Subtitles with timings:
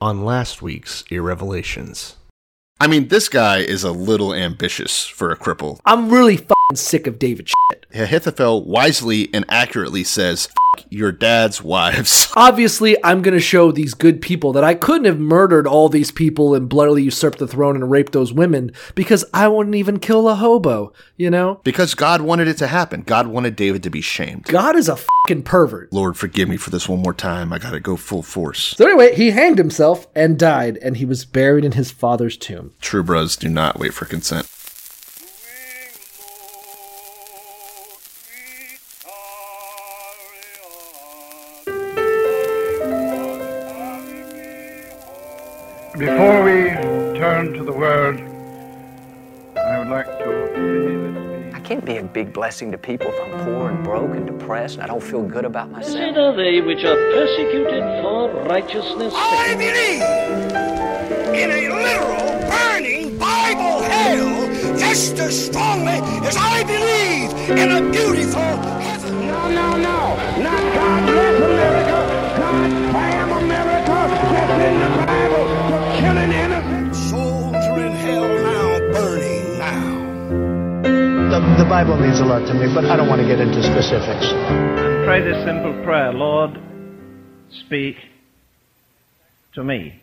[0.00, 2.16] on last week's Irrevelations.
[2.80, 5.80] I mean, this guy is a little ambitious for a cripple.
[5.84, 7.86] I'm really fucking sick of David shit.
[7.92, 10.48] Ahithophel wisely and accurately says,
[10.90, 12.32] Your dad's wives.
[12.36, 16.10] Obviously, I'm going to show these good people that I couldn't have murdered all these
[16.10, 20.28] people and bloodily usurped the throne and raped those women because I wouldn't even kill
[20.28, 21.60] a hobo, you know?
[21.64, 23.02] Because God wanted it to happen.
[23.02, 24.44] God wanted David to be shamed.
[24.44, 25.92] God is a fucking pervert.
[25.92, 27.52] Lord, forgive me for this one more time.
[27.52, 28.74] I gotta go full force.
[28.76, 32.72] So anyway, he hanged himself and died, and he was buried in his father's tomb.
[32.80, 34.48] True bros do not wait for consent.
[45.98, 46.70] Before we
[47.18, 48.20] turn to the word,
[49.56, 53.70] I would like to I can't be a big blessing to people if I'm poor
[53.70, 56.16] and broke and depressed and I don't feel good about Blessed myself.
[56.16, 60.02] are they which are persecuted for righteousness' I believe
[61.34, 68.40] in a literal, burning Bible hell just as strongly as I believe in a beautiful
[68.40, 69.26] heaven.
[69.26, 70.42] No, no, no.
[70.44, 72.07] Not God bless America.
[81.38, 83.62] The, the Bible means a lot to me, but I don't want to get into
[83.62, 84.26] specifics.
[85.04, 86.60] Pray this simple prayer Lord,
[87.48, 87.96] speak
[89.52, 90.02] to me.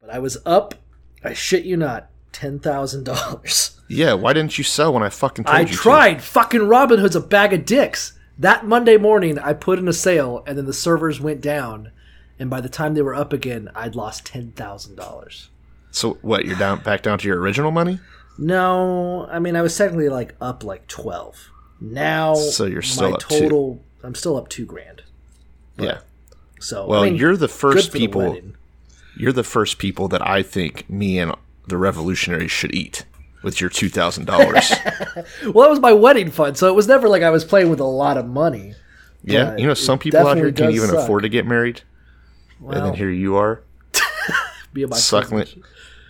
[0.00, 0.76] But I was up,
[1.24, 3.80] I shit you not, $10,000.
[3.88, 6.22] Yeah, why didn't you sell when I fucking told I you I tried.
[6.22, 8.16] Fucking Robin Hood's a bag of dicks.
[8.38, 11.90] That Monday morning, I put in a sale, and then the servers went down.
[12.38, 15.48] And by the time they were up again, I'd lost $10,000.
[15.90, 17.98] So what, you're down back down to your original money?
[18.38, 21.50] No, I mean I was technically like up like twelve.
[21.80, 23.82] Now, So you're still my up total.
[24.02, 25.02] I'm still up two grand.
[25.78, 25.98] yeah.
[26.60, 28.56] So Well, I mean, you're the first the people wedding.
[29.16, 31.34] you're the first people that I think me and
[31.66, 33.04] the revolutionaries should eat
[33.42, 34.72] with your two thousand dollars.
[35.44, 37.80] Well, that was my wedding fund, so it was never like I was playing with
[37.80, 38.74] a lot of money.
[39.22, 41.00] yeah, you know some people out here can't even suck.
[41.00, 41.82] afford to get married,
[42.60, 43.62] and then here you are
[44.72, 45.46] be suckling.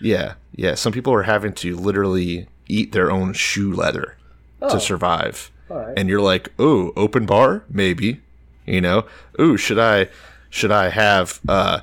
[0.01, 0.75] Yeah, yeah.
[0.75, 4.17] Some people are having to literally eat their own shoe leather
[4.61, 8.21] to survive, and you're like, "Oh, open bar, maybe."
[8.65, 9.05] You know,
[9.39, 10.09] "Ooh, should I
[10.49, 11.81] should I have uh,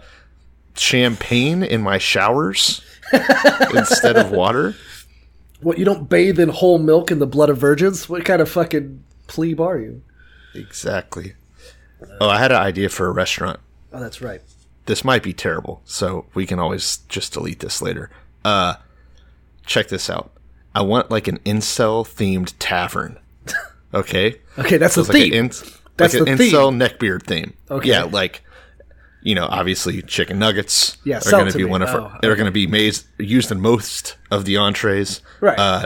[0.74, 2.82] champagne in my showers
[3.74, 4.74] instead of water?"
[5.60, 8.08] What you don't bathe in whole milk in the blood of virgins?
[8.08, 10.02] What kind of fucking plebe are you?
[10.56, 11.34] Exactly.
[12.20, 13.60] Oh, I had an idea for a restaurant.
[13.92, 14.42] Oh, that's right.
[14.86, 18.10] This might be terrible, so we can always just delete this later.
[18.44, 18.74] Uh,
[19.64, 20.32] check this out.
[20.74, 23.18] I want like an incel themed tavern.
[23.94, 24.40] Okay.
[24.56, 25.32] Okay, that's So the like theme.
[25.34, 25.46] an in,
[25.98, 27.52] That's like an the incel neckbeard theme.
[27.70, 27.90] Okay.
[27.90, 28.42] Yeah, like
[29.20, 31.70] you know, obviously chicken nuggets Yeah, are going to be me.
[31.70, 32.38] one of Oh, our, they're okay.
[32.38, 35.20] going to be made, used in most of the entrees.
[35.42, 35.58] Right.
[35.58, 35.84] Uh,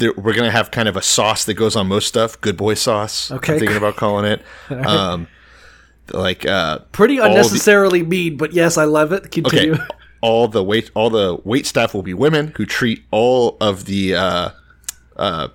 [0.00, 2.40] we're going to have kind of a sauce that goes on most stuff.
[2.40, 3.30] Good boy sauce.
[3.30, 3.52] Okay.
[3.54, 4.42] I'm thinking about calling it.
[4.70, 5.28] Um,
[6.12, 9.30] like uh, Pretty all the- unnecessarily mean, but yes, I love it.
[9.30, 9.74] Continue.
[9.74, 9.82] Okay.
[10.22, 14.14] All the wait all the wait staff will be women who treat all of the
[14.16, 14.50] uh,
[15.16, 15.48] uh,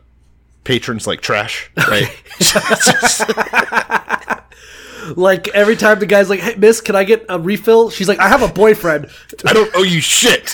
[0.63, 2.09] patrons like trash, right?
[5.15, 8.17] Like every time the guy's like, "Hey, Miss, can I get a refill?" She's like,
[8.17, 9.07] "I have a boyfriend."
[9.45, 10.45] I don't owe you shit.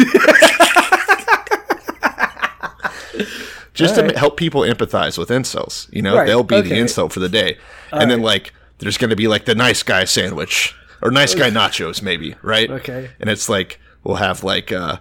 [3.74, 7.22] Just to help people empathize with incels, you know, Right, they'll be the insult for
[7.22, 7.58] the day,
[7.94, 11.50] and then like there's going to be like the nice guy sandwich or nice guy
[11.52, 12.70] nachos, maybe, right?
[12.70, 13.10] Okay.
[13.20, 14.98] and it's like we'll have like uh,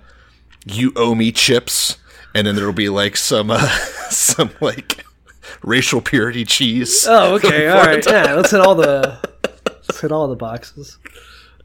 [0.65, 1.97] you owe me chips,
[2.35, 3.67] and then there'll be like some uh,
[4.11, 5.05] some like
[5.63, 7.07] racial purity cheese.
[7.09, 8.35] Oh, okay, all right, yeah.
[8.35, 9.19] Let's hit all the
[9.89, 10.99] let's hit all the boxes.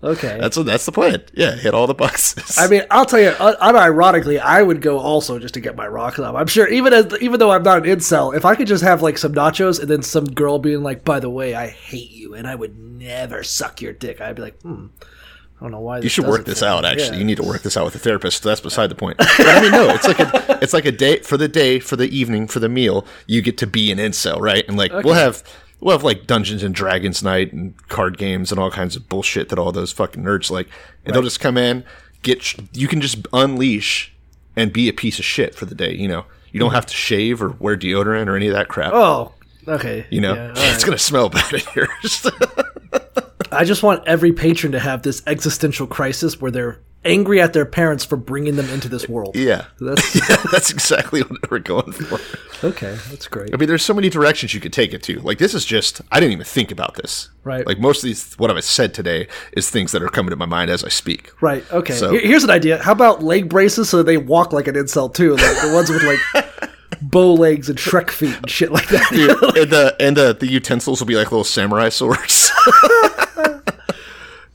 [0.03, 0.37] Okay.
[0.39, 1.23] That's that's the plan.
[1.33, 2.57] Yeah, hit all the boxes.
[2.59, 5.87] I mean, I'll tell you, un- unironically, I would go also just to get my
[5.87, 6.35] rocks up.
[6.35, 9.01] I'm sure, even as even though I'm not an incel, if I could just have
[9.01, 12.35] like some nachos and then some girl being like, "By the way, I hate you,
[12.35, 15.99] and I would never suck your dick," I'd be like, "Hmm, I don't know why."
[15.99, 16.85] You should work this out.
[16.85, 17.19] Actually, Yeah.
[17.19, 18.43] you need to work this out with a therapist.
[18.43, 19.17] That's beside the point.
[19.17, 21.95] But I mean, no, it's like a it's like a day for the day, for
[21.95, 23.07] the evening, for the meal.
[23.25, 24.65] You get to be an incel, right?
[24.67, 25.41] And like we'll have
[25.85, 29.49] we'll have like Dungeons and Dragons night and card games and all kinds of bullshit
[29.49, 30.67] that all those fucking nerds like.
[31.05, 31.83] And they'll just come in,
[32.23, 34.11] get sh- you can just unleash
[34.55, 35.93] and be a piece of shit for the day.
[35.93, 36.75] You know, you don't mm-hmm.
[36.75, 38.93] have to shave or wear deodorant or any of that crap.
[38.95, 39.33] Oh,
[39.67, 40.07] okay.
[40.09, 41.87] you know, Yeah, all it's gonna smell bad in here.
[43.51, 47.65] I just want every patron to have this existential crisis where they're angry at their
[47.67, 49.35] parents for bringing them into this world.
[49.35, 49.65] Yeah.
[49.79, 52.19] That's Yeah, that's exactly what we're going for.
[52.65, 52.97] okay.
[53.11, 53.53] That's great.
[53.53, 55.19] I mean, there's so many directions you could take it to.
[55.19, 57.29] Like, this is just, I didn't even think about this.
[57.43, 57.63] Right.
[57.67, 60.47] Like, most of these, what I've said today is things that are coming to my
[60.47, 61.31] mind as I speak.
[61.43, 61.63] Right.
[61.71, 61.93] Okay.
[61.93, 62.81] So- Here's an idea.
[62.81, 66.01] How about leg braces so they walk like an incel too, like the ones with
[66.01, 66.71] like
[67.03, 69.07] bow legs and Shrek feet and shit like that.
[69.11, 72.51] Dude, and the, and the, the utensils will be like little samurai swords.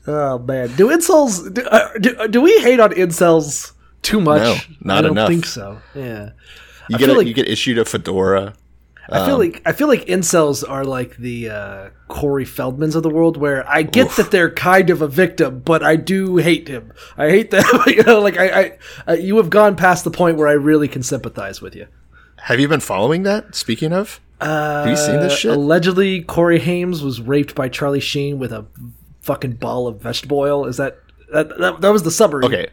[0.07, 4.41] Oh man, do incels do, uh, do, do we hate on incels too much?
[4.41, 5.29] No, not I don't enough.
[5.29, 5.79] think so.
[5.93, 6.31] Yeah.
[6.89, 8.53] You I get feel a, like- you get issued a fedora.
[9.13, 13.09] I feel like I feel like incels are like the uh, Corey Feldmans of the
[13.09, 16.93] world, where I get that they're kind of a victim, but I do hate him.
[17.17, 17.65] I hate them.
[17.87, 18.77] you know, like I, I
[19.09, 21.87] uh, you have gone past the point where I really can sympathize with you.
[22.37, 23.53] Have you been following that?
[23.53, 25.51] Speaking of, have you seen this Uh, shit?
[25.57, 28.65] Allegedly, Corey Haim was raped by Charlie Sheen with a
[29.21, 30.65] fucking ball of vegetable oil.
[30.65, 30.97] Is that
[31.31, 32.45] that that, that was the summary?
[32.45, 32.67] Okay.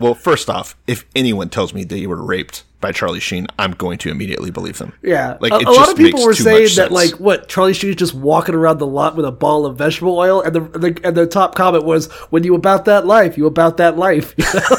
[0.00, 3.72] Well, first off, if anyone tells me that you were raped by Charlie Sheen, I'm
[3.72, 4.92] going to immediately believe them.
[5.02, 8.12] Yeah, Like a, a lot of people were saying that, like, what Charlie Sheen's just
[8.12, 11.26] walking around the lot with a ball of vegetable oil, and the, the and the
[11.26, 14.76] top comment was, "When you about that life, you about that life." You know?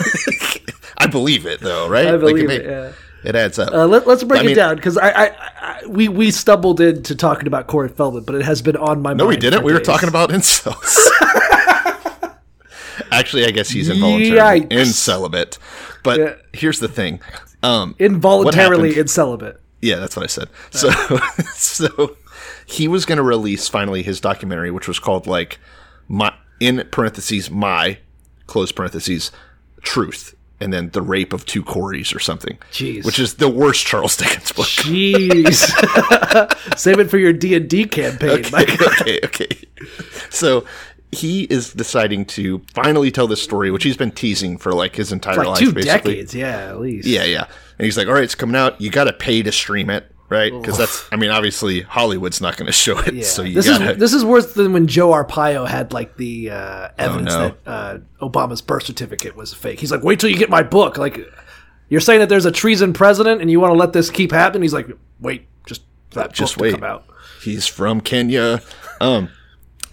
[0.98, 2.08] I believe it though, right?
[2.08, 2.92] I Like, believe it, it, yeah.
[3.26, 3.74] It adds up.
[3.74, 5.26] uh, let, us break I it mean- down because I, I,
[5.62, 9.10] I we we stumbled into talking about Corey Feldman, but it has been on my
[9.10, 9.18] mind.
[9.20, 9.64] no, we didn't.
[9.64, 10.98] We were talking about incels.
[13.12, 14.72] Actually, I guess he's involuntarily Yikes.
[14.72, 15.58] in celibate.
[16.04, 16.34] But Yeah.
[16.54, 17.20] here's the thing.
[17.64, 19.60] Um, involuntarily what in celibate.
[19.82, 20.50] Yeah, that's what I said.
[20.72, 20.90] So,
[21.56, 22.16] so
[22.66, 25.60] he was going to release finally his documentary, which was called like
[26.08, 27.98] my in parentheses my
[28.48, 29.32] close parentheses
[29.82, 32.58] truth, and then the rape of two Corys or something.
[32.72, 33.06] Jeez.
[33.06, 34.66] which is the worst Charles Dickens book.
[34.68, 35.66] Jeez,
[36.78, 38.30] save it for your D and D campaign.
[38.46, 38.64] Okay,
[39.02, 39.48] okay, okay.
[40.30, 40.66] So
[41.12, 45.12] he is deciding to finally tell this story, which he's been teasing for like his
[45.12, 46.14] entire Like life, two basically.
[46.16, 47.08] decades, yeah, at least.
[47.08, 47.48] Yeah, yeah.
[47.78, 48.80] And he's like, all right, it's coming out.
[48.82, 50.52] You got to pay to stream it, right?
[50.52, 53.24] Because that's, I mean, obviously Hollywood's not going to show it, Yeah.
[53.24, 53.92] so you this got to.
[53.92, 57.48] is this is worse than when Joe Arpaio had like the uh, evidence Oh, no.
[57.50, 59.80] that uh, Obama's birth certificate was fake.
[59.80, 60.98] He's like, wait till you get my book.
[60.98, 61.20] Like,
[61.90, 64.64] you're saying that there's a treason president and you want to let this keep happening?
[64.64, 64.88] He's like,
[65.20, 66.72] wait, just that Just book wait.
[66.72, 67.06] to come out.
[67.44, 68.62] He's from Kenya.
[69.00, 69.30] Um,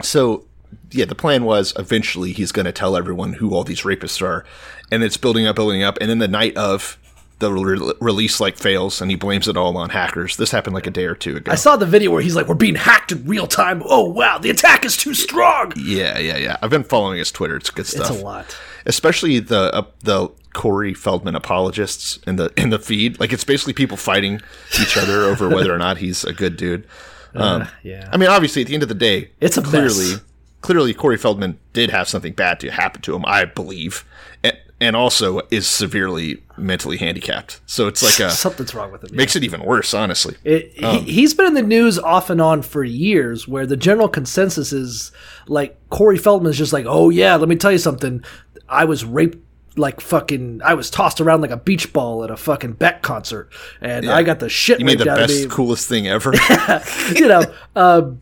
[0.00, 0.46] so
[0.90, 4.44] yeah, the plan was eventually he's going to tell everyone who all these rapists are,
[4.90, 6.98] and it's building up, building up, and then the night of
[7.42, 10.36] the re- release like fails, and he blames it all on hackers.
[10.36, 11.52] This happened like a day or two ago.
[11.52, 13.82] I saw the video where he's like, we're being hacked in real time.
[13.84, 15.72] Oh wow, the attack is too strong.
[15.76, 16.56] yeah, yeah, yeah.
[16.62, 17.56] I've been following his Twitter.
[17.56, 18.10] It's good stuff.
[18.10, 18.56] It's a lot.
[18.86, 23.18] especially the uh, the Corey Feldman apologists in the in the feed.
[23.20, 24.40] Like it's basically people fighting
[24.80, 26.86] each other over whether or not he's a good dude.
[27.34, 28.08] Um, yeah.
[28.12, 30.20] I mean, obviously, at the end of the day, It's a clearly mess.
[30.60, 33.24] clearly Corey Feldman did have something bad to happen to him.
[33.26, 34.04] I believe,
[34.44, 37.60] and, and also is severely mentally handicapped.
[37.66, 39.14] So it's like a Something's wrong with him.
[39.14, 40.36] makes it even worse, honestly.
[40.42, 43.76] It, Um, he, he's been in the news off and on for years, where the
[43.76, 45.12] general consensus is
[45.46, 48.24] like Corey Feldman's just like, oh yeah, let me tell you something.
[48.68, 49.38] I was raped
[49.76, 50.62] like fucking.
[50.64, 54.24] I was tossed around like a beach ball at a fucking Beck concert, and I
[54.24, 56.32] got the shit You made the best, coolest thing ever.
[57.14, 57.42] you know,
[57.76, 58.20] um,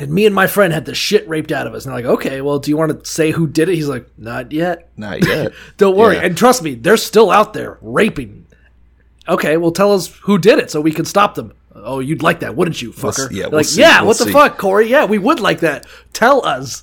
[0.00, 1.84] and me and my friend had the shit raped out of us.
[1.84, 3.74] And they're like, okay, well, do you want to say who did it?
[3.74, 4.90] He's like, not yet.
[4.96, 5.52] Not yet.
[5.76, 6.16] Don't worry.
[6.16, 6.22] Yeah.
[6.22, 8.46] And trust me, they're still out there raping.
[9.28, 11.52] Okay, well, tell us who did it so we can stop them.
[11.74, 13.30] Oh, you'd like that, wouldn't you, fucker?
[13.30, 14.88] yeah, we'll like, see, yeah, we'll what the fuck, Corey?
[14.88, 15.86] Yeah, we would like that.
[16.12, 16.82] Tell us.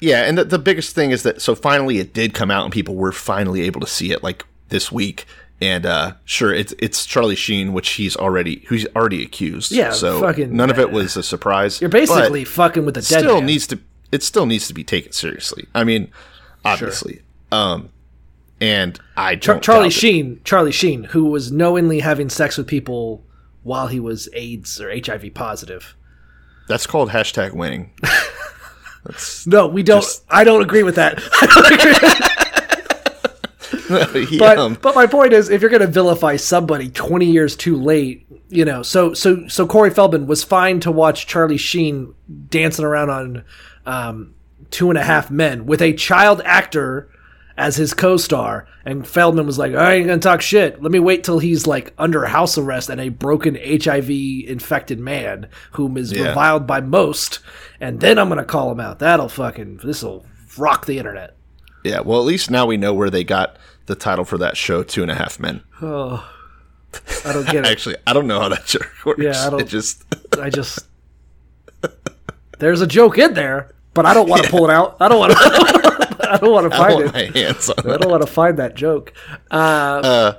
[0.00, 2.72] Yeah, and the, the biggest thing is that so finally it did come out and
[2.72, 5.24] people were finally able to see it like this week.
[5.62, 9.72] And uh sure, it's it's Charlie Sheen, which he's already who's already accused.
[9.72, 11.80] Yeah, so fucking- none of it was a surprise.
[11.80, 13.46] You're basically fucking with the dead still man.
[13.46, 13.78] needs to
[14.10, 15.66] it still needs to be taken seriously.
[15.74, 16.10] I mean,
[16.64, 17.22] obviously.
[17.52, 17.90] Um,
[18.60, 19.92] and I Char- Charlie doubt it.
[19.92, 23.22] Sheen, Charlie Sheen, who was knowingly having sex with people
[23.62, 25.94] while he was AIDS or HIV positive.
[26.68, 27.90] That's called hashtag winning.
[29.46, 30.02] No, we don't.
[30.02, 31.16] Just- I don't agree with that.
[34.38, 38.26] But but my point is, if you're going to vilify somebody 20 years too late,
[38.48, 42.14] you know, so so so Corey Feldman was fine to watch Charlie Sheen
[42.48, 43.44] dancing around on
[43.86, 44.34] um,
[44.70, 47.08] Two and a Half Men with a child actor
[47.56, 50.82] as his co-star, and Feldman was like, "I ain't gonna talk shit.
[50.82, 54.08] Let me wait till he's like under house arrest and a broken HIV
[54.48, 56.28] infected man whom is Yeah.
[56.28, 57.40] reviled by most,
[57.80, 58.98] and then I'm gonna call him out.
[59.00, 60.24] That'll fucking this'll
[60.56, 61.36] rock the internet."
[61.84, 63.56] yeah, well, at least now we know where they got
[63.90, 65.62] the title for that show, Two and a Half Men.
[65.82, 66.26] Oh,
[67.24, 67.66] I don't get it.
[67.70, 69.22] Actually, I don't know how that joke works.
[69.22, 70.02] Yeah, I don't- It just
[70.40, 70.80] I just
[72.58, 74.96] there's a joke in there, but I don't want to pull it out.
[75.00, 75.38] I don't want to.
[76.30, 77.12] I don't want to I find want it.
[77.34, 78.00] my hands on I that.
[78.02, 79.12] don't want to find that joke.
[79.50, 80.34] Uh,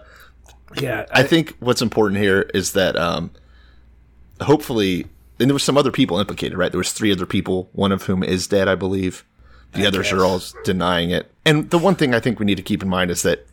[0.80, 3.32] yeah, I think what's important here is that um,
[4.42, 5.08] hopefully,
[5.40, 6.72] and there was some other people implicated, right?
[6.72, 9.26] There was three other people, one of whom is dead, I believe.
[9.74, 11.32] The others are all denying it.
[11.46, 13.48] And the one thing I think we need to keep in mind is that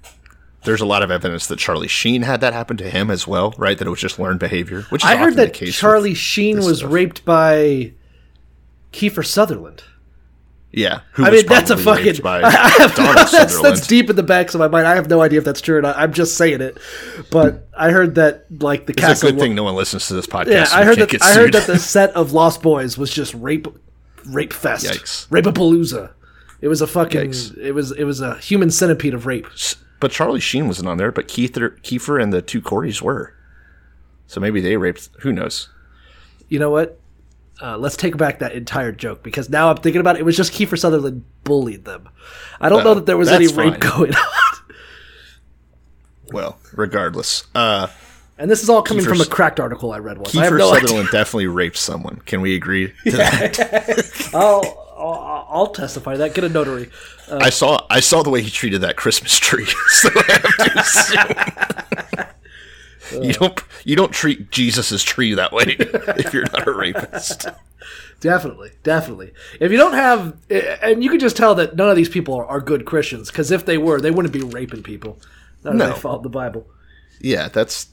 [0.64, 3.54] there's a lot of evidence that Charlie Sheen had that happen to him as well,
[3.56, 3.78] right?
[3.78, 4.82] That it was just learned behavior.
[4.90, 6.92] Which is I heard that Charlie Sheen was stuff.
[6.92, 7.92] raped by
[8.92, 9.84] Kiefer Sutherland.
[10.70, 12.20] Yeah, who I mean, that's a fucking.
[12.26, 14.86] I have- that's, that's deep in the backs of my mind.
[14.86, 15.96] I have no idea if that's true or not.
[15.96, 16.76] I'm just saying it.
[17.30, 19.12] But I heard that like the It's castle.
[19.12, 20.50] It's a good thing no one listens to this podcast.
[20.50, 21.22] Yeah, so I heard that.
[21.22, 23.66] I heard that the set of Lost Boys was just rape,
[24.28, 25.26] rape fest, Yikes.
[25.30, 26.10] rape-a-palooza.
[26.60, 27.30] It was a fucking.
[27.30, 27.56] Yikes.
[27.58, 27.92] It was.
[27.92, 29.46] It was a human centipede of rape.
[30.00, 33.34] But Charlie Sheen wasn't on there, but Kiefer, Kiefer and the two Corys were.
[34.26, 35.08] So maybe they raped.
[35.20, 35.68] Who knows?
[36.48, 36.98] You know what?
[37.60, 40.20] Uh, let's take back that entire joke because now I'm thinking about it.
[40.20, 42.08] It was just Kiefer Sutherland bullied them.
[42.60, 43.80] I don't know Oh, that there was any rape fine.
[43.80, 44.22] going on.
[46.32, 47.88] Well, regardless, uh,
[48.38, 50.36] And this is all coming Kiefer from a cracked article I read once.
[50.36, 50.88] I have Kiefer no idea.
[50.88, 52.22] Sutherland definitely raped someone.
[52.24, 54.30] Can we agree to that?
[54.34, 56.34] I'll, I'll, I'll testify to that.
[56.34, 56.90] Get a notary.
[57.28, 59.66] Uh, I saw I saw the way he treated that Christmas tree.
[59.88, 62.26] so I have to
[63.10, 63.24] assume.
[63.24, 67.48] you don't you don't treat Jesus' tree that way if you're not a rapist.
[68.20, 69.32] Definitely, definitely.
[69.60, 72.44] If you don't have, and you can just tell that none of these people are,
[72.46, 75.20] are good Christians, because if they were, they wouldn't be raping people.
[75.62, 75.92] Not No.
[75.92, 76.66] they followed the Bible.
[77.20, 77.86] Yeah, that's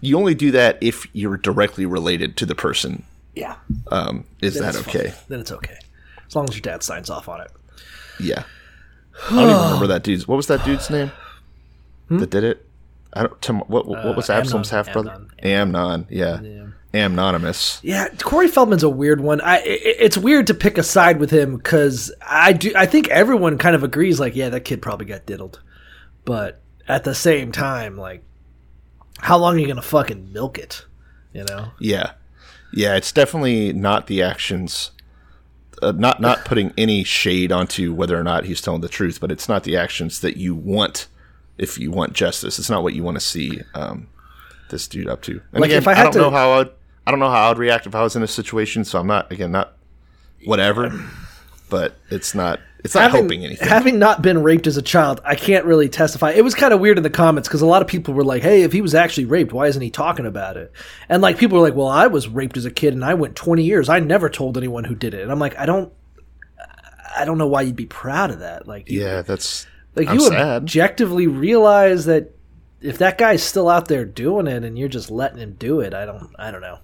[0.00, 3.04] you only do that if you're directly related to the person.
[3.34, 3.56] Yeah.
[3.92, 4.96] Um, is Then that it's fine.
[4.96, 5.14] okay?
[5.28, 5.78] Then it's okay,
[6.26, 7.50] as long as your dad signs off on it.
[8.20, 8.42] Yeah.
[9.30, 10.26] I don't even remember that dude's.
[10.28, 11.10] What was that dude's name
[12.10, 12.64] that did it?
[13.12, 13.40] I don't.
[13.42, 15.10] Tam, what what was Uh, Absalom's half brother?
[15.42, 15.74] Amnon.
[15.74, 16.06] Amnon.
[16.10, 16.40] Yeah.
[16.94, 17.80] Amnonymous.
[17.82, 19.40] Yeah, Corey Feldman's a weird one.
[19.42, 22.72] I, i it's weird to pick a side with him because I do.
[22.74, 25.60] I think everyone kind of agrees, like, yeah, that kid probably got diddled,
[26.24, 28.22] but at the same time, like,
[29.18, 30.84] how long are you gonna fucking milk it?
[31.32, 31.70] You know?
[31.78, 32.12] Yeah.
[32.72, 32.96] Yeah.
[32.96, 34.90] It's definitely not the actions.
[35.80, 39.30] Uh, not not putting any shade onto whether or not he's telling the truth, but
[39.30, 41.06] it's not the actions that you want
[41.56, 42.58] if you want justice.
[42.58, 44.08] It's not what you want to see um,
[44.70, 45.40] this dude up to.
[45.52, 46.70] And Like, again, if I had don't to- know how I'd
[47.06, 48.84] I don't know how I'd react if I was in a situation.
[48.84, 49.74] So I'm not again not
[50.44, 50.92] whatever,
[51.70, 53.68] but it's not it's not helping anything.
[53.68, 56.30] Having not been raped as a child, I can't really testify.
[56.30, 58.42] It was kind of weird in the comments because a lot of people were like,
[58.42, 60.72] "Hey, if he was actually raped, why isn't he talking about it?"
[61.08, 63.34] And like people were like, "Well, I was raped as a kid and I went
[63.34, 63.88] 20 years.
[63.88, 65.92] I never told anyone who did it." And I'm like, "I don't,
[67.16, 69.66] I don't know why you'd be proud of that." Like, you, yeah, that's
[69.96, 70.62] like I'm you sad.
[70.62, 72.30] objectively realize that
[72.80, 75.94] if that guy's still out there doing it and you're just letting him do it,
[75.94, 76.78] I don't, I don't know.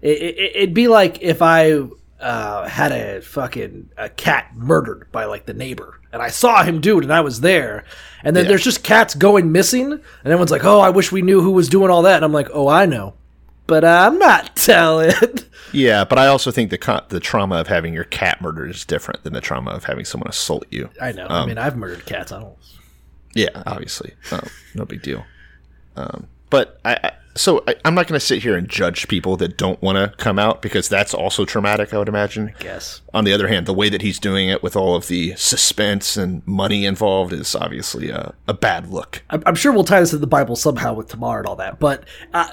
[0.00, 1.82] It, it, it'd be like if I
[2.24, 6.80] uh, had a fucking a cat murdered by like the neighbor, and I saw him
[6.80, 7.84] do it, and I was there,
[8.24, 8.48] and then Yeah.
[8.48, 11.68] there's just cats going missing, and everyone's like, "Oh, I wish we knew who was
[11.68, 13.14] doing all that," and I'm like, "Oh, I know."
[13.66, 15.12] But I'm not telling.
[15.72, 19.22] Yeah, but I also think the the trauma of having your cat murdered is different
[19.24, 20.90] than the trauma of having someone assault you.
[21.00, 21.24] I know.
[21.26, 22.32] Um, I mean, I've murdered cats.
[22.32, 22.56] I don't.
[23.34, 25.24] Yeah, obviously, um, no big deal.
[25.96, 29.36] Um, but I, I so I, I'm not going to sit here and judge people
[29.38, 31.92] that don't want to come out because that's also traumatic.
[31.92, 32.54] I would imagine.
[32.58, 33.00] Guess.
[33.12, 36.16] On the other hand, the way that he's doing it with all of the suspense
[36.16, 39.22] and money involved is obviously a, a bad look.
[39.30, 41.80] I'm, I'm sure we'll tie this to the Bible somehow with Tamar and all that,
[41.80, 42.50] but uh,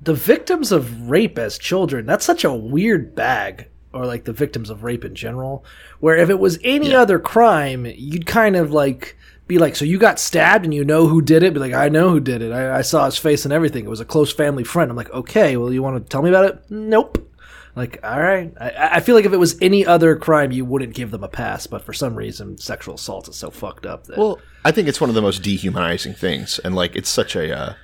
[0.00, 4.68] the victims of rape as children, that's such a weird bag, or like the victims
[4.68, 5.64] of rape in general,
[6.00, 9.98] where if it was any other crime, you'd kind of like be like, so you
[9.98, 11.52] got stabbed and you know who did it?
[11.54, 12.52] Be like, I know who did it.
[12.52, 13.84] I, I saw his face and everything.
[13.84, 14.90] It was a close family friend.
[14.90, 16.62] I'm like, okay, well, you want to tell me about it?
[16.70, 17.30] Nope.
[17.76, 18.52] Like, all right.
[18.60, 21.28] I, I feel like if it was any other crime, you wouldn't give them a
[21.28, 24.16] pass, but for some reason, sexual assault is so fucked up that.
[24.16, 27.52] Well, I think it's one of the most dehumanizing things, and like it's such a.
[27.54, 27.74] Uh,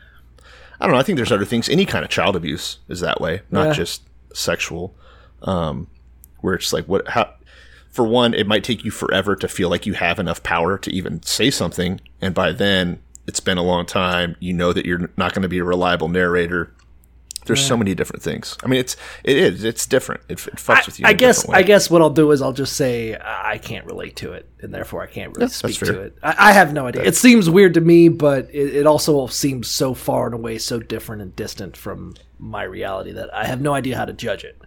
[0.80, 1.00] I don't know.
[1.00, 1.68] I think there's other things.
[1.68, 3.72] Any kind of child abuse is that way, not Yeah.
[3.74, 4.02] just
[4.32, 4.94] sexual.
[5.42, 5.88] Um,
[6.40, 7.34] where it's like what how.
[7.90, 10.92] For one, it might take you forever to feel like you have enough power to
[10.92, 14.36] even say something, and by then it's been a long time.
[14.40, 16.72] You know that you're not going to be a reliable narrator.
[17.46, 18.56] There's so many different things.
[18.62, 20.20] I mean, it's it is it's different.
[20.28, 21.06] It, it fucks with you.
[21.06, 21.48] I guess.
[21.48, 24.72] I guess what I'll do is I'll just say I can't relate to it, and
[24.72, 26.18] therefore I can't really that's speak to it.
[26.22, 27.02] I, I have no idea.
[27.02, 30.78] It seems weird to me, but it, it also seems so far and away so
[30.78, 34.60] different and distant from my reality that I have no idea how to judge it.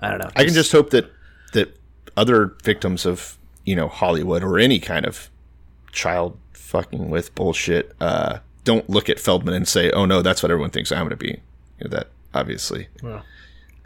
[0.00, 0.30] I don't know.
[0.34, 1.10] I can just hope that
[1.52, 1.76] that
[2.16, 5.30] other victims of you know Hollywood or any kind of
[5.92, 10.50] child fucking with bullshit uh, don't look at Feldman and say, "Oh no, that's what
[10.50, 11.40] everyone thinks I'm going to be."
[11.78, 12.88] You know, that obviously,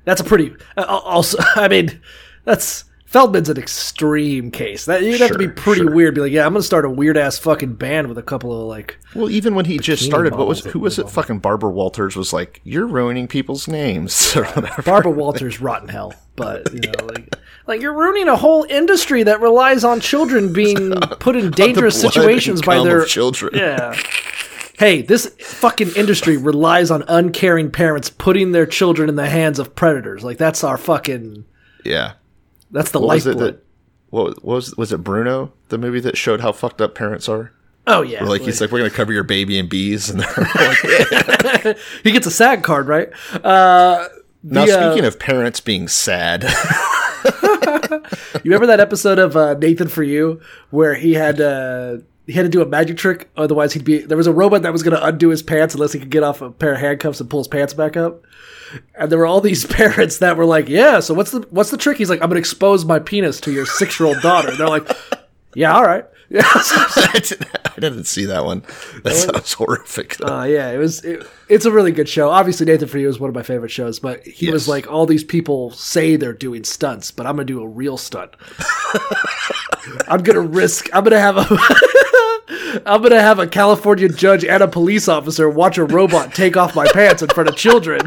[0.04, 0.54] that's a pretty.
[0.76, 2.00] Uh, also, I mean,
[2.44, 4.86] that's Feldman's an extreme case.
[4.86, 5.94] That you'd have to be pretty sure.
[5.94, 6.14] weird.
[6.14, 8.68] Be like, yeah, I'm gonna start a weird ass fucking band with a couple of
[8.68, 8.98] like.
[9.14, 11.08] Well, even when he just started, what was who was it?
[11.08, 14.82] Fucking Barbara Walters was like, "You're ruining people's names." or whatever.
[14.82, 19.40] Barbara Walters, rotten hell, but you know, like, like you're ruining a whole industry that
[19.40, 23.52] relies on children being put in dangerous situations by their children.
[23.54, 23.96] Yeah.
[24.76, 29.76] Hey, this fucking industry relies on uncaring parents putting their children in the hands of
[29.76, 30.24] predators.
[30.24, 31.44] Like that's our fucking.
[31.84, 32.14] Yeah.
[32.72, 33.54] That's the What was lifeblood.
[33.54, 33.64] that?
[34.10, 35.04] What was was it?
[35.04, 37.52] Bruno, the movie that showed how fucked up parents are.
[37.86, 38.22] oh yeah.
[38.22, 40.34] Where, like he's like, "We're gonna cover your baby in bees," and they're
[41.64, 43.10] like, he gets a sad card, right?
[43.44, 44.08] Uh,
[44.42, 46.42] Now, the, uh, speaking of parents being sad,
[48.44, 50.40] You remember that episode of uh, Nathan for You
[50.70, 54.16] where he had uh, he had to do a magic trick, otherwise he'd be there
[54.16, 56.42] was a robot that was going to undo his pants unless he could get off
[56.42, 58.22] a pair of handcuffs and pull his pants back up.
[58.98, 61.76] And there were all these parents that were like, "Yeah, so what's the what's the
[61.76, 64.50] trick?" He's like, "I'm going to expose my penis to your six year old daughter."
[64.50, 64.90] And they're like,
[65.54, 66.04] "Yeah, all right."
[66.34, 68.64] Yeah, I didn't, I didn't see that one.
[69.04, 70.16] That sounds horrific.
[70.16, 70.40] though.
[70.40, 71.04] uh, yeah, it was.
[71.04, 72.28] It, it's a really good show.
[72.28, 74.00] Obviously, Nathan for You is one of my favorite shows.
[74.00, 77.62] But he was like, all these people say they're doing stunts, but I'm gonna do
[77.62, 78.32] a real stunt.
[80.08, 80.88] I'm gonna risk.
[80.92, 81.46] I'm gonna have a.
[82.84, 86.74] I'm gonna have a California judge and a police officer watch a robot take off
[86.74, 88.00] my pants in front of children.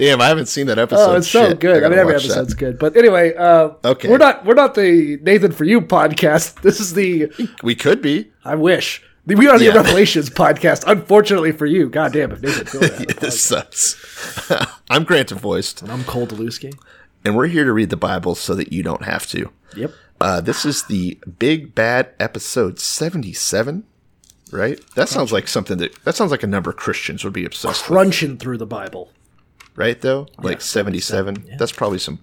[0.00, 1.12] Damn, I haven't seen that episode.
[1.12, 1.76] Oh, it's so good.
[1.76, 2.30] I, gotta mean, every watch that.
[2.30, 2.78] episode's good.
[2.78, 4.08] But anyway, uh, Okay.
[4.08, 6.60] we're not we're not the Nathan for You podcast.
[6.62, 7.30] This is the
[7.62, 8.32] We could be.
[8.44, 9.74] I wish we are the Yeah.
[9.76, 10.84] Revelations podcast.
[10.86, 13.96] Unfortunately for you, goddamn if Nathan Fielder had This sucks.
[14.88, 16.72] I'm Grant voiced, And I'm Cole Delusky.
[17.24, 19.50] and we're here to read the Bible so that you don't have to.
[19.76, 19.92] Yep.
[20.20, 23.84] Uh, this is the Big Bad episode 77,
[24.50, 24.80] right?
[24.94, 27.88] That sounds like something that that sounds like a number of Christians would be obsessed
[27.88, 29.10] with, Crunching through the Bible.
[29.76, 30.00] Right?
[30.00, 31.56] Though, like 77.
[31.58, 32.20] That's probably some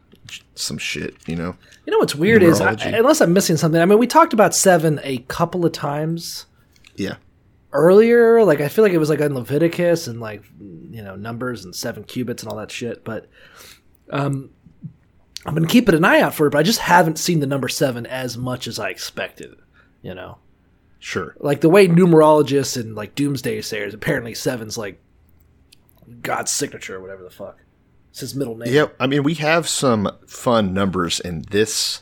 [0.55, 1.55] some shit, you know.
[1.85, 3.79] You know what's weird is, I, unless I'm missing something.
[3.81, 6.45] I mean, we talked about seven a couple of times
[6.95, 7.15] Yeah.
[7.71, 8.43] earlier.
[8.43, 11.73] Like, I feel like it was like in Leviticus and like you know numbers and
[11.75, 13.03] seven cubits and all that shit.
[13.05, 13.27] But
[14.09, 14.49] um,
[15.45, 16.51] I'm gonna keep an eye out for it.
[16.51, 19.55] But I just haven't seen the number seven as much as I expected.
[20.01, 20.37] You know,
[20.99, 21.35] Sure.
[21.39, 25.01] like the way numerologists and like doomsday sayers apparently seven's like
[26.21, 27.59] God's signature or whatever the fuck.
[28.11, 28.73] It's his middle name.
[28.73, 32.01] Yeah, I mean, we have some fun numbers in this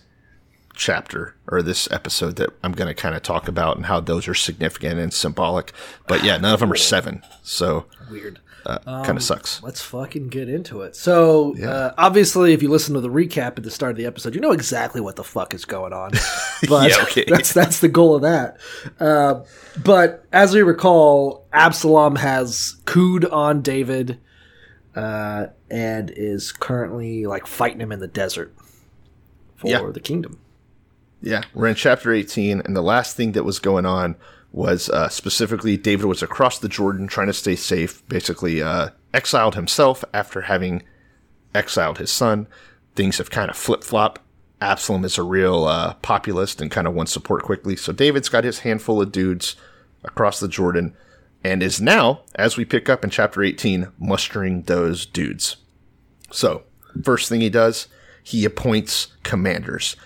[0.76, 4.28] chapter or this episode that I'm going to kind of talk about and how those
[4.28, 5.72] are significant and symbolic.
[6.08, 8.40] But yeah, none of them are seven, so Weird.
[8.66, 9.62] Uh, kind of sucks.
[9.62, 10.96] Let's fucking get into it.
[10.96, 14.34] So, uh, obviously, if you listen to the recap at the start of the episode,
[14.36, 16.12] you know exactly what the fuck is going on.
[16.70, 17.26] But Yeah, okay.
[17.30, 18.58] that's that's the goal of that.
[19.00, 19.44] Uh,
[19.84, 24.20] but as we recall, Absalom has cooed on David
[24.96, 28.56] uh, and is currently like fighting him in the desert
[29.58, 29.90] for Yeah.
[29.92, 30.40] the kingdom.
[31.22, 34.16] Yeah, we're in chapter 18, and the last thing that was going on
[34.56, 39.56] was uh, specifically David was across the Jordan trying to stay safe, basically uh, exiled
[39.56, 40.82] himself after having
[41.54, 42.48] exiled his son.
[42.96, 44.20] Things have kind of flip flop.
[44.62, 47.76] Absalom is a real uh, populist and kind of wants support quickly.
[47.76, 49.58] So David's got his handful of dudes
[50.06, 50.96] across the Jordan
[51.44, 55.58] and is now, as we pick up in chapter 18, mustering those dudes.
[56.32, 56.64] So,
[57.04, 57.88] first thing he does,
[58.24, 59.98] he appoints commanders.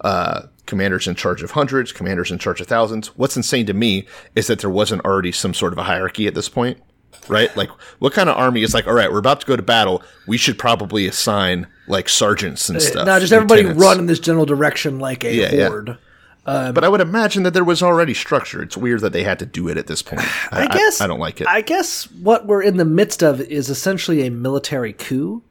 [0.00, 3.08] Uh, commanders in charge of hundreds, commanders in charge of thousands.
[3.16, 6.34] What's insane to me is that there wasn't already some sort of a hierarchy at
[6.36, 6.80] this point,
[7.26, 7.54] right?
[7.56, 10.02] Like, what kind of army is like, all right, we're about to go to battle.
[10.28, 13.06] We should probably assign like sergeants and uh, stuff.
[13.06, 15.68] now, just everybody lieutenants." run in this general direction like a Yeah, yeah.
[15.68, 15.98] horde.
[16.46, 18.62] Um, but I would imagine that there was already structure.
[18.62, 20.22] It's weird that they had to do it at this point.
[20.52, 21.46] I guess I, don't like it.
[21.46, 25.42] I guess what we're in the midst of is essentially a military coup.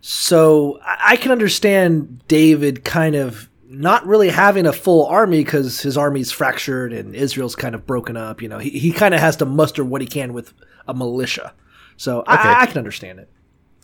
[0.00, 5.80] So I I can understand David kind of not really having a full army because
[5.82, 8.40] his army's fractured and Israel's kind of broken up.
[8.40, 10.54] You know, he, he kind of has to muster what he can with
[10.86, 11.52] a militia.
[11.96, 12.32] So Okay.
[12.32, 13.28] I, I can understand it.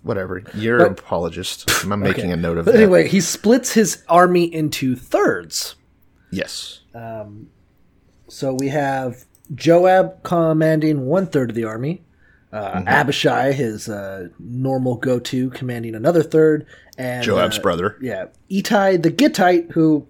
[0.03, 0.43] Whatever.
[0.55, 1.69] You're an apologist.
[1.85, 2.81] I'm making a note of But that.
[2.83, 5.75] anyway, he splits his army into thirds.
[6.31, 6.81] Yes.
[6.95, 7.49] Um,
[8.29, 12.04] So we have Joab commanding one third of the army,
[12.55, 12.89] uh, Mm-hmm.
[12.89, 17.99] Abishai, his uh, normal go to, commanding another third, and Joab's uh, brother.
[18.01, 20.07] Yeah, Ittai the Gittite, who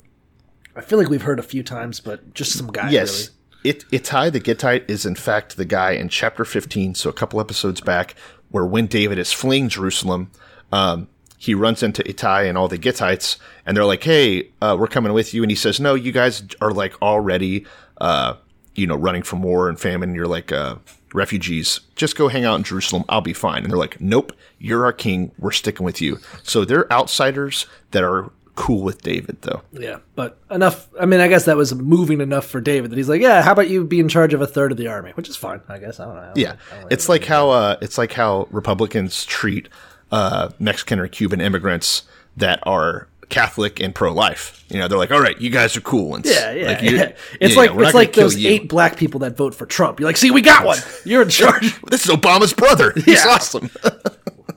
[0.76, 2.90] I feel like we've heard a few times, but just some guy.
[2.90, 3.28] Yes.
[3.28, 3.30] really.
[3.64, 7.40] It, Ittai the Gittite is in fact the guy in chapter 15, so a couple
[7.40, 8.14] episodes back,
[8.50, 10.30] where when David is fleeing Jerusalem,
[10.70, 14.86] um, he runs into Ittai and all the Gittites, and they're like, hey, uh, we're
[14.86, 15.42] coming with you.
[15.42, 17.66] And he says, no, you guys are like already,
[18.02, 18.34] uh,
[18.74, 20.14] you know, running from war and famine.
[20.14, 20.76] You're like, uh,
[21.14, 21.80] refugees.
[21.96, 23.04] Just go hang out in Jerusalem.
[23.08, 23.62] I'll be fine.
[23.62, 25.30] And they're like, nope, you're our king.
[25.38, 26.18] We're sticking with you.
[26.42, 29.62] So they're outsiders that are cool with David, though.
[29.72, 30.88] Yeah, but enough.
[31.00, 33.52] I mean, I guess that was moving enough for David that he's like, yeah, how
[33.52, 35.78] about you be in charge of a third of the army, which is fine, I
[35.78, 35.98] guess.
[35.98, 36.20] I don't know.
[36.20, 39.68] I don't- Yeah, I don't it's like how uh, it's like how Republicans treat
[40.12, 42.02] uh, Mexican or Cuban immigrants
[42.36, 44.64] that are Catholic and pro-life.
[44.68, 46.66] You know, they're like, "All right, you guys are cool ones." Yeah, yeah.
[46.68, 46.98] Like, you-
[47.40, 48.48] it's yeah, like it's like those you.
[48.50, 50.00] eight black people that vote for Trump.
[50.00, 50.78] You're like, see, we got one.
[51.04, 51.80] You're in charge.
[51.90, 52.92] This is Obama's brother.
[52.94, 53.28] He's Yeah.
[53.30, 53.70] awesome.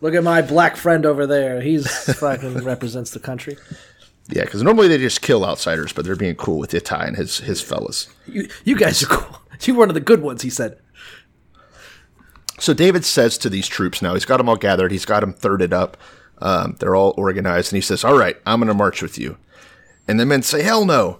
[0.02, 1.62] Look at my black friend over there.
[1.62, 3.58] He's fucking represents the country.
[4.30, 7.40] yeah, because normally they just kill outsiders, but they're being cool with Ittai and his
[7.40, 8.08] his fellas.
[8.28, 9.42] You, you guys are cool.
[9.62, 10.42] You're one of the good ones.
[10.44, 10.78] He said.
[12.60, 15.34] So David says to these troops now, he's got them all gathered, he's got them
[15.34, 15.96] thirded up,
[16.40, 19.38] um, they're all organized, and he says, All right, I'm going to march with you.
[20.08, 21.20] And the men say, Hell no.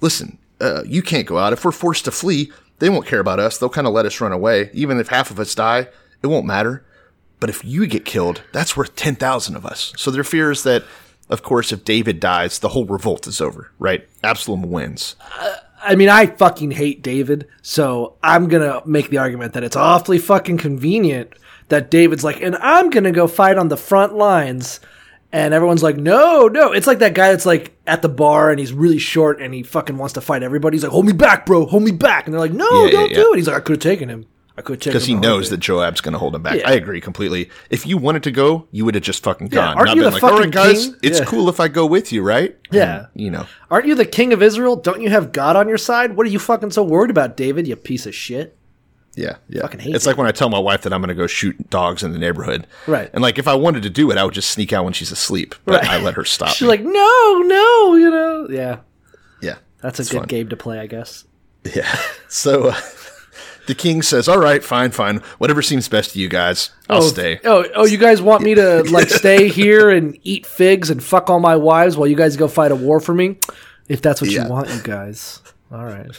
[0.00, 1.52] Listen, uh, you can't go out.
[1.52, 3.58] If we're forced to flee, they won't care about us.
[3.58, 4.70] They'll kind of let us run away.
[4.72, 5.88] Even if half of us die,
[6.22, 6.84] it won't matter.
[7.40, 9.92] But if you get killed, that's worth 10,000 of us.
[9.96, 10.84] So their fear is that,
[11.28, 14.08] of course, if David dies, the whole revolt is over, right?
[14.22, 15.16] Absalom wins.
[15.82, 20.18] I mean, I fucking hate David, so I'm gonna make the argument that it's awfully
[20.18, 21.34] fucking convenient
[21.68, 24.80] that David's like, and I'm gonna go fight on the front lines.
[25.32, 26.70] And everyone's like, no, no.
[26.70, 29.64] It's like that guy that's like at the bar and he's really short and he
[29.64, 30.76] fucking wants to fight everybody.
[30.76, 32.26] He's like, hold me back, bro, hold me back.
[32.26, 33.16] And they're like, no, Yeah, yeah, don't yeah.
[33.16, 33.36] do it.
[33.38, 34.26] He's like, I could have taken him.
[34.56, 34.94] I could have taken him.
[34.94, 36.58] because he knows that Joab's going to hold him back.
[36.60, 36.68] Yeah.
[36.70, 37.50] I agree completely.
[37.68, 39.76] If you wanted to go, you would have just fucking Yeah, gone.
[39.76, 41.24] aren't not you been the like, fucking right, guys, king?" it's Yeah.
[41.24, 42.56] cool if I go with you, right?
[42.70, 43.06] Yeah.
[43.16, 44.76] You know, Aren't you the king of Israel?
[44.76, 46.14] Don't you have God on your side?
[46.16, 48.56] What are you fucking so worried about, David, you piece of shit?
[49.16, 49.62] Yeah, yeah.
[49.62, 51.70] Fucking hate it's like when I tell my wife that I'm going to go shoot
[51.70, 53.10] dogs in the neighborhood, Right.
[53.12, 55.10] And like, if I wanted to do it, I would just sneak out when she's
[55.12, 55.90] asleep, but Right.
[55.90, 56.48] I let her stop.
[56.54, 56.68] She's me.
[56.68, 58.46] like, no, no, you know?
[58.50, 58.78] Yeah.
[59.40, 60.26] yeah, That's a good fun.
[60.28, 61.24] game to play, I guess.
[61.74, 61.94] Yeah.
[62.28, 62.80] So uh,
[63.68, 65.18] the king says, "All right, fine, fine.
[65.38, 66.70] Whatever seems best to you guys.
[66.90, 70.46] I'll oh, stay." Oh, oh, you guys want me to like stay here and eat
[70.46, 73.36] figs and fuck all my wives while you guys go fight a war for me?
[73.88, 74.44] If that's what Yeah.
[74.44, 75.40] you want, you guys.
[75.72, 76.10] All right.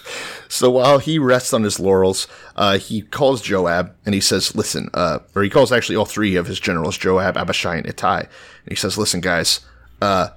[0.48, 4.90] So while he rests on his laurels, uh, he calls Joab and he says, "Listen,"
[4.94, 8.30] uh, or he calls actually all three of his generals, Joab, Abishai, and Ittai, and
[8.70, 9.60] he says, "Listen, guys,
[10.02, 10.30] uh,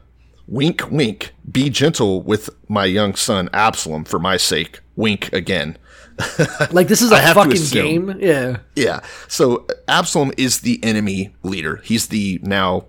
[0.49, 4.81] wink, wink, be gentle with my young son Absalom for my sake.
[4.97, 5.77] Wink again."
[6.73, 8.17] Like this is a fucking game.
[8.19, 8.57] Yeah.
[8.75, 9.01] Yeah.
[9.29, 11.77] So Absalom is the enemy leader.
[11.85, 12.87] He's the now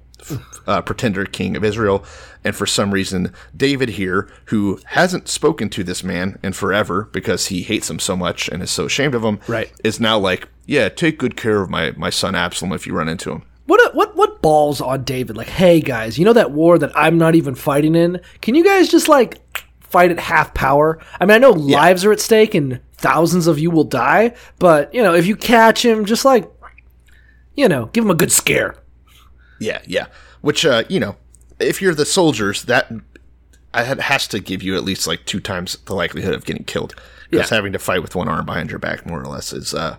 [0.67, 2.03] uh, pretender king of Israel.
[2.43, 7.47] And for some reason, David here, who hasn't spoken to this man in forever because
[7.47, 9.71] he hates him so much and is so ashamed of him, Right.
[9.83, 13.09] is now like, yeah, take good care of my, my son Absalom if you run
[13.09, 13.43] into him.
[13.65, 15.37] What what what balls on David?
[15.37, 18.19] Like, hey guys, you know that war that I'm not even fighting in?
[18.41, 19.39] Can you guys just like
[19.79, 20.97] fight at half power?
[21.19, 24.91] I mean, I know lives are at stake and thousands of you will die, but
[24.91, 26.49] you know, if you catch him, just like
[27.55, 28.75] you know, give him a good scare.
[29.59, 30.07] Yeah, yeah.
[30.41, 31.15] Which, uh, you know,
[31.59, 32.91] if you're the soldiers, that
[33.73, 36.95] has to give you at least like two times the likelihood of getting killed.
[37.29, 37.57] Because Yeah.
[37.57, 39.97] having to fight with one arm behind your back, more or less, is uh,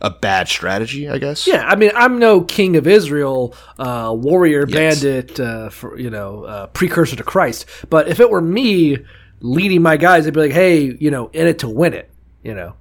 [0.00, 1.46] a bad strategy, I guess.
[1.46, 5.00] Yeah, I mean, I'm no king of Israel, uh, warrior, Yes.
[5.00, 7.66] bandit, uh, for you know, uh, precursor to Christ.
[7.88, 8.98] But if it were me
[9.40, 12.10] leading my guys, I'd be like, hey, you know, in it to win it.
[12.42, 12.74] You know,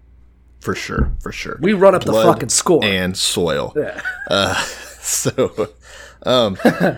[0.62, 1.60] For sure, for sure.
[1.62, 2.84] We run up the fucking score.
[2.84, 3.74] and soil.
[3.76, 4.02] Yeah.
[4.28, 4.56] Uh,
[5.02, 5.70] so,
[6.26, 6.56] um,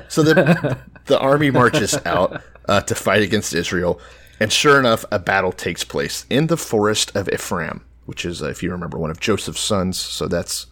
[0.08, 4.00] so the the army marches out uh, to fight against Israel,
[4.40, 8.48] and sure enough, a battle takes place in the forest of Ephraim, which is, uh,
[8.48, 10.00] if you remember, one of Joseph's sons.
[10.00, 10.68] So that's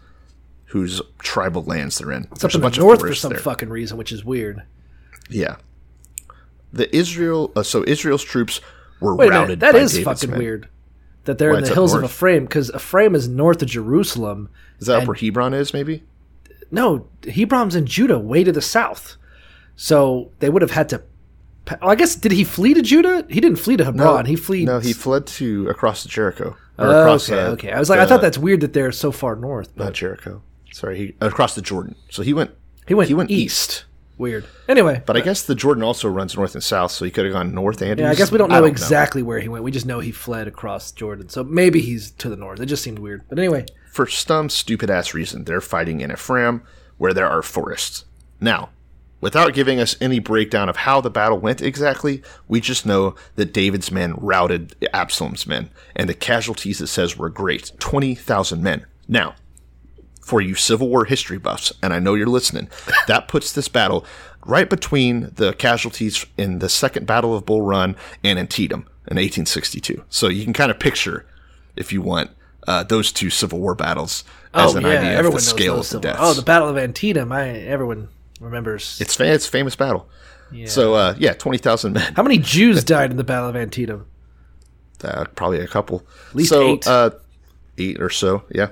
[0.66, 2.24] whose tribal lands they're in.
[2.32, 3.40] it's up There's in the north for some there.
[3.40, 4.64] fucking reason, which is weird.
[5.30, 5.58] Yeah.
[6.74, 8.62] The Israel, uh, so Israel's troops
[9.02, 9.48] were Wait routed.
[9.48, 10.40] minute, that is David's fucking men.
[10.40, 10.70] weird.
[11.26, 12.04] That they're Why, in the hills of?
[12.04, 14.50] Ephraim because Ephraim is north of Jerusalem.
[14.80, 15.74] Is that where Hebron is?
[15.74, 16.04] Maybe.
[16.72, 19.18] No, Hebron's in Judah, way to the south.
[19.76, 21.04] So they would have had to.
[21.82, 23.26] Oh, I guess did he flee to Judah?
[23.30, 24.26] He didn't flee to Hebron.
[24.26, 24.64] he fled.
[24.64, 26.58] No, he fled to across to Jericho.
[26.80, 27.72] Oh, across, okay, uh, okay.
[27.72, 29.70] I was like, I thought that's weird that they're so far north.
[29.76, 30.42] But not Jericho.
[30.72, 31.96] Sorry, he across the Jordan.
[32.10, 32.52] So he went.
[32.88, 33.70] He went He went east.
[33.70, 33.86] east.
[34.18, 34.46] weird.
[34.68, 37.34] Anyway, But I guess the Jordan also runs north and south, so he could have
[37.34, 39.64] gone north and yeah, I guess we don't know exactly where he went.
[39.64, 41.30] We just know he fled across Jordan.
[41.30, 42.60] So maybe he's to the north.
[42.60, 43.24] It just seemed weird.
[43.30, 46.64] But anyway, For some stupid ass reason, they're fighting in Ephraim,
[46.98, 48.06] where there are forests.
[48.40, 48.70] Now,
[49.20, 53.54] without giving us any breakdown of how the battle went exactly, we just know that
[53.54, 58.86] David's men routed Absalom's men, and the casualties it says were great 20,000 men.
[59.10, 59.36] Now,
[60.22, 62.70] for you Civil War history buffs, and I know you're listening,
[63.08, 64.06] that puts this battle
[64.46, 70.06] right between the casualties in the Second Battle of Bull Run and Antietam in 1862.
[70.10, 71.26] So you can kind of picture,
[71.76, 72.32] if you want,
[72.67, 75.89] uh, those two Civil War battles as oh an yeah, idea of the scale of
[75.89, 76.19] the deaths.
[76.21, 77.32] Oh, the Battle of Antietam.
[77.32, 79.00] I everyone remembers.
[79.02, 80.08] it's fa- it's a famous battle.
[80.52, 80.67] Yeah.
[80.67, 82.13] So uh, yeah, twenty thousand men.
[82.15, 84.06] How many Jews died in the Battle of Antietam?
[85.04, 86.04] Uh, probably a couple.
[86.30, 86.88] At least so, eight.
[86.88, 87.12] Uh,
[87.78, 88.43] eight or so.
[88.52, 88.69] Yeah.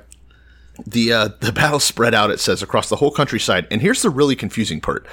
[0.86, 2.32] The uh, the battle spread out.
[2.32, 3.68] It says across the whole countryside.
[3.72, 5.06] And here's the really confusing part: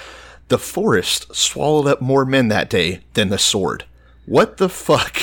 [0.48, 3.84] the forest swallowed up more men that day than the sword.
[4.26, 5.14] What the fuck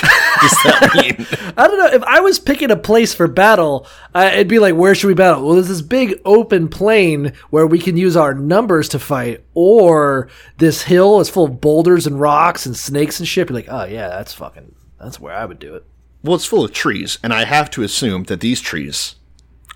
[0.64, 1.26] that mean?
[1.56, 1.86] I don't know.
[1.94, 5.14] If I was picking a place for battle, uh, it'd be like, where should we
[5.14, 5.44] battle?
[5.44, 10.28] Well, there's this big open plain where we can use our numbers to fight, or
[10.58, 13.46] this hill is full of boulders and rocks and snakes and shit.
[13.48, 15.84] Be like, oh yeah, that's fucking, that's where I would do it.
[16.22, 19.16] well, it's full of trees, and I have to assume that these trees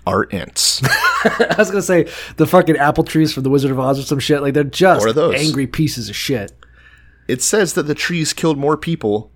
[0.07, 0.81] are ants.
[1.23, 4.17] I was gonna say the fucking apple trees from the Wizard of Oz or some
[4.19, 4.41] shit.
[4.41, 6.51] Like they're just angry pieces of shit.
[7.29, 9.31] It says that the trees killed more people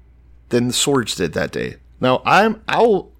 [0.49, 1.77] than the swords did that day.
[2.01, 3.11] Now, I'm I'll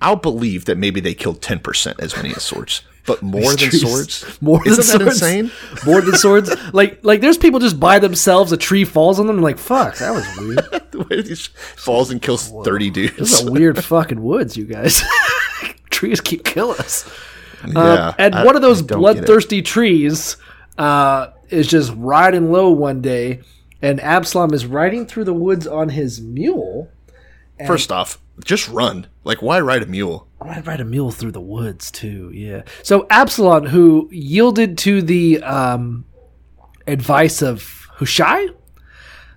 [0.00, 3.70] I'll believe that maybe they killed ten percent as many as swords, but more than
[3.70, 4.38] trees- swords.
[4.40, 5.22] More Isn't than that swords.
[5.22, 5.50] insane?
[5.86, 6.50] More than swords.
[6.72, 8.52] like like there's people just by themselves.
[8.52, 9.40] A tree falls on them.
[9.40, 10.58] like fuck, that was weird.
[10.92, 13.16] the falls and kills thirty dudes.
[13.16, 15.02] This is a weird fucking woods, you guys.
[15.90, 17.08] Trees keep killing us.
[17.66, 19.14] Yeah, Um, and I- one of those I don't get it.
[19.18, 20.36] bloodthirsty trees
[20.78, 23.40] uh, is just riding low one day,
[23.82, 26.88] and Absalom is riding through the woods on his mule.
[27.66, 29.08] First off, just run.
[29.24, 30.26] Like, why ride a mule?
[30.40, 32.30] I'd ride a mule through the woods too.
[32.32, 32.62] Yeah.
[32.82, 36.04] So Absalom, who yielded to the um,
[36.86, 37.62] advice of
[37.94, 38.46] Hushai,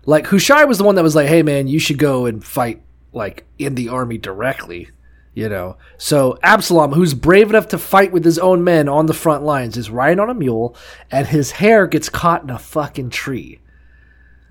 [0.05, 2.81] like Hushai was the one that was like, "Hey man, you should go and fight
[3.13, 4.89] like in the army directly."
[5.33, 5.77] You know.
[5.97, 9.77] So Absalom, who's brave enough to fight with his own men on the front lines,
[9.77, 10.75] is riding on a mule,
[11.11, 13.59] and his hair gets caught in a fucking tree.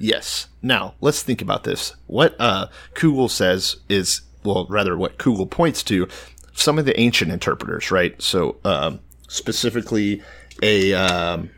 [0.05, 0.49] Yes.
[0.61, 1.95] Now, let's think about this.
[2.07, 6.09] What uh, Kugel says is, well, rather, what Kugel points to,
[6.53, 8.21] some of the ancient interpreters, right?
[8.21, 10.23] So, um, specifically,
[10.63, 11.49] a um,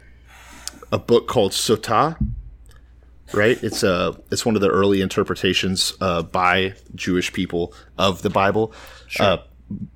[0.93, 2.17] a book called Sotah,
[3.33, 3.61] right?
[3.65, 8.73] It's a it's one of the early interpretations uh, by Jewish people of the Bible.
[9.19, 9.39] Uh,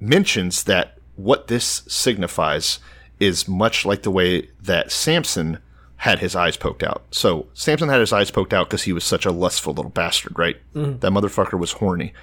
[0.00, 2.80] mentions that what this signifies
[3.20, 5.60] is much like the way that Samson
[6.00, 7.04] had his eyes poked out.
[7.10, 10.38] So Samson had his eyes poked out because he was such a lustful little bastard,
[10.38, 10.56] right?
[10.74, 11.00] Mm-hmm.
[11.00, 12.14] That motherfucker was horny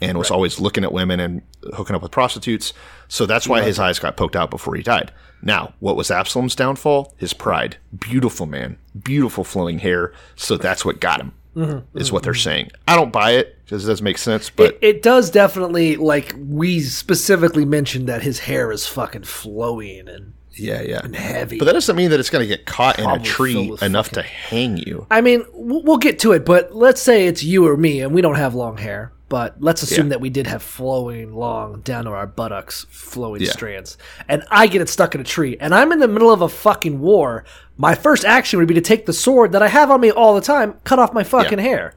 [0.00, 1.42] and was always looking at women and
[1.74, 2.72] hooking up with prostitutes.
[3.08, 5.10] So that's why his eyes got poked out before he died.
[5.42, 7.12] Now, what was Absalom's downfall?
[7.16, 7.76] His pride.
[7.98, 10.12] Beautiful man, beautiful flowing hair.
[10.36, 11.32] So that's what got him.
[11.56, 11.98] Mm-hmm.
[11.98, 12.24] Is what mm-hmm.
[12.26, 12.70] they're saying.
[12.86, 16.34] I don't buy it because it doesn't make sense, but it, it does definitely like
[16.38, 21.58] we specifically mentioned that his hair is fucking flowing and yeah, yeah, and heavy.
[21.58, 24.22] But that doesn't mean that it's going to get caught in a tree enough fucking-
[24.22, 25.06] to hang you.
[25.10, 28.20] I mean, we'll get to it, but let's say it's you or me, and we
[28.22, 29.12] don't have long hair.
[29.30, 30.10] But let's assume Yeah.
[30.10, 33.50] that we did have flowing, long, down to our buttocks, flowing Yeah.
[33.52, 33.96] strands,
[34.28, 36.48] and I get it stuck in a tree, and I'm in the middle of a
[36.48, 37.44] fucking war.
[37.76, 40.34] My first action would be to take the sword that I have on me all
[40.34, 41.64] the time, cut off my fucking Yeah.
[41.64, 41.94] hair.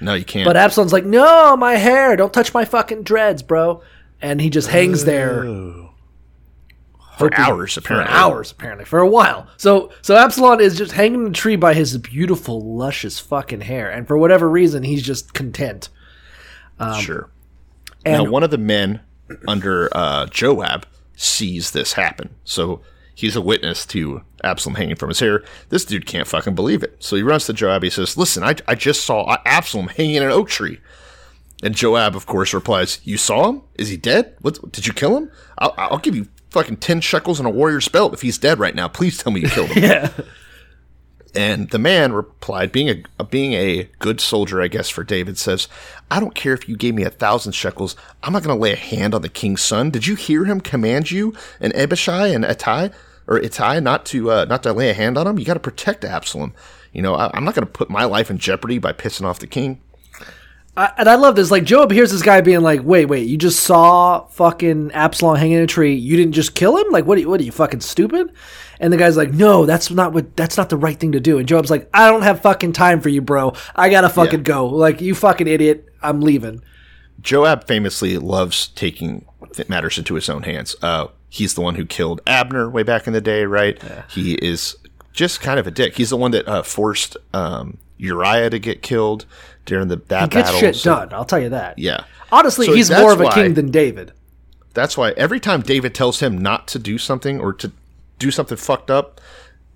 [0.00, 0.44] No, you can't.
[0.44, 2.16] But Absalom's like, "No, my hair!
[2.16, 3.80] Don't touch my fucking dreads, bro!"
[4.20, 5.44] And he just hangs there
[7.18, 8.12] for hours, apparently.
[8.12, 9.46] for hours, apparently, for a while.
[9.56, 13.90] So, so Absalom is just hanging in a tree by his beautiful, luscious fucking hair,
[13.90, 15.88] and for whatever reason, he's just content.
[17.00, 17.30] sure.
[18.04, 19.00] and- now, one of the men
[19.48, 22.34] under uh, Joab sees this happen.
[22.44, 22.80] So
[23.14, 25.42] he's a witness to Absalom hanging from his hair.
[25.68, 26.96] This dude can't fucking believe it.
[26.98, 27.82] So he runs to Joab.
[27.82, 30.80] He says, Listen, I, I just saw Absalom hanging in an oak tree.
[31.62, 33.62] And Joab, of course, replies, You saw him?
[33.76, 34.36] Is he dead?
[34.40, 35.30] What, did you kill him?
[35.58, 38.74] I'll, I'll give you fucking 10 shekels and a warrior's belt if he's dead right
[38.74, 38.88] now.
[38.88, 39.82] Please tell me you killed him.
[39.90, 40.10] Yeah,
[41.34, 42.88] And the man replied, being
[43.18, 45.66] a being a good soldier, I guess, for David, says,
[46.12, 47.96] I don't care if you gave me a thousand shekels.
[48.22, 49.90] I'm not going to lay a hand on the king's son.
[49.90, 52.92] Did you hear him command you and Abishai and Atai
[53.26, 55.38] or Ittai not to uh, not to lay a hand on him?
[55.40, 56.54] You got to protect Absalom.
[56.92, 59.40] You know, I, I'm not going to put my life in jeopardy by pissing off
[59.40, 59.80] the king.
[60.76, 61.50] I, and I love this.
[61.50, 65.58] Like Joab hears this guy being like, "Wait, wait, you just saw fucking Absalom hanging
[65.58, 65.94] in a tree.
[65.94, 66.90] You didn't just kill him?
[66.90, 67.16] Like, what?
[67.16, 68.32] Are you, what are you fucking stupid?"
[68.80, 70.36] And the guy's like, "No, that's not what.
[70.36, 73.00] That's not the right thing to do." And Joab's like, "I don't have fucking time
[73.00, 73.52] for you, bro.
[73.76, 74.44] I gotta fucking Yeah.
[74.44, 74.66] go.
[74.66, 75.88] Like, you fucking idiot.
[76.02, 76.60] I'm leaving."
[77.20, 79.24] Joab famously loves taking
[79.68, 80.74] matters into his own hands.
[80.82, 83.80] Uh, he's the one who killed Abner way back in the day, right?
[84.10, 84.74] He is
[85.12, 85.96] just kind of a dick.
[85.96, 89.24] He's the one that uh, forced um, Uriah to get killed
[89.66, 90.60] during the that He gets battle.
[90.60, 91.08] shit So- done.
[91.12, 91.78] I'll tell you that.
[91.78, 94.12] Yeah, Honestly, So he's more of a why- king than David.
[94.74, 97.70] that's why every time David tells him not to do something or to
[98.18, 99.20] do something fucked up,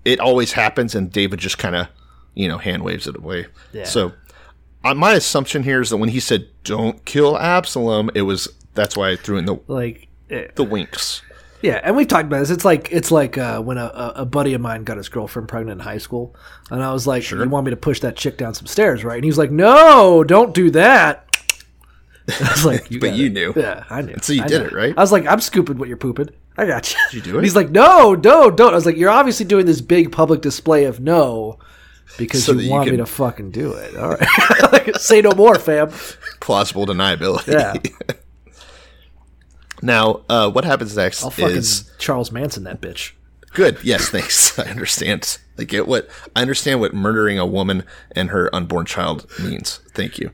[0.05, 1.87] it always happens, and David just kind of,
[2.33, 3.47] you know, hand waves it away.
[3.73, 3.83] Yeah.
[3.85, 4.13] So,
[4.83, 8.95] uh, my assumption here is that when he said "Don't kill Absalom," it was that's
[8.97, 10.07] why I threw in the Like
[10.55, 11.21] the winks.
[11.61, 12.49] Yeah, and we've talked about this.
[12.51, 15.81] It's like it's like uh, when a, a buddy of mine got his girlfriend pregnant
[15.81, 16.35] in high school,
[16.71, 19.15] and I was like, "You want me to push that chick down some stairs, right?"
[19.15, 21.25] And he was like, "No, don't do that."
[22.29, 23.53] I was like, But you it." knew.
[23.55, 24.15] Yeah, I knew.
[24.21, 24.67] So you I did knew.
[24.67, 24.93] it, right?
[24.97, 26.29] I was like, "I'm scooping what you're pooping.
[26.57, 27.47] I got you." Did you do And it?
[27.47, 30.85] he's like, "No, no, don't." I was like, "You're obviously doing this big public display
[30.85, 31.59] of no."
[32.17, 33.95] Because So you you want me to fucking do it.
[33.97, 34.71] All right.
[34.71, 35.91] Like, Say no more, fam.
[36.39, 37.53] Plausible deniability.
[37.53, 37.73] Yeah.
[39.81, 43.11] Now, uh, what happens next I'll fucking is Charles Manson that bitch.
[43.53, 43.77] good.
[43.83, 44.57] Yes, thanks.
[44.59, 45.37] I understand.
[45.57, 49.79] I get what I understand what murdering a woman and her unborn child means.
[49.93, 50.31] Thank you.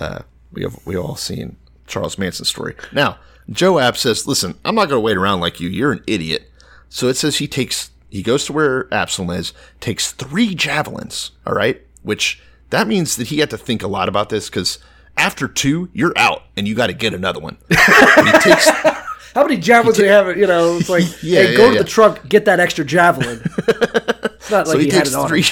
[0.00, 0.20] Uh,
[0.52, 1.56] we have we all seen
[1.86, 2.74] Charles Manson's story.
[2.92, 3.18] Now,
[3.50, 5.68] Joab says, "Listen, I'm not going to wait around like you.
[5.68, 6.50] You're an idiot."
[6.88, 11.32] So it says he takes he goes to where Absalom is, takes three javelins.
[11.46, 14.78] All right, which that means that he had to think a lot about this because
[15.18, 17.58] after two, you're out and you got to get another one.
[17.70, 18.68] Takes
[19.34, 20.36] How many javelins do you have?
[20.36, 23.40] You know, it's like, Yeah, hey, yeah, go to the trunk, get that extra javelin.
[23.68, 25.28] it's not like so he, he, had takes it on.
[25.28, 25.44] three.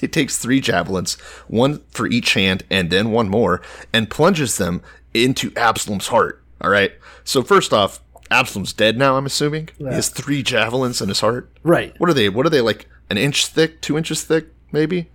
[0.00, 1.14] He takes three javelins,
[1.46, 3.60] one for each hand, and then one more,
[3.92, 4.82] and plunges them
[5.14, 6.42] into Absalom's heart.
[6.60, 6.92] All right.
[7.24, 9.16] So first off, Absalom's dead now.
[9.16, 11.50] I'm assuming he has three javelins in his heart.
[11.62, 11.94] Right.
[11.98, 12.28] What are they?
[12.28, 12.88] What are they like?
[13.10, 15.10] An inch thick, two inches thick, maybe.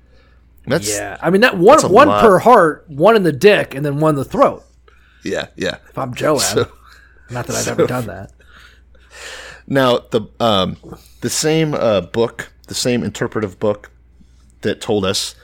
[0.67, 2.21] That's Yeah, I mean that one one lot.
[2.21, 4.63] per heart, one in the dick, and then one in the throat.
[5.23, 5.77] yeah, yeah.
[5.89, 6.71] If I'm Joab, So-
[7.29, 8.31] not that I've ever done that.
[9.67, 10.77] Now the um
[11.21, 13.91] the same uh, book, the same interpretive book
[14.61, 15.35] that told us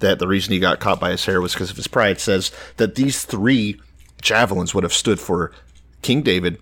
[0.00, 2.50] that the reason he got caught by his hair was because of his pride says
[2.76, 3.80] that these three
[4.22, 5.52] javelins would have stood for
[6.02, 6.58] King David,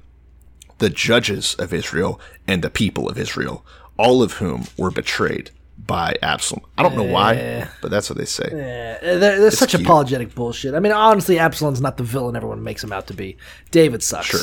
[0.79, 3.64] the judges of Israel, and the people of Israel,
[3.98, 5.50] all of whom were betrayed
[5.87, 6.64] by Absalom.
[6.77, 8.49] I don't know why, but that's what they say.
[8.51, 9.83] There- There's such cute.
[9.83, 10.75] apologetic bullshit.
[10.75, 13.37] I mean, honestly, Absalom's not the villain everyone makes him out to be.
[13.70, 14.27] David sucks.
[14.27, 14.40] Sure.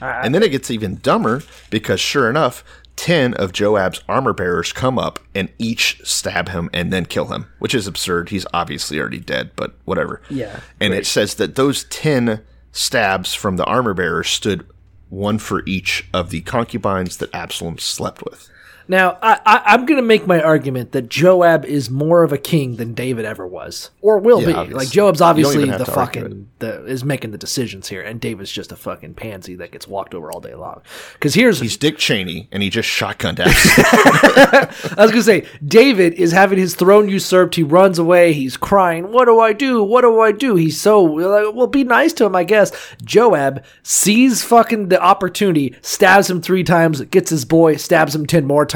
[0.00, 2.62] And then it gets even dumber because sure enough,
[2.96, 7.46] 10 of Joab's armor bearers come up and each stab him and then kill him,
[7.58, 8.28] which is absurd.
[8.28, 10.20] He's obviously already dead, but whatever.
[10.30, 14.66] Yeah, And it says that those 10 stabs from the armor bearers stood
[15.08, 18.48] one for each of the concubines that Absalom slept with.
[18.86, 22.38] Now, I, I, I'm going to make my argument that Joab is more of a
[22.38, 24.52] king than David ever was, or will Yeah, be.
[24.54, 24.84] obviously.
[24.84, 28.76] Like Joab's obviously the fucking the, is making the decisions here, and David's just a
[28.76, 30.82] fucking pansy that gets walked over all day long.
[31.14, 34.94] Because here's He's Dick Cheney and he just shotgunned Absalom.
[34.98, 37.54] I was gonna say, David is having his throne usurped.
[37.54, 38.32] He runs away.
[38.32, 39.12] He's crying.
[39.12, 39.82] What do I do?
[39.82, 40.56] What do I do?
[40.56, 42.70] He's so like, well, be nice to him, I guess.
[43.02, 48.44] Joab sees fucking the opportunity, stabs him three times, gets his boy, stabs him ten
[48.44, 48.73] more times,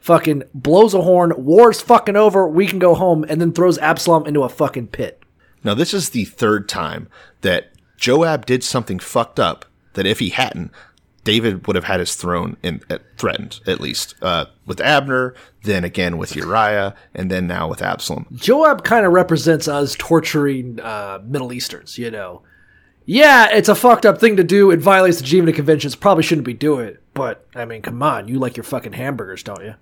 [0.00, 1.32] fucking blows a horn.
[1.36, 2.48] War's fucking over.
[2.48, 5.22] We can go home, and then throws Absalom into a fucking pit.
[5.62, 7.08] Now, this is the third time
[7.42, 10.70] that Joab did something fucked up that if he hadn't,
[11.22, 14.14] David would have had his throne in, uh, threatened, at least.
[14.22, 18.26] Uh, with Abner, then again with Uriah, and then now with Absalom.
[18.32, 22.42] Joab kind of represents us torturing uh, Middle Easterns, you know.
[23.04, 24.70] Yeah, it's a fucked up thing to do.
[24.70, 25.94] It violates the Geneva Conventions.
[25.94, 27.02] Probably shouldn't be doing it.
[27.14, 28.28] But, I mean, come on.
[28.28, 29.74] You like your fucking hamburgers, don't you?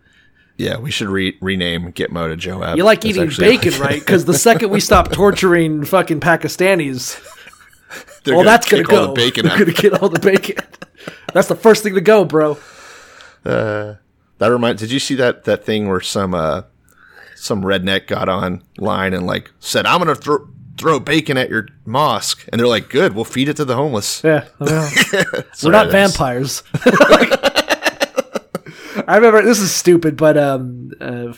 [0.56, 2.76] Yeah, we should re- rename Gitmo to Joab.
[2.76, 4.00] You like That's eating bacon, right?
[4.00, 7.20] Because the second we stop torturing fucking Pakistanis,
[8.24, 9.06] They're well, that's gonna go.
[9.08, 9.58] the bacon out.
[9.58, 10.56] gonna get all the bacon.
[11.32, 12.58] That's the first thing to go, bro.
[13.44, 13.98] That
[14.40, 14.80] reminds.
[14.82, 16.62] Did you see that that thing where some uh,
[17.34, 22.46] some redneck got online and like said, "I'm gonna throw throw bacon at your mosque,"
[22.50, 24.90] and they're like, "Good, we'll feed it to the homeless." Yeah, well,
[25.62, 26.62] we're not vampires.
[29.06, 31.32] I remember this is stupid, but um, uh,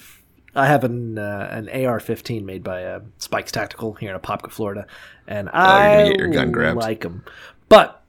[0.55, 4.87] I have an uh, an AR-15 made by uh, Spikes Tactical here in Apopka, Florida,
[5.27, 6.79] and Oh, I gonna get your gun grabbed.
[6.79, 7.25] like them.
[7.69, 8.03] But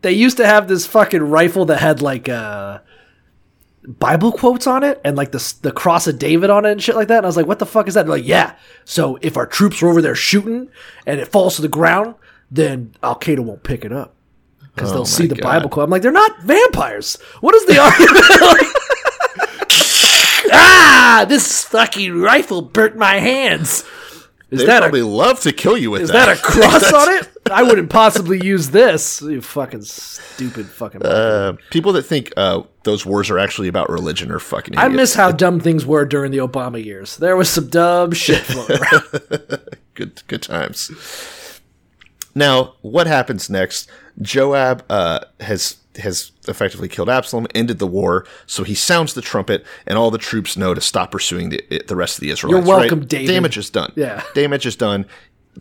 [0.00, 2.78] they used to have this fucking rifle that had like uh,
[3.86, 6.94] Bible quotes on it and like the the cross of David on it and shit
[6.94, 7.18] like that.
[7.18, 9.82] And I was like, "What the fuck is that?" Like, "Yeah, so if our troops
[9.82, 10.68] are over there shooting
[11.06, 12.14] and it falls to the ground,
[12.50, 14.14] then Al Qaeda won't pick it up."
[14.74, 15.42] Because Oh they'll see the God.
[15.42, 15.84] Bible quote.
[15.84, 17.18] I'm like, they're not vampires.
[17.40, 18.76] What is the argument?
[20.54, 23.84] Ah, this fucking rifle burnt my hands.
[24.52, 26.26] Is They that probably a, love to kill you with is that.
[26.26, 27.26] that a cross on it?
[27.50, 29.22] I wouldn't possibly use this.
[29.22, 31.02] You fucking stupid fucking.
[31.02, 34.76] Uh, people that think uh, those wars are actually about religion are fucking.
[34.76, 37.16] I miss how dumb things were during the Obama years.
[37.16, 39.60] There was some dumb shit floating around.
[39.94, 41.60] good good times.
[42.34, 43.90] Now, what happens next?
[44.20, 48.26] Joab uh, has has effectively killed Absalom, ended the war.
[48.46, 51.96] So he sounds the trumpet, and all the troops know to stop pursuing the the
[51.96, 52.66] rest of the Israelites.
[52.66, 53.08] You're welcome, right?
[53.08, 53.32] David.
[53.32, 53.92] Damage is done.
[53.96, 54.22] Yeah.
[54.34, 55.06] damage is done.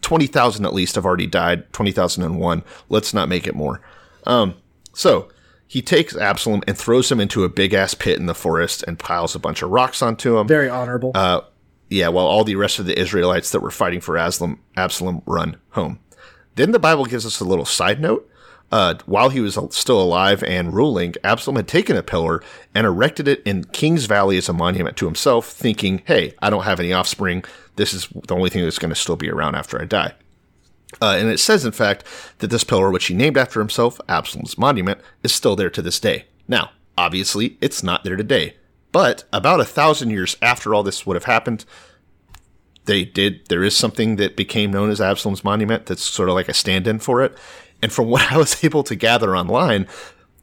[0.02, 1.72] Twenty thousand at least have already died.
[1.74, 2.64] Twenty thousand and one.
[2.90, 3.82] Let's not make it more.
[4.26, 4.56] Um,
[4.94, 5.30] so
[5.68, 9.00] he takes Absalom and throws him into a big ass pit in the forest and
[9.00, 10.48] piles a bunch of rocks onto him.
[10.48, 11.12] Very honorable.
[11.16, 11.42] Uh,
[11.90, 15.58] yeah, while all the rest of the Israelites that were fighting for Absalom, Absalom run
[15.72, 16.00] home.
[16.56, 18.30] Then the Bible gives us a little side note.
[18.72, 22.42] Uh, while he was still alive and ruling, Absalom had taken a pillar
[22.74, 26.64] and erected it in King's Valley as a monument to himself, thinking, hey, I don't
[26.64, 27.44] have any offspring.
[27.76, 30.14] This is the only thing that's going to still be around after I die.
[31.02, 32.06] Uh, and it says, in fact,
[32.40, 36.00] that this pillar, which he named after himself, Absalom's monument, is still there to this
[36.00, 36.26] day.
[36.48, 38.56] Now, obviously, it's not there today.
[38.92, 41.66] But about a thousand years after all this would have happened,
[42.86, 43.48] they did.
[43.48, 46.88] There is something that became known as Absalom's monument that's sort of like a stand
[46.88, 47.38] in for it.
[47.82, 49.88] And from what I was able to gather online,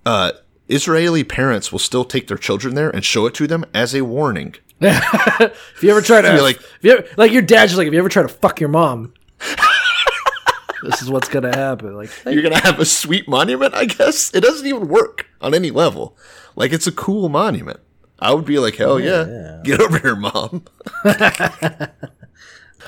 [0.06, 0.32] uh,
[0.68, 4.02] Israeli parents will still take their children there and show it to them as a
[4.04, 4.54] warning.
[4.80, 7.92] if you ever try to, like- if you ever, like your dad's just like, if
[7.92, 9.12] you ever try to fuck your mom,
[10.82, 11.96] this is what's gonna happen.
[11.96, 14.32] Like, You're going to have a sweet monument, I guess?
[14.34, 16.16] It doesn't even work on any level.
[16.54, 17.80] Like, it's a cool monument.
[18.20, 19.60] I would be like, hell yeah.
[19.64, 20.64] Get over here, mom.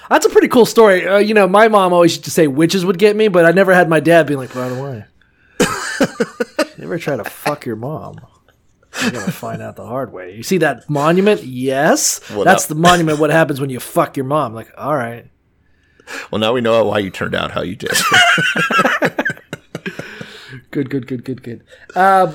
[0.09, 1.07] That's a pretty cool story.
[1.07, 3.53] Uh, you know, my mom always used to say witches would get me, but I
[3.53, 5.05] never had my dad being like, by the way,
[6.79, 8.17] you ever try to fuck your mom?
[9.03, 10.35] You're gonna find out the hard way.
[10.35, 11.45] You see that monument?
[11.45, 13.19] Yes, Well, that's now- the monument.
[13.21, 14.53] What happens when you fuck your mom?
[14.55, 15.27] Like, all right,
[16.31, 17.93] Well, now we know why you turned out how you did.
[20.71, 21.65] good, good, good, good, good.
[21.95, 22.35] Um,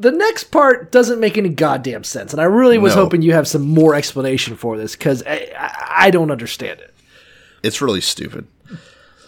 [0.00, 3.02] the next part doesn't make any goddamn sense, and I really was No.
[3.04, 5.50] hoping you have some more explanation for this because I,
[5.88, 6.94] I, don't understand it.
[7.62, 8.46] it's really stupid.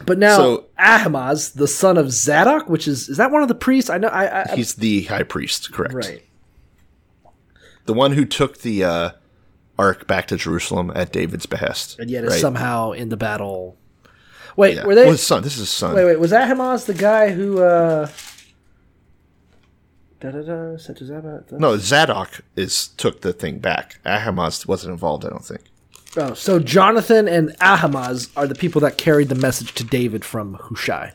[0.06, 3.54] But now So- Ahimaaz, the son of Zadok, which is is that one of the
[3.54, 3.90] priests?
[3.90, 4.08] I know.
[4.08, 5.94] I, I He's the high priest, correct?
[5.94, 6.22] right.
[7.84, 9.10] The one who took the uh,
[9.78, 11.98] ark back to Jerusalem at David's behest.
[11.98, 12.40] and yet is right?
[12.40, 13.76] somehow in the battle.
[14.56, 14.86] Wait, Yeah.
[14.86, 15.02] were they?
[15.02, 15.42] Well, his son.
[15.42, 15.94] This is his son.
[15.94, 17.60] wait, wait, was Ahimaaz the guy who?
[17.62, 18.08] uh
[20.22, 20.76] Da da da.
[20.78, 21.10] Such as.
[21.50, 23.98] No, Zadok is took the thing back.
[24.06, 25.62] Ahimaaz wasn't involved, I don't think.
[26.16, 30.54] Oh, so Jonathan and Ahimaaz are the people that carried the message to David from
[30.54, 31.12] Hushai.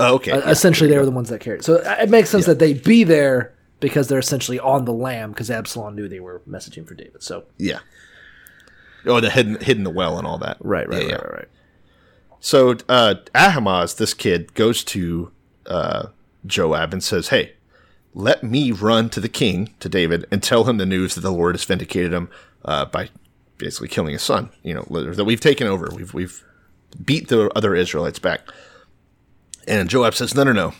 [0.00, 0.32] Oh, okay.
[0.32, 1.64] Uh, yeah, essentially, they were the ones that carried.
[1.64, 5.30] So uh, it makes sense that they'd be there because they're essentially on the lam
[5.30, 7.22] because Absalom knew they were messaging for David.
[7.22, 7.44] So.
[7.56, 7.78] Yeah.
[9.06, 10.56] Oh, the hidden hidden the well and all that.
[10.60, 11.16] right, right, Yeah, right, yeah.
[11.16, 11.48] right, right.
[12.40, 15.30] So uh, Ahimaaz, this kid, goes to
[15.66, 16.06] uh,
[16.46, 17.53] Joab and says, "Hey,
[18.14, 21.32] let me run to the king, to David, and tell him the news that the
[21.32, 22.28] Lord has vindicated him
[22.64, 23.10] uh, by
[23.58, 24.50] basically killing his son.
[24.62, 24.82] You know
[25.14, 25.90] that we've taken over.
[25.94, 26.44] We've we've
[27.04, 28.40] beat the other Israelites back."
[29.66, 30.74] And Joab says, "No, no, no.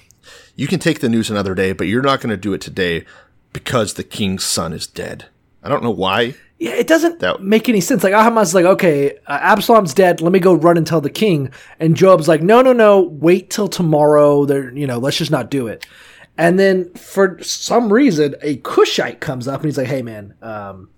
[0.57, 3.05] You can take the news another day, but you're not going to do it today
[3.53, 5.26] because the king's son is dead."
[5.62, 6.35] I don't know why.
[6.59, 8.05] Yeah, it doesn't That- make any sense.
[8.05, 10.20] Like Ahimaaz is like, okay, uh, Absalom's dead.
[10.20, 11.51] Let me go run and tell the king.
[11.80, 13.01] And Joab's like, no, no, no.
[13.01, 14.45] Wait till tomorrow.
[14.45, 15.87] There, you know, let's just not do it.
[16.37, 20.89] And then for some reason, a Cushite comes up and he's like, hey man, um,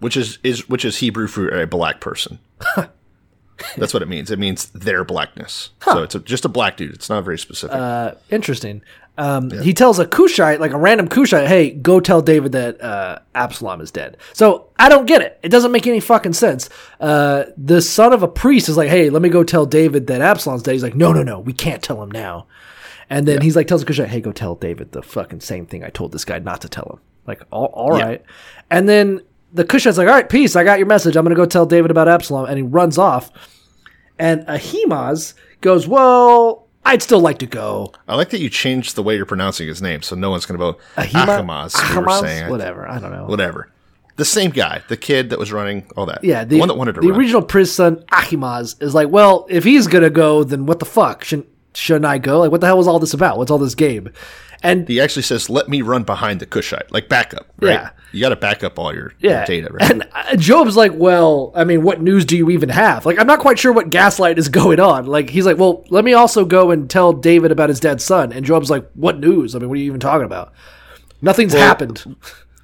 [0.00, 2.38] which is is which is Hebrew for a black person.
[3.78, 4.30] That's what it means.
[4.30, 5.70] It means their blackness.
[5.82, 6.94] So it's a, just a black dude.
[6.94, 7.74] It's not very specific.
[7.74, 8.82] uh, interesting.
[9.18, 13.20] Um, He tells a Cushite, like a random Cushite, hey, go tell David that uh,
[13.34, 14.18] Absalom is dead.
[14.34, 15.40] So I don't get it.
[15.42, 16.68] It doesn't make any fucking sense.
[17.00, 20.20] Uh, the son of a priest is like, hey, let me go tell David that
[20.20, 20.72] Absalom's dead.
[20.72, 22.46] He's like, no, no, no, we can't tell him now.
[23.08, 25.84] And then he's like, tells the Cushite, hey, go tell David the fucking same thing
[25.84, 27.00] I told this guy not to tell him.
[27.26, 28.04] Like, all, all Yeah.
[28.04, 28.24] right.
[28.70, 29.20] And then
[29.52, 30.56] the Cushite's like, all right, peace.
[30.56, 31.16] I got your message.
[31.16, 32.46] I'm going to go tell David about Absalom.
[32.46, 33.30] And he runs off.
[34.18, 37.92] And Ahimaaz goes, well, I'd still like to go.
[38.08, 40.58] I like that you changed the way you're pronouncing his name, so no one's going
[40.58, 41.74] to go Ahima- Ahimaaz.
[41.74, 42.20] Ahimaaz?
[42.20, 42.88] saying Whatever.
[42.88, 43.26] I don't know.
[43.26, 43.70] whatever.
[44.16, 46.24] The same guy, the kid that was running, all that.
[46.24, 47.18] Yeah, the, one that wanted to the run.
[47.18, 51.22] original priest son Ahimaaz is like, well, if he's gonna go, then what the fuck
[51.22, 52.40] shouldn't shouldn't I go?
[52.40, 53.38] Like, what the hell was all this about?
[53.38, 54.10] What's all this game?
[54.62, 57.72] And he actually says, "Let me run behind the Cushite, like backup." Right?
[57.72, 57.90] Yeah.
[58.12, 59.68] you got to back up all your, your data.
[59.70, 59.90] Right?
[59.90, 63.04] and uh, Job's like, well, I mean, what news do you even have?
[63.04, 65.06] Like, I'm not quite sure what gaslight is going on.
[65.06, 68.32] Like, he's like, well, let me also go and tell David about his dead son.
[68.32, 69.54] And Job's like, what news?
[69.54, 70.52] I mean, what are you even talking about?
[71.20, 72.16] Nothing's happened.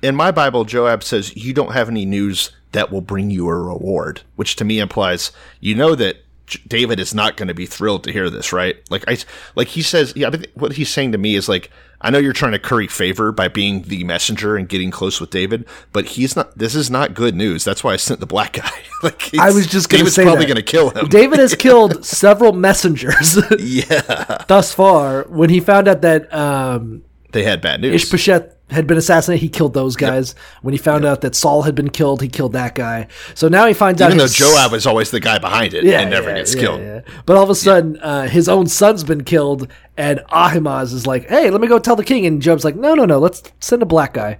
[0.03, 3.55] in my Bible, Joab says, You don't have any news that will bring you a
[3.55, 6.22] reward, which to me implies you know that
[6.67, 8.77] David is not going to be thrilled to hear this, right?
[8.91, 9.17] Like, I,
[9.55, 11.71] like he says, yeah, think what he's saying to me is like,
[12.01, 15.31] I know you're trying to curry favor by being the messenger and getting close with
[15.31, 17.65] David, but he's not, this is not good news.
[17.65, 18.71] That's why I sent the black guy.
[19.03, 21.07] like, I was just going to say probably going to kill him.
[21.09, 24.45] David has killed several messengers yeah.
[24.49, 25.23] thus far.
[25.29, 28.03] When he found out that um, They had bad news.
[28.03, 30.35] Ishbosheth had been assassinated, he killed those guys.
[30.63, 33.09] When he found out that Saul had been killed, he killed that guy.
[33.35, 35.85] So now he finds Even out Even though Joab is always the guy behind it
[35.85, 36.81] and never gets killed.
[36.81, 37.01] yeah.
[37.27, 41.29] But all of a sudden, uh, his own son's been killed, and Ahimaaz is like,
[41.29, 43.19] "Hey, let me go tell the king." And Job's like, "No, no, no.
[43.19, 44.39] Let's send a black guy.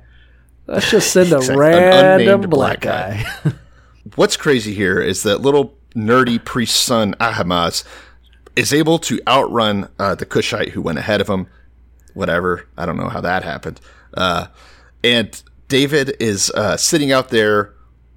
[0.67, 1.39] Let's just send a.
[1.57, 3.25] Random black, black guy."
[4.17, 7.85] What's crazy here is that little nerdy priest's son Ahimaaz
[8.57, 11.47] is able to outrun uh, the Cushite who went ahead of him.
[12.15, 13.81] Whatever, I don't know how that happened.
[14.15, 14.47] Uh,
[15.05, 17.75] and David is uh, sitting out there,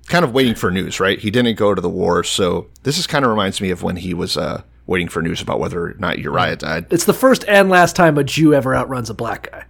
[0.07, 0.99] kind of waiting for news.
[0.99, 3.83] Right, he didn't go to the war, so this is kind of reminds me of
[3.83, 6.85] when he was uh, waiting for news about whether or not Uriah died.
[6.91, 9.65] it's the first and last time a Jew ever outruns a black guy.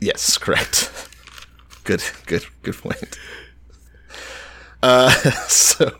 [0.00, 1.08] Yes, correct.
[1.84, 3.18] good, good, good point.
[4.82, 5.10] Uh,
[5.48, 5.90] so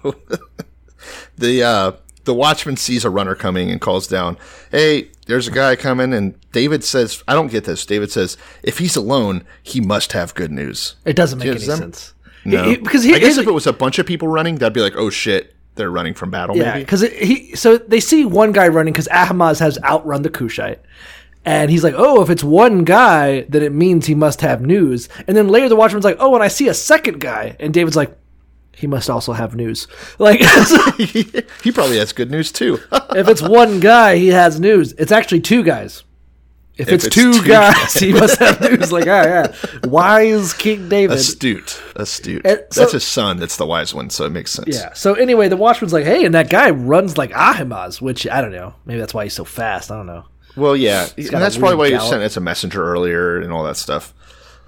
[1.39, 1.93] the uh,
[2.25, 4.37] the watchman sees a runner coming and calls down,
[4.71, 8.79] "Hey, there's a guy coming." And David says, "I don't get this." David says, "If
[8.79, 12.15] he's alone, he must have good news." It doesn't make any sense.
[12.45, 14.57] No, He- he- because he, I guess if it was a bunch of people running,
[14.57, 18.25] that'd be like, "Oh shit, they're running from battle." Yeah, because he so they see
[18.25, 20.79] one guy running because Ahimaaz has outrun the Cushite,
[21.45, 25.09] and he's like, "Oh, if it's one guy, then it means he must have news."
[25.27, 27.97] And then later, the watchman's like, "Oh, and I see a second guy," and David's
[27.97, 28.17] like,
[28.77, 29.87] "He must also have news."
[30.19, 30.41] Like,
[30.99, 32.79] he probably has good news too.
[33.15, 34.93] If it's one guy, he has news.
[34.95, 36.03] It's actually two guys.
[36.77, 38.91] If, it's, it's two, two guys, he must have news.
[38.91, 39.55] Like, ah, yeah,
[39.85, 41.17] wise King David.
[41.17, 42.43] astute, astute.
[42.73, 43.37] So- That's his son.
[43.39, 44.77] That's the wise one, so it makes sense.
[44.77, 44.93] Yeah.
[44.95, 48.51] So anyway, the watchman's like, "Hey," and that guy runs like Ahimaaz, which I don't
[48.51, 48.75] know.
[48.87, 49.93] Maybe that's why he's so fast.
[49.93, 50.25] I don't know.
[50.57, 52.11] Well, yeah, and that's probably why you gallop.
[52.11, 54.13] sent as a messenger earlier and all that stuff.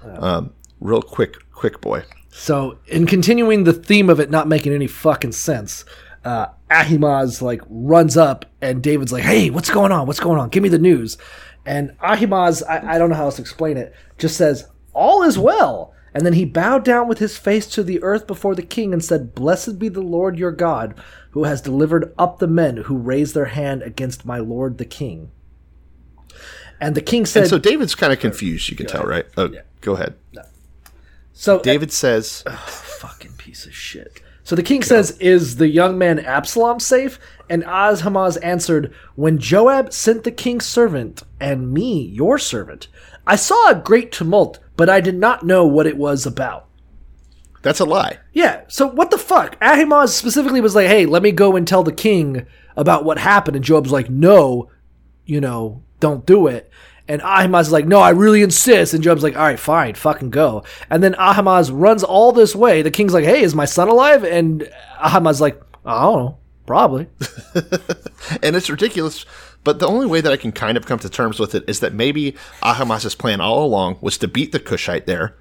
[0.05, 2.03] Um, real quick, quick boy.
[2.39, 5.83] So, in continuing the theme of it not making any fucking sense,
[6.23, 10.05] uh, Ahimaaz like runs up and David's like, "Hey, what's going on?
[10.05, 10.49] What's going on?
[10.49, 11.17] Give me the news."
[11.65, 15.39] And Ahimaaz, I, I don't know how else to explain it, just says, "All is
[15.39, 18.93] well." And then he bowed down with his face to the earth before the king
[18.93, 20.93] and said, "Blessed be the Lord your God,
[21.31, 25.31] who has delivered up the men who raised their hand against my lord the king."
[26.79, 28.69] And the king said, And so David's kind of confused.
[28.69, 29.25] You can tell, right?
[29.35, 29.49] Oh,
[29.81, 30.13] go ahead.
[31.37, 34.21] "So uh, David says, oh, fucking piece of shit.
[34.47, 37.19] So the king says, Is the young man Absalom safe?
[37.49, 42.87] And Ahimaaz answered, When Joab sent the king's servant and me, your servant,
[43.25, 46.65] I saw a great tumult, but I did not know what it was about.
[47.61, 49.57] "That's a lie." Yeah, so what the fuck?
[49.61, 52.45] Ahimaaz specifically was like, Hey, let me go and tell the king
[52.77, 53.57] about what happened.
[53.57, 54.69] And Joab's like, No,
[55.25, 56.71] you know, don't do it.
[57.09, 58.93] And Ahimaaz is like, no, I really insist.
[58.93, 60.63] And Job's like, all right, fine, fucking go.
[60.89, 62.81] And then Ahimaaz runs all this way.
[62.81, 64.23] The king's like, hey, is my son alive?
[64.25, 67.07] And Ahimaaz's like, I don't know, probably.
[68.41, 69.25] And it's ridiculous.
[69.63, 71.79] But the only way that I can kind of come to terms with it is
[71.79, 75.35] that maybe Ahimaaz's plan all along was to beat the Cushite there,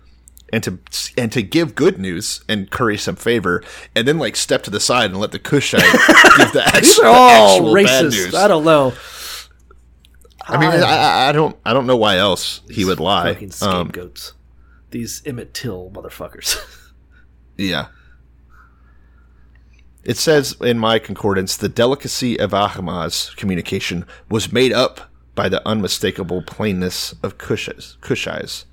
[0.53, 0.79] and to
[1.17, 3.63] and to give good news and curry some favor,
[3.95, 5.81] and then like step to the side and let the Cushite
[6.39, 8.11] give the actual, These are all bad racist.
[8.11, 8.35] news.
[8.35, 8.93] I don't know.
[10.49, 13.33] I mean, I, I, don't I don't know why else he would lie.
[13.35, 14.35] Fucking Um, scapegoats.
[14.91, 16.57] These Emmett Till motherfuckers.
[17.59, 17.87] Yeah.
[20.05, 25.67] It says in my concordance the delicacy of Ahimaaz's communication was made up by the
[25.67, 28.67] unmistakable plainness of Cush's, Cushai's.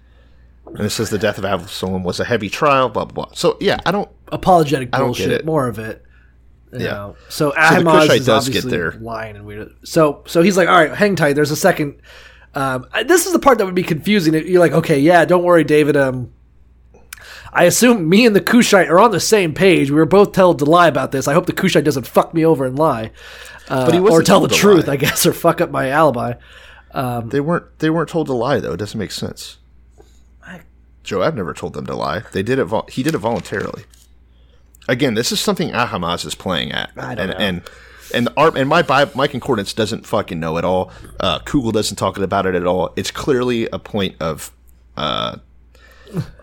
[0.66, 3.34] And it says the death of Absalom was a heavy trial, blah, blah, blah.
[3.36, 4.10] So, yeah, I don't.
[4.32, 5.30] Apologetic I don't bullshit.
[5.30, 5.46] get it.
[5.46, 6.03] More of it.
[6.74, 6.92] You Yeah.
[6.92, 7.16] know.
[7.30, 8.94] So the Ahimaaz is does get there.
[9.00, 9.74] lying and weird.
[9.84, 11.34] So so he's like, all right, hang tight.
[11.34, 11.96] There's a second.
[12.56, 14.34] Um, this is the part that would be confusing.
[14.34, 15.98] You're like, okay, yeah, don't worry, David.
[15.98, 16.32] Um,
[17.52, 19.90] I assume me and the Cushite are on the same page.
[19.92, 21.28] We were both told to lie about this.
[21.28, 23.12] I hope the Cushite doesn't fuck me over and lie,
[23.70, 24.94] uh, But he or wasn't or tell the truth, lie.
[24.94, 26.34] I guess, or fuck up my alibi.
[26.94, 28.74] They weren't they weren't told to lie, though.
[28.74, 29.58] It doesn't make sense.
[30.46, 30.62] I,
[31.04, 32.22] Joab never told them to lie.
[32.34, 32.66] They did it.
[32.66, 33.86] Vol- he did it voluntarily.
[34.88, 37.64] Again, this is something Ahimaaz is playing at, I don't and know.
[38.14, 38.84] and and and my
[39.16, 40.92] my concordance doesn't fucking know at all.
[41.20, 42.92] Uh, Kugel doesn't talk about it at all.
[42.96, 44.52] It's clearly a point of.
[44.98, 45.38] Uh,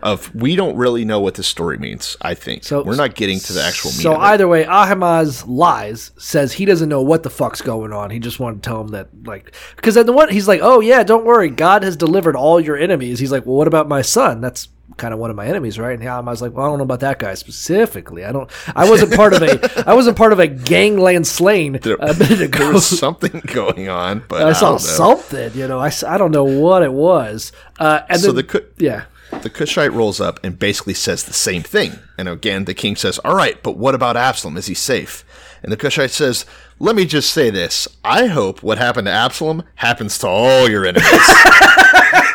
[0.03, 2.17] of we don't really know what this story means.
[2.21, 4.01] I think So- we're not getting to the actual meaning.
[4.03, 8.09] So either way, Ahimaaz lies, says he doesn't know what the fuck's going on.
[8.09, 10.81] He just wanted to tell him that, like, because then the one he's like, "Oh
[10.81, 14.01] yeah, don't worry, God has delivered all your enemies." He's like, "Well, what about my
[14.01, 14.41] son?
[14.41, 14.67] That's
[14.97, 16.83] kind of one of my enemies, right?" And I was like, "Well, I don't know
[16.83, 18.25] about that guy specifically.
[18.25, 18.49] I don't.
[18.75, 19.83] I wasn't part of a.
[19.89, 24.41] I wasn't part of a gangland slaying a minute there was something going on, but
[24.43, 25.79] I I, saw something, you know.
[25.79, 27.51] I, I don't know what it was.
[27.79, 29.05] Uh, and So then, the yeah,
[29.41, 31.99] The Cushite rolls up and basically says the same thing.
[32.17, 34.57] And again, the king says, All right, but what about Absalom?
[34.57, 35.23] Is he safe?
[35.63, 36.45] And the Cushite says,
[36.79, 37.87] Let me just say this.
[38.03, 41.05] I hope what happened to Absalom happens to all your enemies.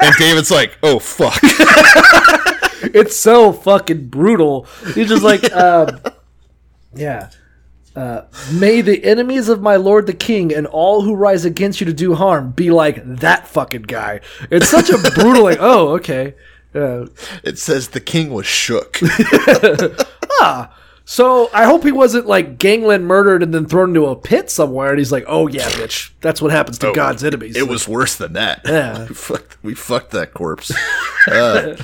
[0.01, 1.39] and David's like, Oh, fuck.
[2.95, 4.66] it's so fucking brutal.
[4.95, 6.01] He's just like, um,
[6.95, 7.31] yeah.
[7.95, 11.87] Uh, may the enemies of my lord the king and all who rise against you
[11.87, 14.20] to do harm be like that fucking guy.
[14.51, 16.35] It's such a brutal, like, oh, okay.
[16.74, 17.07] Uh,
[17.43, 19.01] It says the king was shook.
[21.09, 24.91] so I hope he wasn't like gangland murdered and then thrown into a pit somewhere.
[24.91, 27.57] And he's like, oh yeah, bitch, that's what happens to God's enemies.
[27.57, 28.63] It was worse than that.
[28.65, 29.07] Yeah.
[29.09, 30.73] we, fucked, we fucked that corpse.
[31.29, 31.77] Uh,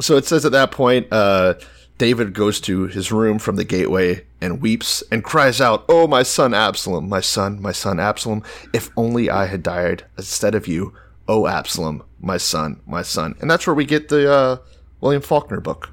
[0.00, 1.54] so it says at that point, uh,
[1.98, 6.22] David goes to his room from the gateway and weeps and cries out, Oh, my
[6.22, 10.92] son Absalom, my son, my son Absalom, if only I had died instead of you.
[11.26, 13.34] Oh, Absalom, my son, my son.
[13.40, 14.56] And that's where we get the uh,
[15.00, 15.90] William Faulkner book.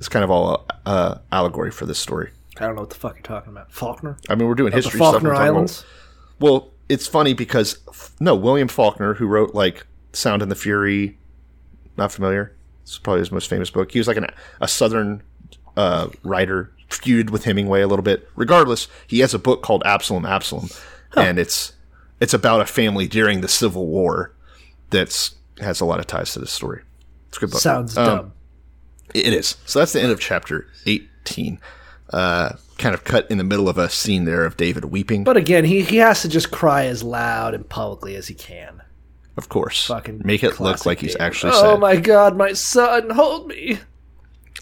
[0.00, 2.30] It's kind of all uh, allegory for this story.
[2.58, 3.70] I don't know what the fuck you're talking about.
[3.72, 4.16] Faulkner?
[4.28, 5.12] I mean, we're doing the history stuff.
[5.12, 5.84] Faulkner we're talking about- Islands?
[6.40, 7.78] well, it's funny because
[8.18, 11.16] no, William Faulkner, who wrote like Sound and the Fury,
[11.96, 12.56] not familiar.
[12.82, 13.92] It's probably his most famous book.
[13.92, 14.26] He was like an,
[14.60, 15.22] a Southern
[15.76, 18.28] uh, writer, feuded with Hemingway a little bit.
[18.34, 20.68] Regardless, he has a book called Absalom, Absalom,
[21.14, 21.74] and it's
[22.20, 24.34] it's about a family during the Civil War.
[24.90, 26.82] That's has a lot of ties to this story.
[27.28, 27.60] It's a good book.
[27.60, 28.32] Sounds Um, dumb.
[29.14, 29.56] It is.
[29.66, 31.60] So that's the end of chapter eighteen.
[32.12, 35.22] Uh, kind of cut in the middle of a scene there of David weeping.
[35.22, 38.82] But again, he, he has to just cry as loud and publicly as he can.
[39.36, 39.86] Of course.
[39.86, 41.22] Fucking Make it look like he's David.
[41.24, 43.78] actually Oh my god, my son, hold me.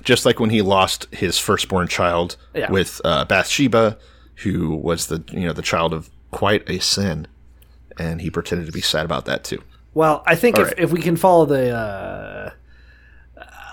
[0.03, 2.71] Just like when he lost his firstborn child Yeah.
[2.71, 3.97] with uh, Bathsheba,
[4.37, 7.27] who was the you know the child of quite a sin,
[7.99, 9.63] and he pretended to be sad about that too.
[9.95, 10.79] Well, I think All if, right.
[10.79, 12.51] if we can follow the, uh,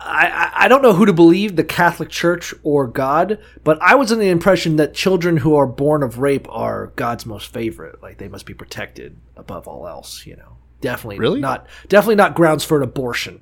[0.07, 4.11] I, I don't know who to believe, the Catholic Church or God, but I was
[4.11, 8.01] in the impression that children who are born of rape are God's most favorite.
[8.03, 10.25] Like they must be protected above all else.
[10.25, 11.39] You know, definitely Really?
[11.41, 13.41] not definitely not grounds for an abortion,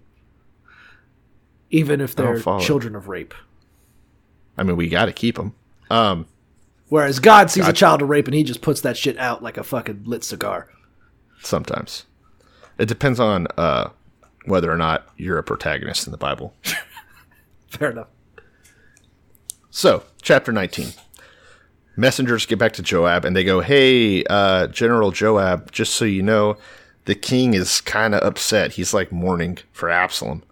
[1.69, 3.33] even if they're children of rape.
[4.57, 5.55] I mean, we got to keep them.
[5.89, 6.27] Um,
[6.89, 9.57] Whereas God sees a child of rape and he just puts that shit out like
[9.57, 10.69] a fucking lit cigar.
[11.41, 12.05] sometimes
[12.77, 13.89] it depends on uh,
[14.45, 16.53] whether or not you're a protagonist in the Bible.
[17.69, 18.07] Fair enough.
[19.69, 20.89] So, chapter 19.
[21.95, 26.23] Messengers get back to Joab and they go, Hey, uh, General Joab, just so you
[26.23, 26.57] know,
[27.05, 28.73] the king is kind of upset.
[28.73, 30.43] He's like mourning for Absalom.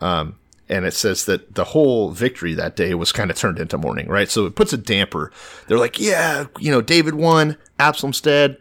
[0.00, 0.38] Um,
[0.68, 4.08] and it says that the whole victory that day was kind of turned into mourning,
[4.08, 4.28] right?
[4.28, 5.30] So it puts a damper.
[5.68, 8.58] They're like, Yeah, you know, David won, Absalom's dead.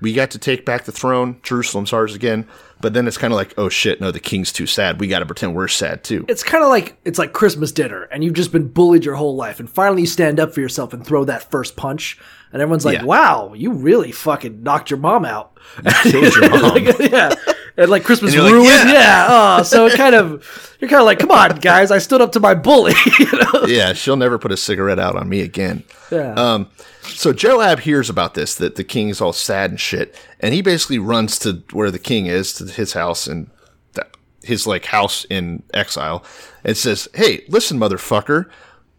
[0.00, 1.38] We got to take back the throne.
[1.44, 2.48] Jerusalem's ours again.
[2.82, 5.00] But then it's kind of like, oh shit, no, the king's too sad.
[5.00, 6.26] We got to pretend we're sad too.
[6.28, 9.36] it's kind of like it's like Christmas dinner, and you've just been bullied your whole
[9.36, 12.18] life, and finally you stand up for yourself and throw that first punch,
[12.52, 13.04] and everyone's like, Yeah.
[13.04, 15.56] "Wow, you really fucking knocked your mom out."
[16.02, 16.60] killed your mom.
[16.74, 17.34] Like, yeah,
[17.76, 18.90] and like Christmas And you're like, ruined.
[18.90, 19.26] "Yeah." yeah.
[19.28, 22.32] Oh, so it kind of you're kind of like, "Come on, guys, I stood up
[22.32, 23.66] to my bully." you know?
[23.66, 25.84] yeah, she'll never put a cigarette out on me again.
[26.10, 26.34] Yeah.
[26.34, 26.68] Um,
[27.02, 30.62] so Joab hears about this that the king is all sad and shit, and he
[30.62, 33.50] basically runs to where the king is to his house and
[33.94, 34.06] th-
[34.42, 36.24] his like house in exile,
[36.64, 38.46] and says, "Hey, listen, motherfucker."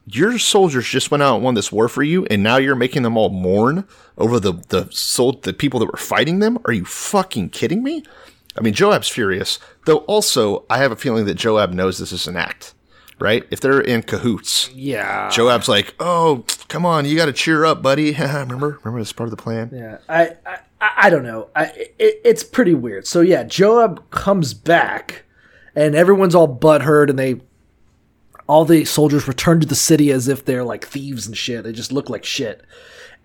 [0.06, 3.04] Your soldiers just went out and won this war for you, and now you're making
[3.04, 6.58] them all mourn over the the sol- the people that were fighting them.
[6.66, 8.04] Are you fucking kidding me?
[8.58, 9.98] I mean, Joab's furious, though.
[10.00, 12.74] Also, I have a feeling that Joab knows this is an act,
[13.20, 13.46] right?
[13.50, 15.30] If they're in cahoots, yeah.
[15.32, 18.14] Joab's like, "Oh, come on, you got to cheer up, buddy.
[18.20, 20.60] remember, remember this part of the plan." Yeah, I, I,
[20.98, 21.50] I don't know.
[21.56, 21.66] I,
[21.98, 23.08] it, it's pretty weird.
[23.08, 25.24] So yeah, Joab comes back,
[25.76, 27.42] and everyone's all butthurt, and they,
[28.46, 31.64] all the soldiers return to the city as if they're like thieves and shit.
[31.64, 32.62] They just look like shit.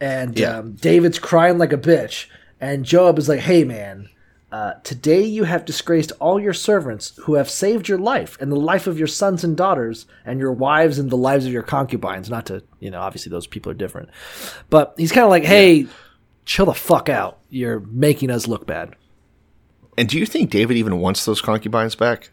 [0.01, 0.59] And Yeah.
[0.61, 2.29] um, David's crying like a bitch,
[2.61, 4.09] and Joab is like, "Hey, man."
[4.51, 8.57] Uh, today you have disgraced all your servants who have saved your life and the
[8.57, 12.31] life of your sons and daughters and your wives and the lives of your concubines.
[12.31, 14.09] Not to, you know, obviously those people are different.
[14.71, 15.87] But he's kind of like, hey,
[16.47, 17.41] chill the fuck out.
[17.51, 18.95] You're making us look bad.
[19.99, 22.31] And do you think David even wants those concubines back?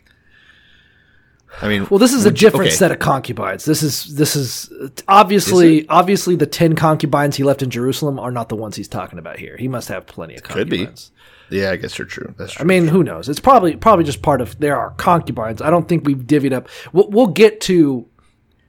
[1.62, 2.76] I mean, Well, this is a different okay.
[2.76, 3.66] set of concubines.
[3.66, 4.70] This is this is
[5.08, 9.20] obviously obviously the ten concubines he left in Jerusalem are not the ones he's talking
[9.20, 9.56] about here.
[9.58, 10.80] He must have plenty of Could be.
[10.80, 11.12] concubines.
[11.50, 12.34] Yeah, I guess you're true.
[12.38, 12.64] That's true.
[12.64, 13.30] I mean, who knows?
[13.30, 15.62] It's probably probably just part of there are concubines.
[15.62, 16.68] I don't think we've divvied up.
[16.92, 18.08] We'll, we'll get to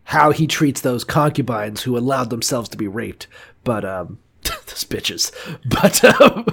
[0.04, 3.26] how he treats those concubines who allowed themselves to be raped,
[3.64, 5.32] but um, those bitches.
[5.68, 6.46] But um,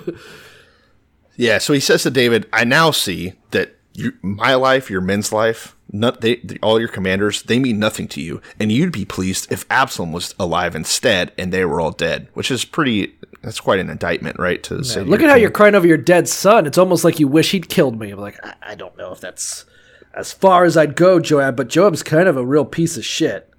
[1.36, 1.58] yeah.
[1.60, 5.76] So he says to David, "I now see that you, my life, your men's life,
[5.94, 9.50] not they, the- all your commanders, they mean nothing to you, and you'd be pleased
[9.52, 13.16] if Absalom was alive instead, and they were all dead, which is pretty.
[13.41, 14.62] That's quite an indictment, right?
[14.64, 15.41] To say, Look at how king.
[15.41, 16.66] you're crying over your dead son.
[16.66, 18.10] It's almost like you wish he'd killed me.
[18.12, 19.66] I'm like, I, I don't know if that's
[20.14, 23.50] as far as I'd go, Joab, but Joab's kind of a real piece of shit.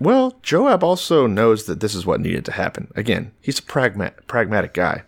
[0.00, 2.92] Well, Joab also knows that this is what needed to happen.
[2.94, 5.02] Again, he's a pragma- pragmatic guy.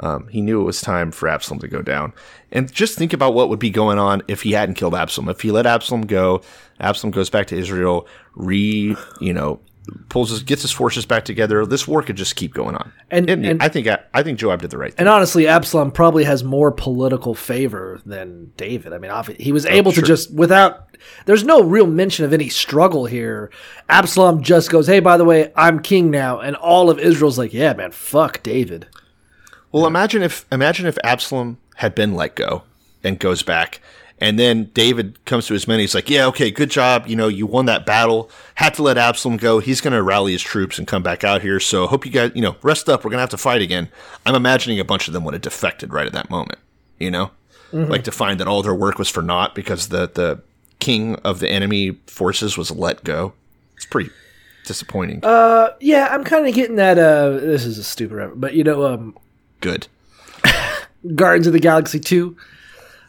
[0.00, 2.12] Um, he knew it was time for Absalom to go down.
[2.50, 5.28] And just think about what would be going on if he hadn't killed Absalom.
[5.28, 6.42] If he let Absalom go,
[6.80, 9.60] Absalom goes back to Israel, re, you know,
[10.08, 11.66] pulls his, gets his forces back together.
[11.66, 12.92] This war could just keep going on.
[13.10, 15.00] And- and, and- I think I, think Joab did the right thing.
[15.00, 18.92] And honestly, Absalom probably has more political favor than David.
[18.92, 20.06] I mean, he was able to sure.
[20.06, 20.88] just without.
[21.26, 23.50] There's no real mention of any struggle here.
[23.88, 27.52] Absalom just goes, "Hey, by the way, I'm king now," and all of Israel's like,
[27.52, 28.86] "Yeah, man, fuck David."
[29.72, 32.62] Well, imagine if imagine if Absalom had been let go
[33.02, 33.80] and goes back,
[34.20, 35.80] and then David comes to his men.
[35.80, 37.06] He's like, "Yeah, okay, good job.
[37.06, 38.30] You know, you won that battle.
[38.56, 39.58] Had to let Absalom go.
[39.58, 41.58] He's going to rally his troops and come back out here.
[41.58, 43.02] So hope you guys, you know, rest up.
[43.02, 43.88] We're going to have to fight again."
[44.26, 46.58] I'm imagining a bunch of them would have defected right at that moment.
[46.98, 47.30] You know,
[47.72, 50.42] like to find that all their work was for naught because the the
[50.78, 53.32] king of the enemy forces was let go.
[53.76, 54.10] It's pretty
[54.66, 55.24] disappointing.
[55.24, 56.98] Uh, yeah, I'm kind of getting that.
[56.98, 59.16] Uh, this is a stupid, but you know, um,
[59.62, 59.88] good.
[61.14, 62.36] Guardians of the Galaxy two.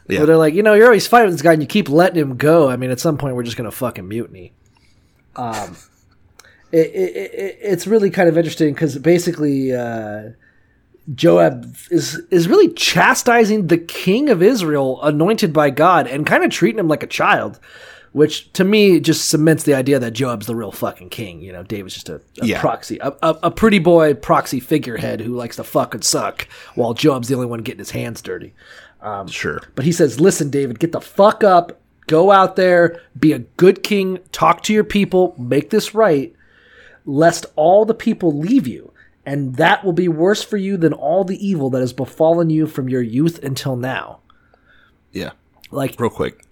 [0.08, 0.20] Yeah.
[0.20, 2.36] Where they're like, you know, you're always fighting this guy, and you keep letting him
[2.36, 2.70] go.
[2.70, 4.52] I mean, at some point, we're just gonna fucking mutiny.
[5.36, 5.76] Um,
[6.72, 10.30] it, it, it, it's really kind of interesting because basically, uh,
[11.14, 16.50] Joab is is really chastising the king of Israel, anointed by God, and kind of
[16.50, 17.60] treating him like a child.
[18.14, 21.40] Which to me just cements the idea that Joab's the real fucking king.
[21.40, 22.60] You know, David's just a, a Yeah.
[22.60, 26.46] proxy, a, a, a pretty boy proxy figurehead who likes to fuck and suck,
[26.76, 28.54] while Joab's the only one getting his hands dirty.
[29.02, 29.60] Um, sure.
[29.74, 33.82] But he says, listen, David, get the fuck up, go out there, be a good
[33.82, 36.32] king, talk to your people, make this right,
[37.04, 38.92] lest all the people leave you.
[39.26, 42.68] And that will be worse for you than all the evil that has befallen you
[42.68, 44.20] from your youth until now.
[45.12, 45.30] Yeah.
[45.72, 46.44] Like, real quick,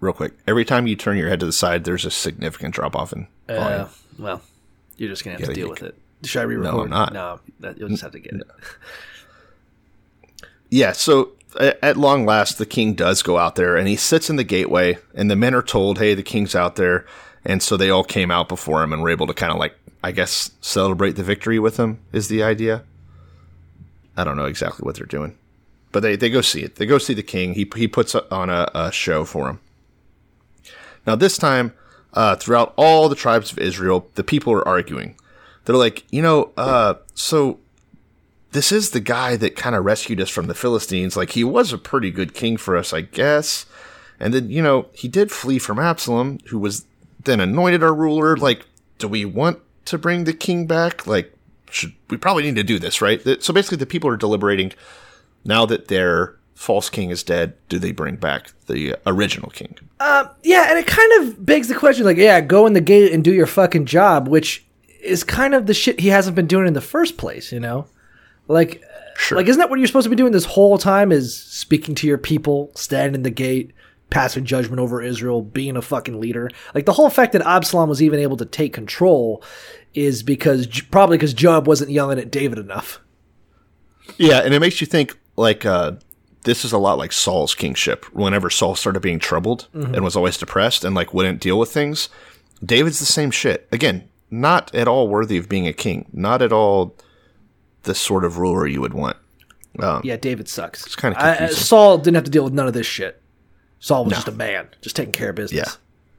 [0.00, 0.32] real quick.
[0.46, 3.26] Every time you turn your head to the side, there's a significant drop off in
[3.48, 3.80] volume.
[3.82, 3.88] uh,
[4.18, 4.42] well,
[4.96, 5.94] you're just going to have Yeah, to deal with it.
[6.24, 6.84] Should I re-record?
[6.84, 7.12] I'm not.
[7.12, 8.42] No, that, you'll just have to get it.
[10.70, 10.92] yeah.
[10.92, 14.44] So at long last, the king does go out there, and he sits in the
[14.44, 17.06] gateway, and the men are told, "Hey, the king's out there,"
[17.44, 19.74] and so they all came out before him and were able to kind of like,
[20.02, 21.98] I guess, celebrate the victory with him.
[22.12, 22.82] Is the idea?
[24.16, 25.36] I don't know exactly what they're doing,
[25.96, 26.74] but they they go see it.
[26.74, 27.54] They go see the king.
[27.54, 29.60] He he puts on a, a show for him.
[31.06, 31.72] Now, this time,
[32.12, 35.16] uh, throughout all the tribes of Israel, the people are arguing.
[35.64, 37.60] They're like, you know, uh, so
[38.52, 41.16] this is the guy that kind of rescued us from the Philistines.
[41.16, 43.64] Like, he was a pretty good king for us, I guess.
[44.20, 46.84] And then, you know, he did flee from Absalom, who was
[47.24, 48.36] then anointed our ruler.
[48.36, 48.66] Like,
[48.98, 51.06] do we want to bring the king back?
[51.06, 51.32] Like,
[51.70, 53.22] should we probably need to do this, right?
[53.42, 54.74] So basically, the people are deliberating
[55.46, 57.54] now that their false king is dead.
[57.68, 59.76] Do they bring back the original king?
[60.00, 63.12] Uh, yeah, and it kind of begs the question like, yeah, go in the gate
[63.12, 64.64] and do your fucking job, which
[65.02, 67.86] is kind of the shit he hasn't been doing in the first place, you know?
[68.48, 68.82] Like,
[69.18, 69.36] Sure.
[69.38, 72.06] like isn't that what you're supposed to be doing this whole time is speaking to
[72.06, 73.72] your people, standing in the gate,
[74.10, 76.50] passing judgment over Israel, being a fucking leader?
[76.74, 79.42] Like, the whole fact that Absalom was even able to take control
[79.94, 83.00] is because, probably because Job wasn't yelling at David enough.
[84.18, 85.92] Yeah, and it makes you think like uh,
[86.42, 88.04] this is a lot like Saul's kingship.
[88.12, 92.08] Whenever Saul started being troubled and was always depressed and like wouldn't deal with things,
[92.64, 93.68] David's the same shit.
[93.72, 96.06] Again, not at all worthy of being a king.
[96.12, 96.96] Not at all
[97.82, 99.16] the sort of ruler you would want.
[100.02, 100.86] Yeah, David sucks.
[100.86, 101.48] It's kinda I.
[101.48, 103.20] Saul didn't have to deal with none of this shit.
[103.78, 105.66] Saul was just a man, just taking care of business.
[105.68, 105.72] Yeah,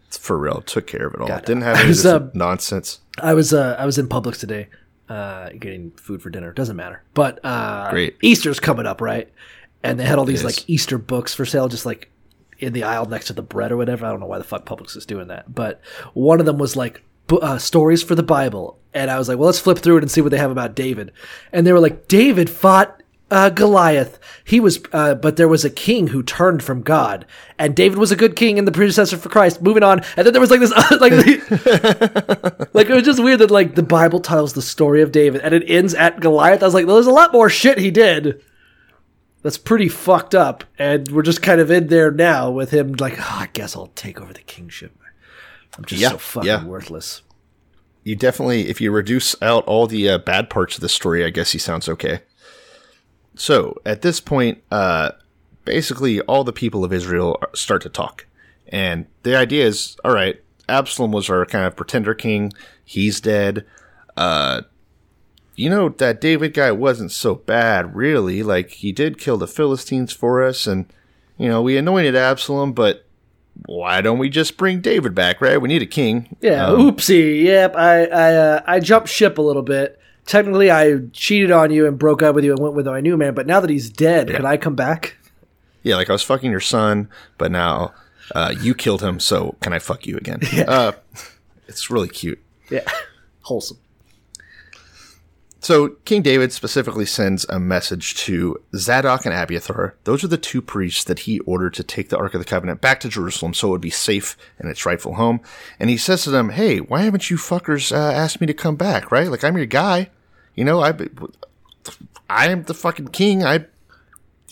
[0.07, 0.61] it's for real.
[0.61, 1.27] Took care of it all.
[1.27, 2.99] Didn't have any was, this uh, nonsense.
[3.19, 4.67] I was uh, I was in Publix today,
[5.09, 6.51] uh, getting food for dinner.
[6.51, 7.03] Doesn't matter.
[7.13, 8.17] But uh, Great.
[8.21, 9.31] Easter's coming up, right?
[9.83, 12.09] And they had all these like Easter books for sale, just like
[12.59, 14.05] in the aisle next to the bread or whatever.
[14.05, 15.81] I don't know why the fuck Publix is doing that, but
[16.13, 19.45] one of them was like uh, stories for the Bible, and I was like, well,
[19.47, 21.11] let's flip through it and see what they have about David.
[21.51, 23.03] And they were like, David fought.
[23.29, 24.19] Uh, Goliath.
[24.45, 27.25] He was, uh, but there was a king who turned from God,
[27.59, 29.61] and David was a good king and the predecessor for Christ.
[29.61, 30.71] Moving on, and then there was like this,
[31.01, 31.11] like
[32.73, 35.53] like it was just weird that like the Bible tells the story of David and
[35.53, 36.63] it ends at Goliath.
[36.63, 38.41] I was like, well, there's a lot more shit he did.
[39.43, 42.93] That's pretty fucked up, and we're just kind of in there now with him.
[42.93, 44.97] Like, oh, I guess I'll take over the kingship.
[45.77, 46.65] I'm just Yeah, so fucking yeah.
[46.65, 47.21] worthless.
[48.03, 51.29] You definitely, if you reduce out all the uh, bad parts of the story, I
[51.29, 52.21] guess he sounds okay.
[53.37, 55.11] So at this point, uh,
[55.65, 58.25] basically all the people of Israel start to talk,
[58.69, 62.51] And the idea is, all right, Absalom was our kind of pretender king.
[62.83, 63.65] He's dead.
[64.17, 64.61] Uh,
[65.55, 68.43] you know that David guy wasn't so bad, really.
[68.43, 70.85] Like he did kill the Philistines for us, and
[71.37, 73.05] you know we anointed Absalom, but
[73.65, 75.41] why don't we just bring David back?
[75.41, 75.59] Right?
[75.59, 76.35] We need a king.
[76.41, 77.43] Yeah, Um, oopsie.
[77.43, 79.99] Yep, I I uh, I jumped ship a little bit.
[80.27, 83.15] Technically, I cheated on you and broke up with you and went with my new
[83.15, 83.33] man.
[83.33, 85.15] But now that he's dead, can I come back?
[85.83, 87.93] Yeah, like I was fucking your son, but now
[88.35, 90.41] uh, you killed him, so can I fuck you again?
[90.67, 90.91] Uh,
[91.67, 92.43] it's really cute.
[92.69, 92.83] Yeah,
[93.41, 93.77] wholesome.
[95.59, 99.95] So King David specifically sends a message to Zadok and Abiathar.
[100.03, 102.79] Those are the two priests that he ordered to take the Ark of the Covenant
[102.79, 105.41] back to Jerusalem so it would be safe in its rightful home.
[105.79, 108.75] And he says to them, "Hey, why haven't you fuckers uh, asked me to come
[108.75, 109.11] back?
[109.11, 109.29] Right?
[109.29, 110.09] Like I'm your guy.
[110.57, 110.93] You know, I
[112.29, 113.45] I am the fucking king.
[113.45, 113.65] I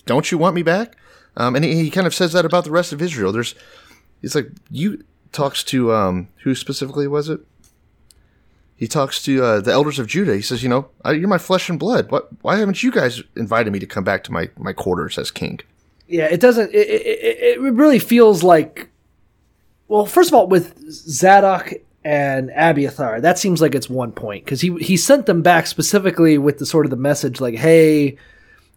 [0.05, 0.95] don't you want me back?"
[1.35, 3.33] Um, and he, he kind of says that about the rest of Israel.
[3.33, 3.55] There's,
[4.21, 5.03] he's like, you
[5.33, 7.41] talks to um, who specifically was it?
[8.77, 10.35] he talks to uh, the elders of Judah.
[10.35, 12.11] He says, "You know, you're my flesh and blood.
[12.11, 12.27] What?
[12.41, 15.59] Why haven't you guys invited me to come back to my my quarters as king?"
[16.07, 16.73] Yeah, it doesn't.
[16.73, 18.89] It, it, it really feels like.
[19.87, 21.71] Well, first of all, with Zadok
[22.05, 26.37] and Abiathar, that seems like it's one point because he he sent them back specifically
[26.37, 28.17] with the sort of the message like, "Hey,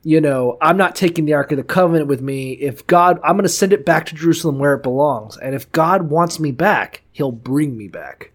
[0.02, 2.52] you know, I'm not taking the Ark of the Covenant with me.
[2.52, 5.70] If God, I'm going to send it back to Jerusalem where it belongs, and if
[5.72, 8.32] God wants me back, He'll bring me back."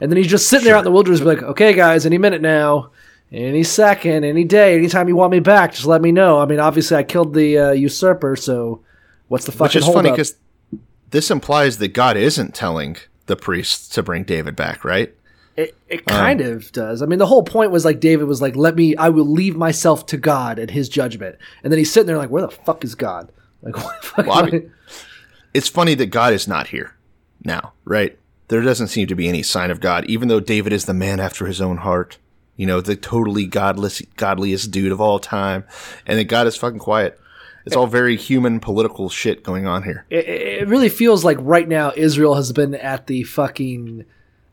[0.00, 2.40] And then he's just sitting there out in the wilderness, like, "Okay, guys, any minute
[2.40, 2.92] now."
[3.30, 6.38] Any second, any day, anytime you want me back, just let me know.
[6.38, 8.80] I mean, obviously, I killed the uh, usurper, so
[9.26, 10.36] what's the fucking Which is funny because
[11.10, 12.96] this implies that God isn't telling
[13.28, 15.14] the priests to bring David back, right?
[15.56, 17.02] It, it um, kind of does.
[17.02, 19.56] I mean, the whole point was like David was like, "Let me, I will leave
[19.56, 22.84] myself to God and His judgment." And then he's sitting there like, "Where the fuck
[22.84, 24.72] is God?" Like, what the fuck Well, I- mean-
[25.52, 26.94] It's funny that God is not here
[27.44, 28.16] now, right?
[28.46, 31.18] There doesn't seem to be any sign of God, even though David is the man
[31.18, 32.18] after his own heart.
[32.54, 35.64] You know, the totally godless, godliest dude of all time,
[36.06, 37.18] and that God is fucking quiet.
[37.68, 40.04] It's all very human political shit going on here.
[40.10, 44.04] it, it really feels like right now Israel has been at the fucking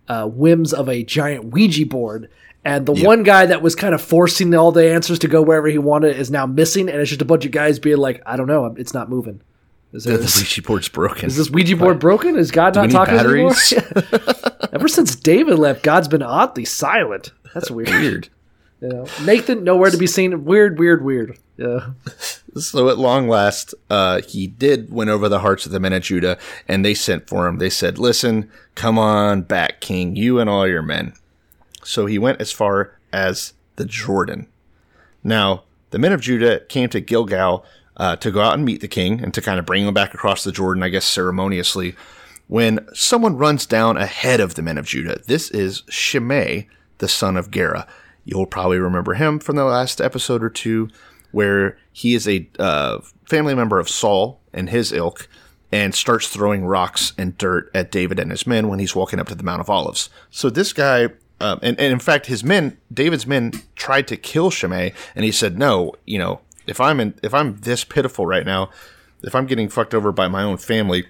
[0.08, 2.30] uh, whims of a giant Ouija board.
[2.64, 5.68] And the one guy that was kind of forcing all the answers to go wherever
[5.68, 8.38] he wanted is now missing, and it's just a bunch of guys being like, "I
[8.38, 9.42] don't know, it's not moving."
[9.94, 11.28] Is, The this, Ouija board's broken.
[11.28, 12.36] is this Ouija board broken?
[12.36, 13.72] Is God not talking batteries?
[13.74, 14.70] anymore?
[14.74, 17.32] Ever since David left, God's been oddly silent.
[17.54, 17.90] That's weird.
[17.90, 18.30] weird?
[18.82, 19.06] You know?
[19.24, 20.44] Nathan nowhere to be seen.
[20.44, 21.38] Weird, weird, weird.
[21.58, 21.92] Yeah.
[22.58, 26.04] So at long last, uh, he did win over the hearts of the men of
[26.04, 26.38] Judah,
[26.68, 27.58] and they sent for him.
[27.58, 31.14] They said, "Listen, come on back, King, you and all your men."
[31.84, 34.48] So he went as far as the Jordan.
[35.24, 37.66] Now the men of Judah came to Gilgal
[37.98, 40.14] uh, to go out and meet the king and to kind of bring him back
[40.14, 41.96] across the Jordan, I guess ceremoniously.
[42.48, 46.68] When someone runs down ahead of the men of Judah, this is Shimei,
[47.00, 47.88] the son of Gera.
[48.24, 50.90] You'll probably remember him from the last episode or two,
[51.36, 55.28] where he is a uh, family member of Saul and his ilk,
[55.70, 59.28] and starts throwing rocks and dirt at David and his men when he's walking up
[59.28, 60.10] to the Mount of Olives.
[60.32, 61.10] So this guy,
[61.42, 65.32] um, and, and in fact, his men, David's men, tried to kill Shimei, and he
[65.34, 68.70] said, "No, you know, if I'm in, if I'm this pitiful right now,
[69.22, 71.06] if I'm getting fucked over by my own family,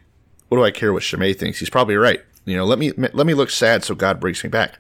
[0.49, 1.59] what do I care what Shimei thinks?
[1.59, 2.21] He's probably right.
[2.45, 4.79] You know, let me let me look sad so God brings me back."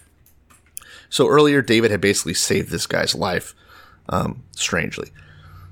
[1.07, 3.53] So earlier, David had basically saved this guy's life,
[4.09, 5.11] um, strangely.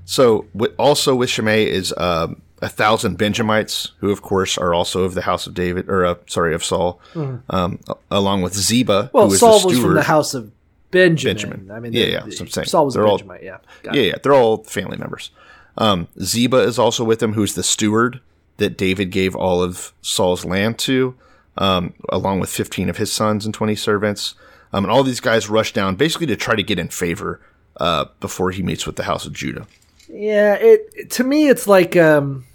[0.04, 0.46] So
[0.78, 5.22] also with Shimei is um, a thousand Benjamites, who of course are also of the
[5.22, 7.00] house of David, or uh, sorry, of Saul,
[7.50, 7.78] um,
[8.10, 10.50] along with Ziba, Well, who is Saul the was from the house of
[10.90, 11.34] Benjamin.
[11.50, 11.70] Benjamin.
[11.70, 12.66] I mean, Yeah, the- yeah, that's what I'm saying.
[12.66, 13.42] Saul was a They're all- Benjamite.
[13.42, 13.56] yeah.
[13.82, 14.06] Got Yeah, it.
[14.06, 15.30] yeah, they're all family members.
[15.76, 18.20] Um, Ziba is also with him, who's the steward
[18.58, 21.16] that David gave all of Saul's land to,
[21.58, 24.34] um, along with 15 of his sons and 20 servants.
[24.72, 27.40] Um, and all these guys rush down basically to try to get in favor
[27.80, 29.66] uh, before he meets with the house of Judah.
[30.14, 32.46] Yeah, it to me it's like um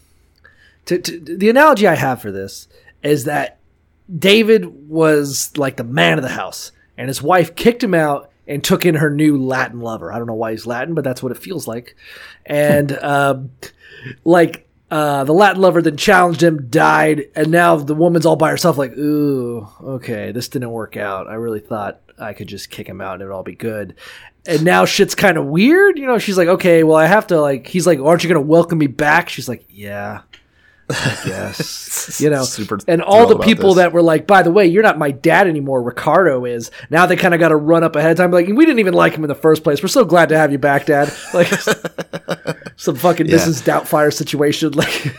[0.85, 2.67] to, to the analogy I have for this
[3.03, 3.59] is that
[4.17, 8.63] David was like the man of the house and his wife kicked him out and
[8.63, 10.11] took in her new Latin lover.
[10.11, 11.97] I don't know why he's Latin, but that's what it feels like.
[12.45, 13.51] And um
[14.23, 18.49] like uh, the Latin lover then challenged him, died, and now the woman's all by
[18.49, 18.77] herself.
[18.77, 21.27] Like, ooh, okay, this didn't work out.
[21.27, 23.95] I really thought I could just kick him out and it'd all be good.
[24.45, 25.97] And now shit's kind of weird.
[25.97, 27.67] You know, she's like, okay, well, I have to like.
[27.67, 29.29] He's like, aren't you gonna welcome me back?
[29.29, 30.21] She's like, yeah.
[31.23, 33.83] Guess you know, Super and all the people this.
[33.83, 35.83] that were like, by the way, you're not my dad anymore.
[35.83, 37.05] Ricardo is now.
[37.05, 39.13] They kind of got to run up ahead of time, like we didn't even like
[39.13, 39.83] him in the first place.
[39.83, 41.13] We're so glad to have you back, Dad.
[41.33, 41.47] Like
[42.75, 43.35] some fucking Yeah.
[43.35, 43.61] Mrs.
[43.63, 44.71] Doubtfire situation.
[44.71, 45.15] Like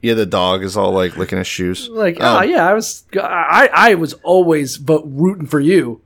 [0.00, 1.88] Yeah, the dog is all like licking his shoes.
[1.88, 6.00] Like, Um, oh yeah, I was, I, I was always but rooting for you.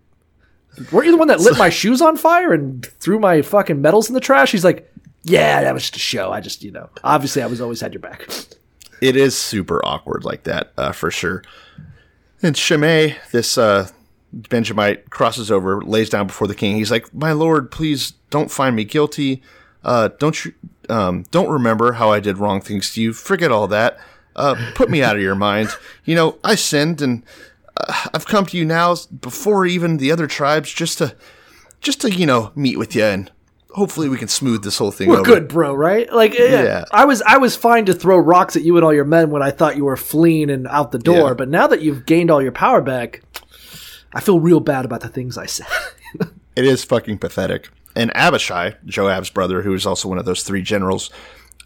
[0.92, 4.08] Weren't you the one that lit my shoes on fire and threw my fucking medals
[4.08, 4.52] in the trash?
[4.52, 6.30] He's like, yeah, that was just a show.
[6.30, 8.28] I just, you know, obviously, I was always had your back.
[9.00, 11.42] it is super awkward like that uh, for sure.
[12.42, 13.88] And Shimei, this uh,
[14.32, 16.76] Benjamite, crosses over, lays down before the king.
[16.76, 19.42] He's like, "My lord, please don't find me guilty.
[19.82, 20.52] Uh, don't you
[20.88, 23.12] um, don't remember how I did wrong things to you.
[23.12, 23.98] Forget all that.
[24.34, 25.70] Uh, put me out of your mind.
[26.04, 27.22] You know, I sinned, and
[28.14, 31.14] I've come to you now before even the other tribes, just to
[31.80, 33.30] just to you know meet with you and."
[33.70, 35.24] Hopefully we can smooth this whole thing We're over.
[35.24, 36.10] good, bro, right?
[36.10, 36.84] Like, yeah, Yeah.
[36.92, 39.42] I was, I was fine to throw rocks at you and all your men when
[39.42, 41.28] I thought you were fleeing and out the door.
[41.28, 41.34] Yeah.
[41.34, 43.20] But now that you've gained all your power back,
[44.14, 45.66] I feel real bad about the things I said.
[46.56, 47.68] It is fucking pathetic.
[47.94, 51.10] And Abishai, Joab's brother, who is also one of those three generals,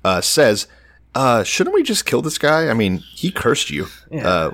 [0.04, 0.66] uh, says,
[1.14, 2.68] uh, "Shouldn't we just kill this guy?
[2.68, 3.86] I mean, he cursed you.
[4.12, 4.50] Uh,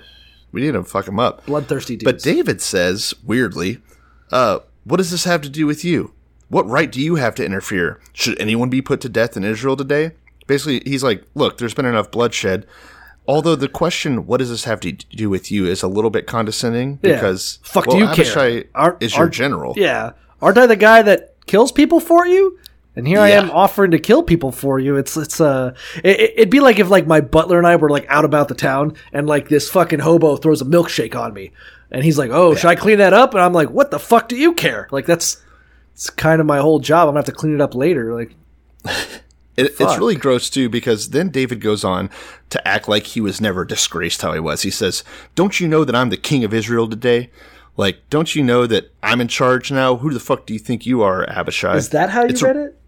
[0.53, 2.05] we need to fuck him up." Bloodthirsty dudes.
[2.05, 3.79] But David says, weirdly,
[4.33, 6.13] uh, "What does this have to do with you?
[6.49, 8.01] What right do you have to interfere?
[8.13, 10.13] Should anyone be put to death in Israel today?"
[10.47, 12.67] Basically, he's like, "Look, there's been enough bloodshed."
[13.29, 16.29] Although the question, "What does this have to do with you?" is a little bit
[16.29, 17.15] condescending Yeah.
[17.15, 18.65] because fuck well, do you Abishai care?
[18.77, 19.75] Aren't- is your aren't- general.
[19.77, 22.57] Yeah, aren't I the guy that kills people for you?
[22.97, 24.97] And here I am offering to kill people for you.
[24.97, 28.07] It's it's uh, it, it'd be like if like my butler and I were like
[28.09, 31.53] out about the town, and like this fucking hobo throws a milkshake on me,
[31.91, 34.29] and he's like, "Oh, should I clean that up?" And I'm like, "What the fuck
[34.31, 35.43] do you care?" Like that's
[35.93, 37.03] it's kind of my whole job.
[37.03, 38.15] I'm gonna have to clean it up later.
[38.15, 38.35] Like,
[39.57, 42.11] It, it's really gross too because then David goes on
[42.51, 44.63] to act like he was never disgraced how he was.
[44.63, 45.03] He says,
[45.35, 47.31] "Don't you know that I'm the king of Israel today?
[47.79, 49.97] Like, don't you know that I'm in charge now?
[49.97, 52.47] Who the fuck do you think you are, Abishai?" is that how you It's a-
[52.47, 52.79] read it?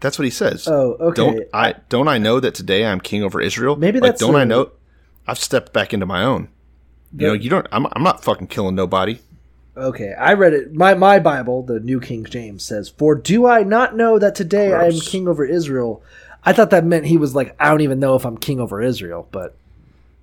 [0.00, 0.66] That's what he says.
[0.66, 1.14] Oh, okay.
[1.16, 3.76] Don't I don't I know that today I'm king over Israel?
[3.76, 4.70] Maybe like, that's don't I a- know?
[5.26, 6.48] I've stepped back into my own.
[7.16, 7.66] You know, you don't.
[7.72, 9.18] I'm, I'm not fucking killing nobody.
[9.76, 10.72] Okay, I read it.
[10.74, 14.72] My my Bible, the New King James, says, "For do I not know that today
[14.72, 16.02] I am king over Israel?"
[16.44, 18.80] I thought that meant he was like, "I don't even know if I'm king over
[18.80, 19.54] Israel," but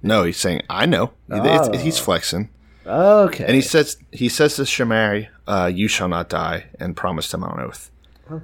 [0.02, 1.12] No, he's saying I know.
[1.30, 1.78] Oh.
[1.78, 2.50] he's flexing.
[2.86, 3.46] okay.
[3.46, 7.44] And he says he says to Shimei, uh, "You shall not die," and promised him
[7.44, 7.92] on oath.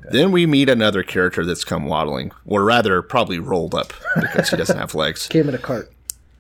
[0.10, 4.58] Then we meet another character that's come waddling, or rather, probably rolled up because he
[4.58, 5.28] doesn't have legs.
[5.30, 5.92] came in a cart.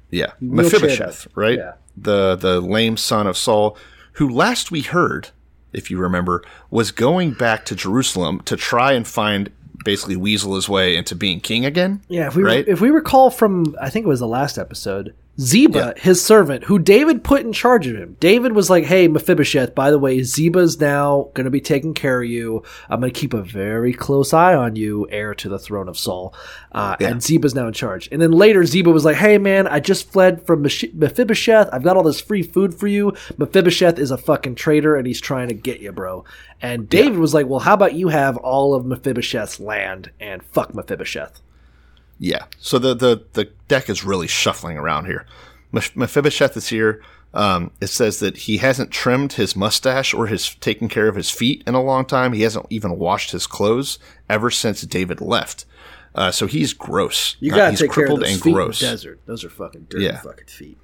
[0.09, 1.57] Yeah, Wheelchair Mephibosheth, right?
[1.57, 1.73] Yeah.
[1.97, 3.77] The the lame son of Saul,
[4.13, 5.29] who last we heard,
[5.71, 9.51] if you remember, was going back to Jerusalem to try and find
[9.83, 12.01] basically weasel his way into being king again.
[12.07, 12.67] Yeah, if we right?
[12.67, 16.01] if we recall from I think it was the last episode, Ziba, Yeah.
[16.03, 18.17] his servant, who David put in charge of him.
[18.19, 22.21] David was like, "Hey, Mephibosheth, by the way, Ziba's now going to be taking care
[22.21, 22.61] of you.
[22.87, 25.97] I'm going to keep a very close eye on you, heir to the throne of
[25.97, 26.35] Saul."
[26.71, 28.07] Uh, And Ziba's now in charge.
[28.11, 31.69] And then later, Ziba was like, "Hey, man, I just fled from Mephibosheth.
[31.73, 33.13] I've got all this free food for you.
[33.37, 36.23] Mephibosheth is a fucking traitor, and he's trying to get you, bro."
[36.61, 40.73] And David was like, "Well, how about you have all of Mephibosheth's land and fuck
[40.75, 41.41] Mephibosheth?"
[42.19, 42.45] Yeah.
[42.59, 45.25] So the the the deck is really shuffling around here.
[45.71, 47.01] Mephibosheth is here.
[47.33, 51.31] Um, it says that he hasn't trimmed his mustache or his taken care of his
[51.31, 52.33] feet in a long time.
[52.33, 53.97] He hasn't even washed his clothes
[54.29, 55.65] ever since David left.
[56.13, 57.35] Uh, so he's gross.
[57.39, 58.81] You Uh, gotta he's take care of crippled those and feet gross.
[58.83, 59.19] in the desert.
[59.25, 60.21] Those are fucking dirty Yeah.
[60.21, 60.77] fucking feet.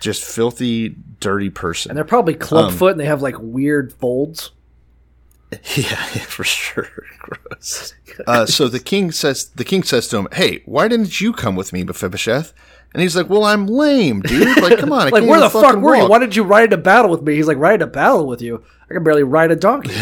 [0.00, 1.90] Just filthy, dirty person.
[1.90, 4.50] And they're probably Um, clubfoot and they have like weird folds.
[5.76, 6.88] Yeah, for sure.
[7.18, 7.94] Gross.
[8.26, 11.56] Uh, so the king says the king says to him, "Hey, why didn't you come
[11.56, 12.52] with me, Mephibosheth?"
[12.92, 14.62] And he's like, "Well, I'm lame, dude.
[14.62, 16.08] Like, come on, I Like, where the fuck were you?
[16.08, 17.34] Why did you ride into battle with me?
[17.34, 18.62] He's like, ride a battle with you?
[18.88, 19.94] I can barely ride a donkey.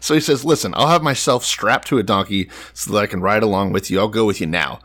[0.00, 3.20] So he says, "Listen, I'll have myself strapped to a donkey so that I can
[3.20, 3.98] ride along with you.
[4.00, 4.80] I'll go with you now."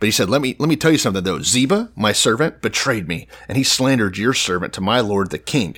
[0.00, 1.40] But he said, "Let me let me tell you something though.
[1.42, 5.76] Ziba, my servant, betrayed me, and he slandered your servant to my lord the king.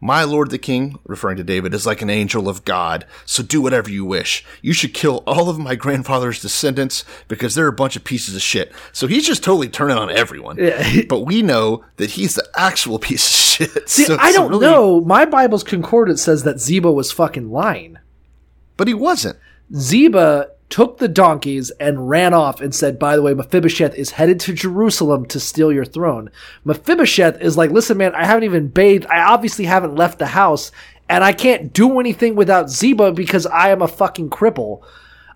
[0.00, 3.06] My lord the king, referring to David, is like an angel of God.
[3.24, 4.44] So do whatever you wish.
[4.60, 8.42] You should kill all of my grandfather's descendants because they're a bunch of pieces of
[8.42, 10.58] shit." So he's just totally turning on everyone.
[10.58, 11.02] Yeah.
[11.08, 13.34] but we know that he's the actual piece of
[13.70, 13.88] shit.
[13.88, 15.00] See, So- I don't really- know.
[15.00, 17.96] My Bible's concordance says that Ziba was fucking lying.
[18.76, 19.38] but he wasn't.
[19.74, 24.40] Ziba took the donkeys and ran off and said, by the way, Mephibosheth is headed
[24.40, 26.30] to Jerusalem to steal your throne.
[26.64, 29.06] Mephibosheth is like, listen, man, I haven't even bathed.
[29.06, 30.72] I obviously haven't left the house
[31.08, 34.82] and I can't do anything without Ziba because I am a fucking cripple.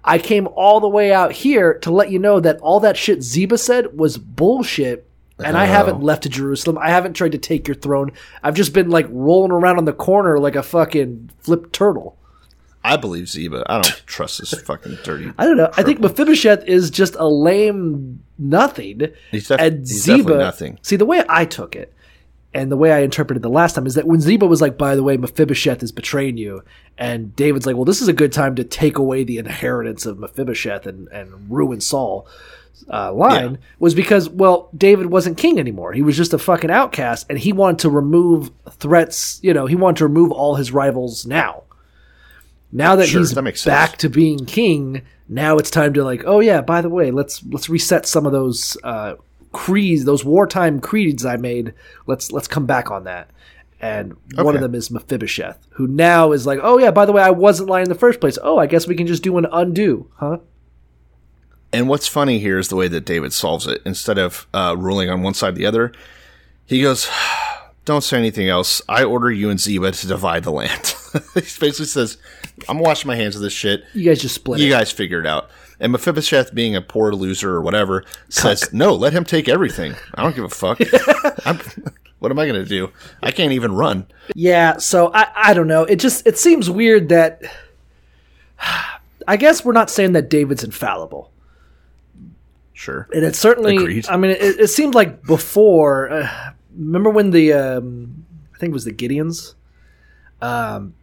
[0.05, 3.23] I came all the way out here to let you know that all that shit
[3.23, 5.07] Ziba said was bullshit.
[5.43, 6.77] And I haven't left to Jerusalem.
[6.77, 8.13] I haven't tried to take your throne.
[8.43, 12.19] I've just been like rolling around on the corner like a fucking flipped turtle.
[12.83, 13.65] I believe Ziba.
[13.69, 15.33] I don't trust this fucking dirty.
[15.39, 15.71] I don't know.
[15.77, 19.03] I think Mephibosheth is just a lame nothing.
[19.31, 20.79] He's def- and he's Ziba, definitely nothing.
[20.83, 21.93] See, the way I took it
[22.55, 24.97] and the way I interpreted the last time is that when Ziba was like, by
[24.97, 26.65] the way, Mephibosheth is betraying you,
[26.99, 30.19] and David's like, well, this is a good time to take away the inheritance of
[30.19, 32.27] Mephibosheth and, and ruin Saul.
[32.91, 33.57] Uh, line Yeah.
[33.79, 37.53] was because well David wasn't king anymore he was just a fucking outcast and he
[37.53, 41.65] wanted to remove threats you know he wanted to remove all his rivals now
[42.73, 46.41] now that Sure, he's that back to being king, now it's time to like, oh
[46.41, 49.15] yeah, by the way, let's let's reset some of those uh,
[49.53, 51.75] creeds, those wartime creeds I made.
[52.07, 53.31] Let's let's come back on that.
[53.83, 57.23] And one of them is Mephibosheth, who now is like, oh yeah, by the way,
[57.23, 58.37] I wasn't lying in the first place.
[58.43, 60.39] Oh, I guess we can just do an undo, huh?
[61.73, 63.81] And what's funny here is the way that David solves it.
[63.87, 65.93] Instead of uh, ruling on one side or the other,
[66.67, 67.09] he goes,
[67.87, 68.83] "Don't say anything else.
[68.87, 70.95] I order you and Ziba to divide the land."
[71.35, 72.19] he basically says,
[72.69, 73.85] "I'm washing my hands of this shit.
[73.95, 74.71] You guys just split You it.
[74.71, 79.13] guys figure it out." And Mephibosheth, being a poor loser or whatever, says, "No, let
[79.13, 79.95] him take everything.
[80.15, 80.79] I don't give a fuck.
[81.47, 81.59] I'm,
[82.19, 82.93] what am I going to do?
[83.23, 85.85] I can't even run." Yeah, so I I don't know.
[85.85, 87.43] It just it seems weird that
[89.27, 91.31] I guess we're not saying that David's infallible.
[92.73, 93.07] Sure.
[93.13, 94.09] and it certainly Agreed.
[94.09, 98.25] i mean it, it seemed like before uh, remember when the um,
[98.55, 99.53] i think it was the gideons
[100.41, 100.95] um,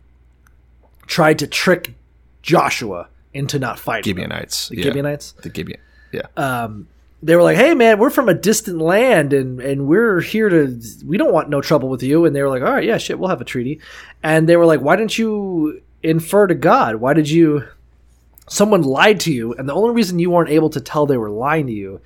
[1.07, 1.95] tried to trick
[2.41, 4.23] joshua into not fighting them.
[4.23, 4.69] Gibeonites.
[4.69, 4.83] the yeah.
[4.83, 5.79] gibeonites The Gibeon.
[6.11, 6.27] Yeah.
[6.37, 6.87] Um,
[7.21, 10.79] they were like hey man we're from a distant land and and we're here to
[11.05, 13.17] we don't want no trouble with you and they were like all right yeah shit
[13.17, 13.79] we'll have a treaty
[14.21, 17.63] and they were like why didn't you infer to god why did you
[18.47, 21.29] someone lied to you and the only reason you weren't able to tell they were
[21.29, 21.99] lying to you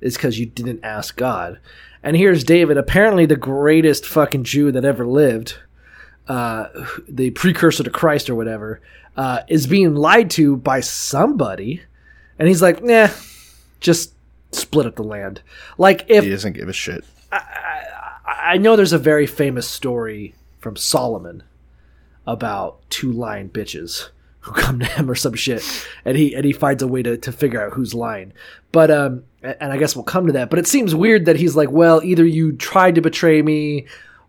[0.00, 1.58] is because you didn't ask god
[2.02, 5.58] and here's david apparently the greatest fucking jew that ever lived
[6.28, 6.68] uh,
[7.08, 8.80] the precursor to christ or whatever
[9.16, 11.82] uh, is being lied to by somebody
[12.38, 13.08] and he's like nah
[13.80, 14.12] just
[14.52, 15.42] split up the land
[15.76, 17.04] like if he doesn't give a shit.
[18.28, 21.42] I know there's a very famous story from Solomon
[22.26, 24.08] about two lying bitches
[24.40, 25.62] who come to him or some shit,
[26.04, 28.32] and he and he finds a way to, to figure out who's lying.
[28.72, 30.50] But um, and I guess we'll come to that.
[30.50, 33.86] But it seems weird that he's like, well, either you tried to betray me,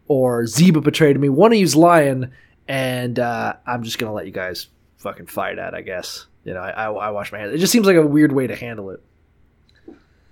[0.09, 1.29] or Ziba betrayed me.
[1.29, 2.31] One of you's lying,
[2.67, 5.73] and uh, I'm just gonna let you guys fucking fight at.
[5.73, 7.53] I guess you know, I, I I wash my hands.
[7.53, 9.01] It just seems like a weird way to handle it.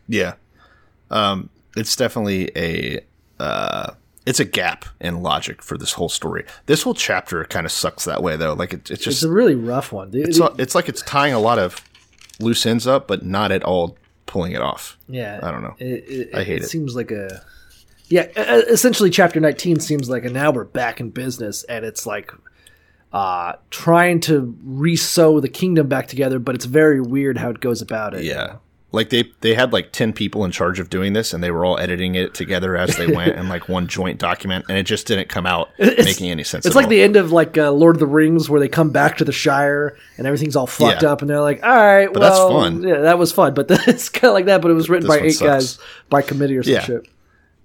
[0.09, 0.33] Yeah.
[1.09, 2.99] Um, it's definitely a
[3.39, 3.91] uh,
[4.25, 6.45] it's a gap in logic for this whole story.
[6.65, 8.53] This whole chapter kind of sucks that way though.
[8.53, 10.11] Like it, it's It's just a really rough one.
[10.11, 10.27] dude.
[10.27, 11.81] it's, it's like it's tying a lot of
[12.39, 14.97] loose ends up, but not at all pulling it off.
[15.07, 15.75] Yeah, I don't know.
[15.79, 16.63] It, it, I hate it.
[16.63, 16.67] it.
[16.67, 17.41] Seems like a
[18.09, 18.23] yeah.
[18.37, 22.31] Essentially, chapter nineteen seems like a now we're back in business, and it's like
[23.13, 27.81] uh trying to re-sew the kingdom back together, but it's very weird how it goes
[27.81, 28.23] about it.
[28.23, 28.57] Yeah.
[28.93, 31.65] Like they they had like ten people in charge of doing this, and they were
[31.65, 35.05] all editing it together as they went in like one joint document, and it just
[35.07, 36.65] didn't come out making any sense.
[36.65, 36.89] It's like all.
[36.89, 39.33] the end of like uh, Lord of the Rings, where they come back to the
[39.33, 41.11] Shire and everything's all fucked Yeah.
[41.11, 42.81] up, and they're like, "All right, But that's well, fun.
[42.81, 44.61] Yeah, that was fun." But it's kind of like that.
[44.61, 45.47] But it was written This by eight sucks.
[45.75, 45.79] guys
[46.09, 46.79] by committee or some Yeah.
[46.83, 47.07] shit.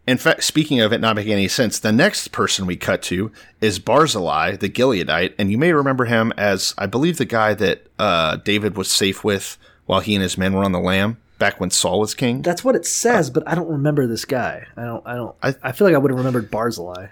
[0.07, 3.30] In fact, speaking of it not making any sense, the next person we cut to
[3.61, 7.86] is Barzillai, the Gileadite, and you may remember him as, I believe, the guy that
[8.00, 11.61] uh, David was safe with while he and his men were on the lam back
[11.61, 12.42] when Saul was king.
[12.42, 14.66] That's what it says, but I don't remember this guy.
[14.76, 15.07] I don't.
[15.07, 15.36] I don't.
[15.42, 17.09] I, I- feel like I would have remembered Barzillai.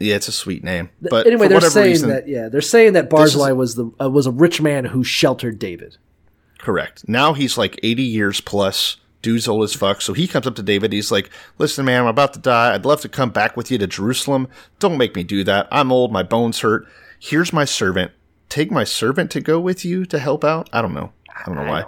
[0.00, 0.90] Yeah, it's a sweet name.
[1.00, 3.76] But anyway, for they're whatever saying reason, that yeah, they're saying that is- Barzillai was
[3.76, 5.96] the uh, was a rich man who sheltered David.
[6.58, 7.08] Correct.
[7.08, 8.96] Now he's like 80 years plus.
[9.26, 10.00] Dude's old as fuck.
[10.00, 10.92] So he comes up to David.
[10.92, 12.72] He's like, Listen, man, I'm about to die.
[12.74, 14.46] I'd love to come back with you to Jerusalem.
[14.78, 15.66] Don't make me do that.
[15.72, 16.12] I'm old.
[16.12, 16.86] My bones hurt.
[17.18, 18.12] Here's my servant.
[18.48, 20.70] Take my servant to go with you to help out.
[20.72, 21.10] I don't know.
[21.34, 21.84] I don't know why.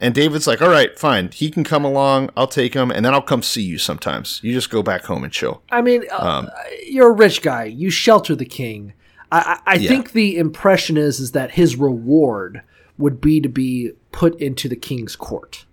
[0.00, 1.30] And David's like, All right, fine.
[1.30, 2.30] He can come along.
[2.38, 2.90] I'll take him.
[2.90, 4.40] And then I'll come see you sometimes.
[4.42, 5.62] You just go back home and chill.
[5.70, 6.48] I mean, uh, Um,
[6.86, 7.64] you're a rich guy.
[7.64, 8.94] You shelter the king.
[9.30, 9.88] I, I, I Yeah.
[9.90, 12.62] think the impression is is that his reward
[12.96, 15.66] would be to be put into the king's court,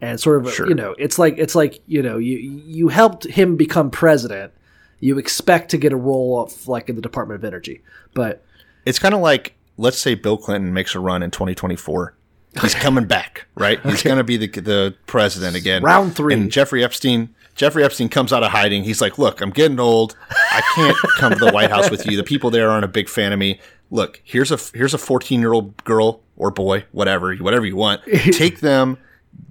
[0.00, 0.68] and sort of Sure.
[0.68, 4.52] you know, it's like it's like you know, you you helped him become president.
[5.00, 7.82] You expect to get a role of like in the Department of Energy,
[8.14, 8.44] but
[8.84, 12.14] It's kind of like, let's say Bill Clinton makes a run in 2024.
[12.60, 13.80] He's coming back, right?
[13.84, 15.82] He's going to be the the president again.
[15.82, 16.34] Round three.
[16.34, 18.82] And Jeffrey Epstein, Jeffrey Epstein comes out of hiding.
[18.84, 20.16] He's like, "Look, I'm getting old.
[20.30, 22.16] I can't come to the White House with you.
[22.16, 23.60] The people there aren't a big fan of me.
[23.92, 28.02] Look, here's a here's a 14 year old girl or boy, whatever, whatever you want.
[28.32, 28.98] Take them,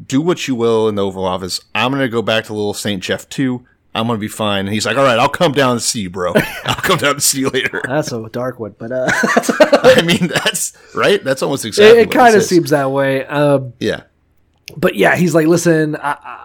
[0.07, 1.61] do what you will in the Oval Office.
[1.76, 3.66] I'm going to go back to little Saint Jeff too.
[3.95, 4.68] I'm gonna be fine.
[4.68, 6.34] And he's like, all right, I'll come down and see you, bro.
[6.64, 7.82] I'll come down and see you later.
[7.88, 11.22] That's a dark one, but uh, I mean, that's right.
[11.24, 12.02] That's almost it, exactly.
[12.02, 13.26] it what kind of seems that way.
[13.26, 14.03] Um, Yeah.
[14.78, 16.38] but yeah, he's like, listen, uh, uh,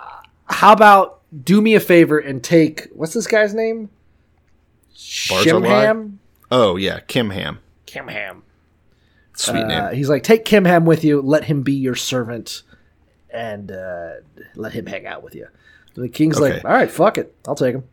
[0.47, 3.91] how about do me a favor and take what's this guy's name?
[4.95, 6.19] Shimham.
[6.51, 7.59] Oh yeah, Kim Ham.
[7.87, 8.43] Kim Ham.
[9.37, 9.95] Sweet Uh, name.
[9.97, 11.21] he's like, take Kim Ham with you.
[11.21, 12.63] Let him be your servant,
[13.35, 14.13] and uh,
[14.55, 15.47] let him hang out with you.
[15.95, 17.85] The king's like, all right, fuck it, I'll take him.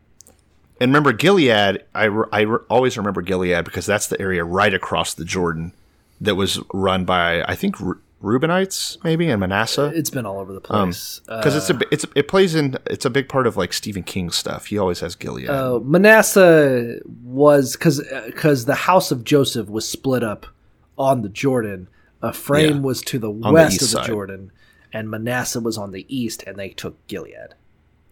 [0.80, 1.84] And remember Gilead.
[1.94, 5.74] I, re- I re- always remember Gilead because that's the area right across the Jordan
[6.20, 9.92] that was run by I think Ru- Reubenites maybe and Manasseh.
[9.96, 11.22] It's been all over the Um, place.
[11.28, 14.32] because it's a it's it plays in it's a big part of like Stephen King
[14.32, 14.68] stuff.
[14.68, 15.50] He always has Gilead.
[15.50, 20.46] Uh, Manasseh was because because the house of Joseph was split up
[20.98, 21.88] on the Jordan.
[22.28, 22.82] Ephraim Yeah.
[22.82, 24.06] was to the the west east of the side.
[24.08, 24.52] Jordan,
[24.94, 27.34] and Manasseh was on the east, and they took Gilead.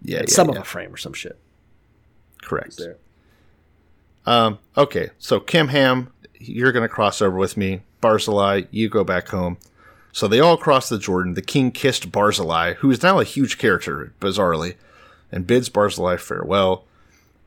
[0.01, 0.59] yeah, yeah, Some yeah.
[0.59, 1.37] of frame or some shit.
[2.41, 2.79] correct.
[4.25, 7.81] Um, okay, so Kim Ham, you're going to cross over with me.
[8.01, 9.57] Barzillai, you go back home.
[10.11, 11.33] So they all cross the Jordan.
[11.33, 14.75] The king kissed Barzillai, who is now a huge character, bizarrely,
[15.31, 16.85] and bids Barzillai farewell.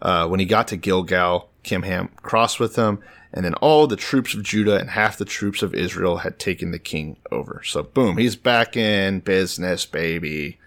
[0.00, 2.98] Uh, when he got to Gilgal, Kim Ham crossed with him,
[3.32, 6.70] and then all the troops of Judah and half the troops of Israel had taken
[6.70, 7.62] the king over.
[7.64, 10.58] So boom, he's back in business, baby.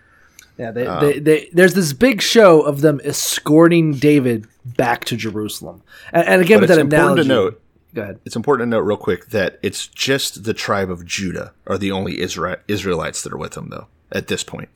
[0.57, 5.17] Yeah, they, Um, they, they, there's this big show of them escorting David back to
[5.17, 5.81] Jerusalem,
[6.13, 7.23] and, and again But with it's that important analogy.
[7.23, 7.61] to note
[7.93, 8.19] Go ahead.
[8.25, 11.91] it's important to note real quick that it's just the tribe of Judah are the
[11.91, 14.69] only Isra- Israelites that are with him, though, at this point.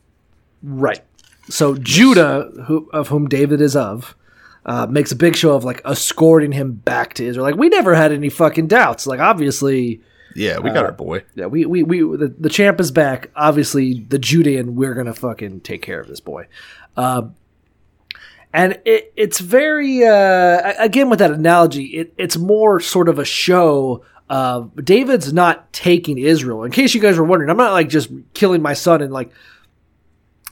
[0.62, 1.02] Right.
[1.50, 4.16] So Judah, who of whom David is of,
[4.66, 7.46] uh, makes a big show of like escorting him back to Israel.
[7.46, 9.08] Like we never had any fucking doubts.
[9.08, 10.02] Like obviously,
[10.36, 11.24] Yeah, we got our boy.
[11.36, 13.32] yeah, we we we the, the champ is back.
[13.36, 16.48] Obviously, the Judean, we're gonna fucking take care of this boy.
[16.98, 17.36] Um,
[18.52, 23.26] and it, it's very uh, again with that analogy, it, it's more sort of a
[23.26, 24.04] show.
[24.30, 26.64] Uh, David's not taking Israel.
[26.64, 29.32] In case you guys were wondering, I'm not like just killing my son and like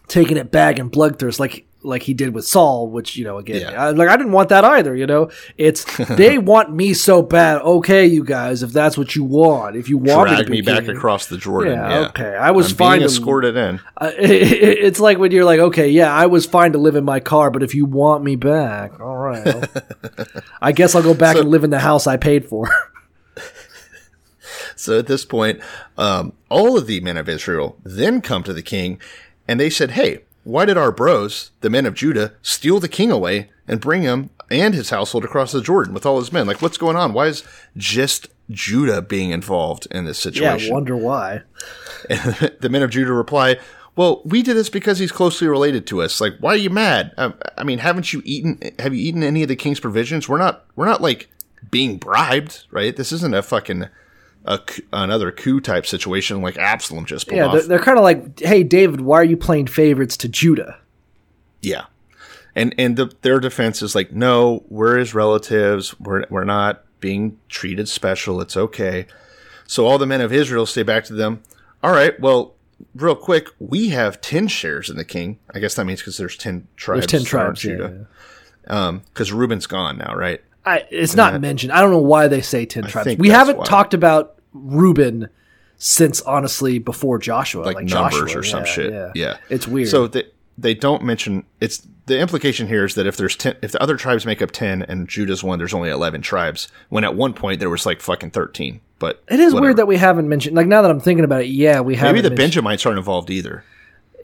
[0.07, 3.61] taking it back and bloodthirst like like he did with Saul, which you know again,
[3.61, 3.85] Yeah.
[3.85, 4.95] I, like I didn't want that either.
[4.95, 7.61] You know, it's they want me so bad.
[7.61, 10.61] Okay, you guys, if that's what you want, if you want Drag me, to me
[10.61, 11.73] back across the Jordan.
[11.73, 12.35] Yeah, Yeah, okay.
[12.35, 13.79] I was I'm fine being to- escorted in.
[13.97, 17.19] uh, it's like when you're like, okay, yeah, I was fine to live in my
[17.19, 19.65] car, but if you want me back, all right,
[20.61, 22.69] I guess I'll go back and live in the house I paid for.
[24.75, 25.59] So at this point,
[25.97, 29.01] um, all of the men of Israel then come to the king,
[29.47, 33.11] and they said, "Hey, why did our bros, the men of Judah, steal the king
[33.11, 36.47] away and bring him and his household across the Jordan with all his men?
[36.47, 37.11] Like, what's going on?
[37.11, 37.43] Why is
[37.75, 40.43] just Judah being involved in this situation?
[40.43, 41.41] yeah, situation?" wonder why.
[42.09, 42.21] And
[42.61, 43.59] the men of Judah reply,
[43.97, 46.21] "Well, we did this because he's closely related to us.
[46.21, 47.13] Like, why are you mad?
[47.17, 48.61] Um, I mean, haven't you eaten?
[48.79, 50.29] Have you eaten any of the king's provisions?
[50.29, 50.65] We're not.
[50.77, 51.29] We're not like
[51.69, 52.95] being bribed, right?
[52.95, 53.89] This isn't a fucking
[54.47, 54.59] a,
[54.93, 57.53] another coup type situation like Absalom just pulled Yeah, off.
[57.53, 60.79] they're, they're kind of like, hey, David, why are you playing favorites to Judah?
[61.61, 61.85] yeah,
[62.55, 65.99] and and the, their defense is like, no, we're his relatives.
[65.99, 68.41] We're we're not being treated special.
[68.41, 69.05] It's okay.
[69.67, 71.43] So all the men of Israel say back to them,
[71.83, 72.53] all right, well,
[72.95, 75.39] real quick, we have 10 shares in the king.
[75.53, 77.01] I guess that means because there's 10 tribes.
[77.07, 77.63] There's ten tribes.
[77.63, 78.07] Yeah, Judah.
[78.69, 78.87] yeah.
[78.87, 80.41] Um, because Reuben's gone now, right?
[80.65, 81.71] I, it's not mentioned.
[81.73, 83.17] I don't know why they say ten tribes.
[83.17, 83.65] We haven't why.
[83.65, 85.29] talked about Reuben
[85.77, 88.39] since honestly before Joshua, Like, like, numbers Joshua.
[88.39, 88.93] or some Yeah, shit.
[88.93, 89.11] Yeah.
[89.15, 89.37] Yeah.
[89.49, 89.89] it's weird.
[89.89, 90.23] So they,
[90.57, 93.95] they don't mention it's the implication here is that if there's 10, if the other
[93.97, 97.59] tribes make up 10 and Judah's one, there's only 11 tribes, when at one point
[97.59, 98.79] there was like fucking 13.
[98.97, 99.61] But it is whatever.
[99.67, 100.55] weird that we haven't mentioned.
[100.55, 102.13] Like now that I'm thinking about it, yeah, we haven't.
[102.15, 103.63] maybe the mentioned- Benjamites aren't involved either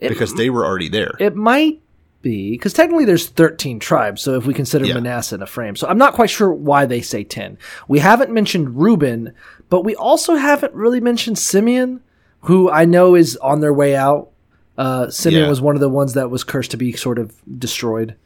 [0.00, 1.14] because they were already there.
[1.20, 1.80] It might
[2.24, 4.20] be because technically there's 13 tribes.
[4.22, 4.94] So if we consider Yeah.
[4.94, 7.56] Manasseh Ephraim, so I'm not quite sure why they say 10.
[7.86, 9.32] We haven't mentioned Reuben,
[9.68, 12.00] but we also haven't really mentioned Simeon,
[12.40, 14.30] who I know is on their way out.
[14.76, 15.48] Uh, Simeon Yeah.
[15.48, 18.16] was one of the ones that was cursed to be sort of destroyed.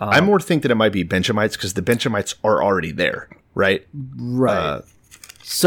[0.00, 3.84] I more think that it might be Benjamites because the Benjamites are already there, right?
[4.16, 4.56] Right.
[4.56, 4.80] Uh,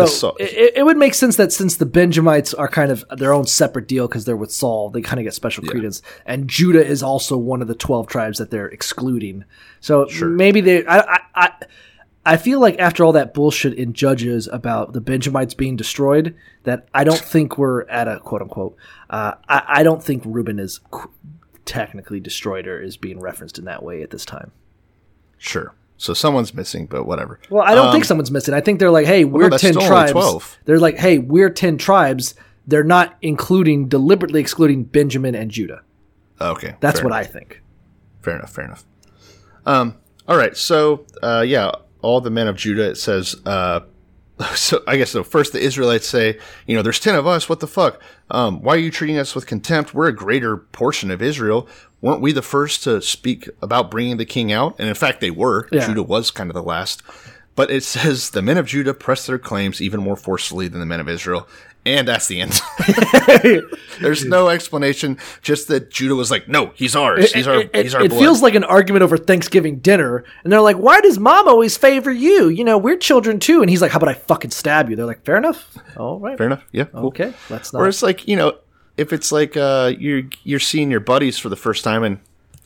[0.06, 3.48] so it, it would make sense that since the Benjamites are kind of their own
[3.48, 6.02] separate deal because they're with Saul, they kind of get special credence.
[6.26, 9.44] And Judah is also one of the twelve tribes that they're excluding.
[9.80, 10.86] So maybe they.
[10.86, 11.52] I, I, I
[12.24, 16.88] I feel like after all that bullshit in Judges about the Benjamites being destroyed, that
[16.94, 18.78] I don't think we're at a quote unquote.
[19.10, 21.10] Uh, I, I don't think Reuben is qu-
[21.66, 24.52] technically destroyed or is being referenced in that way at this time.
[25.40, 25.74] Sure.
[26.02, 27.40] So someone's missing, but whatever.
[27.52, 28.56] Well, I don't Um, think someone's missing.
[28.56, 30.12] I think they're like, hey, we're that's ten tribes.
[30.14, 30.58] 12.
[30.66, 32.34] They're like, hey, we're ten tribes.
[32.66, 35.82] They're not including deliberately excluding Benjamin and Judah.
[36.40, 36.74] Okay.
[36.80, 37.20] That's what enough.
[37.20, 37.62] I think.
[38.24, 38.52] Fair enough.
[38.52, 38.84] Fair enough.
[39.68, 39.96] Um,
[40.28, 41.70] all right, so uh, yeah,
[42.02, 42.90] all the men of Judah.
[42.90, 43.36] It says.
[43.46, 43.82] Uh,
[44.56, 45.24] so I guess so.
[45.24, 47.48] First, the Israelites say, you know, there's ten of us.
[47.48, 48.02] What the fuck?
[48.32, 49.94] Um, why are you treating us with contempt?
[49.94, 51.68] We're a greater portion of Israel.
[52.02, 54.76] Weren't we the first to speak about bringing the king out?
[54.80, 55.68] And in fact, they were.
[55.72, 55.86] Yeah.
[55.88, 57.04] Judah was kind of the last.
[57.56, 60.86] But it says the men of Judah pressed their claims even more forcefully than the
[60.86, 61.48] men of Israel.
[61.86, 62.62] And that's the end.
[64.02, 65.18] There's no explanation.
[65.42, 67.32] Just that Judah was like, "No, he's ours.
[67.34, 67.62] He's our.
[67.62, 70.62] it, it- he's our it blood." feels like an argument over Thanksgiving dinner, and they're
[70.62, 72.50] like, "Why does Mom always favor you?
[72.50, 75.06] You know, we're children too." And he's like, "How about I fucking stab you?" They're
[75.08, 75.76] like, "Fair enough.
[75.98, 76.64] All right, Fair enough.
[76.72, 76.84] Yeah.
[76.86, 77.08] Cool.
[77.08, 78.58] Okay, let's not." Or it's like you know,
[78.98, 82.20] if it's like uh, you're you're seeing your buddies for the first time, and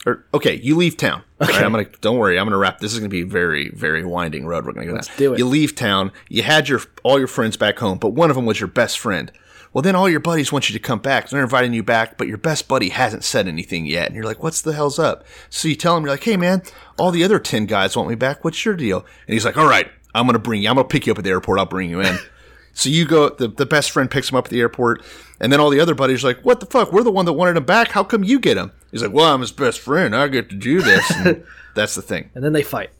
[0.04, 1.22] or okay, you leave town.
[1.40, 1.58] Okay.
[1.58, 2.38] I'm gonna don't worry.
[2.38, 2.78] I'm gonna wrap.
[2.78, 4.64] This is gonna be a very very winding road.
[4.64, 5.16] We're gonna go Let's down.
[5.16, 5.38] do it.
[5.38, 6.12] You leave town.
[6.28, 8.98] You had your all your friends back home, but one of them was your best
[8.98, 9.30] friend.
[9.72, 11.28] Well, then all your buddies want you to come back.
[11.28, 14.06] They're inviting you back, but your best buddy hasn't said anything yet.
[14.06, 15.26] And you're like, what's the hell's up?
[15.50, 16.62] So you tell him, you're like, hey, man,
[16.98, 18.42] all the other 10 guys want me back.
[18.42, 19.00] What's your deal?
[19.26, 20.70] And he's like, all right, I'm to bring you.
[20.70, 21.58] I'm to pick you up at the airport.
[21.58, 22.16] I'll bring you in.
[22.72, 25.02] so you go, the, the best friend picks him up at the airport.
[25.40, 26.92] And then all the other buddies are like, what the fuck?
[26.92, 27.88] We're the one that wanted him back.
[27.88, 28.72] How come you get him?
[28.90, 30.16] He's like, well, I'm his best friend.
[30.16, 31.10] I get to do this.
[31.10, 31.44] And
[31.74, 32.30] that's the thing.
[32.34, 32.90] and then they fight.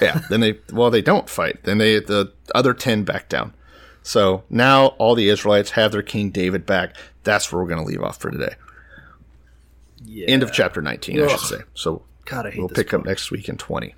[0.00, 0.22] Yeah.
[0.30, 1.62] Then they well they don't fight.
[1.64, 3.52] Then they the other ten back down.
[4.02, 6.96] So now all the Israelites have their king David back.
[7.22, 8.54] That's where we're going to leave off for today.
[10.26, 11.64] End of chapter nineteen, I should say.
[11.74, 13.94] So God, we'll pick up next week in twenty.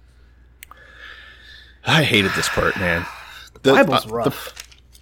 [1.87, 3.07] I hated this part, man.
[3.63, 4.55] The, Bible's uh, rough.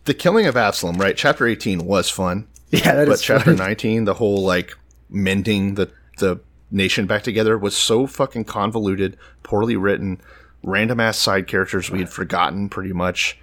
[0.04, 1.16] The, the killing of Absalom, right?
[1.16, 2.46] Chapter eighteen was fun.
[2.84, 3.66] yeah, that but is chapter fun.
[3.66, 4.76] 19 the whole like
[5.08, 6.40] mending the the
[6.70, 10.20] nation back together was so fucking convoluted poorly written
[10.62, 13.38] random ass side characters we had forgotten pretty much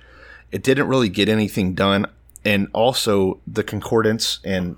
[0.51, 2.05] it didn't really get anything done
[2.45, 4.77] and also the concordance and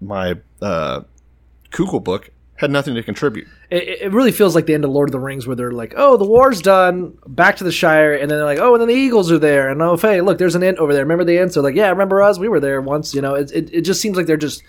[0.00, 1.00] my uh
[1.70, 2.30] kugel book
[2.60, 5.18] had nothing to contribute It, it really feels like the end of Lord of the
[5.18, 8.44] Rings, where they're like, "Oh, the war's done, back to the Shire," and then they're
[8.44, 10.78] like, "Oh, and then the Eagles are there, and oh, hey, look, there's an ant
[10.78, 11.02] over there.
[11.02, 12.38] Remember the ants?" They're like, "Yeah, remember us?
[12.38, 14.62] We were there once." You know, it, it it just seems like they're just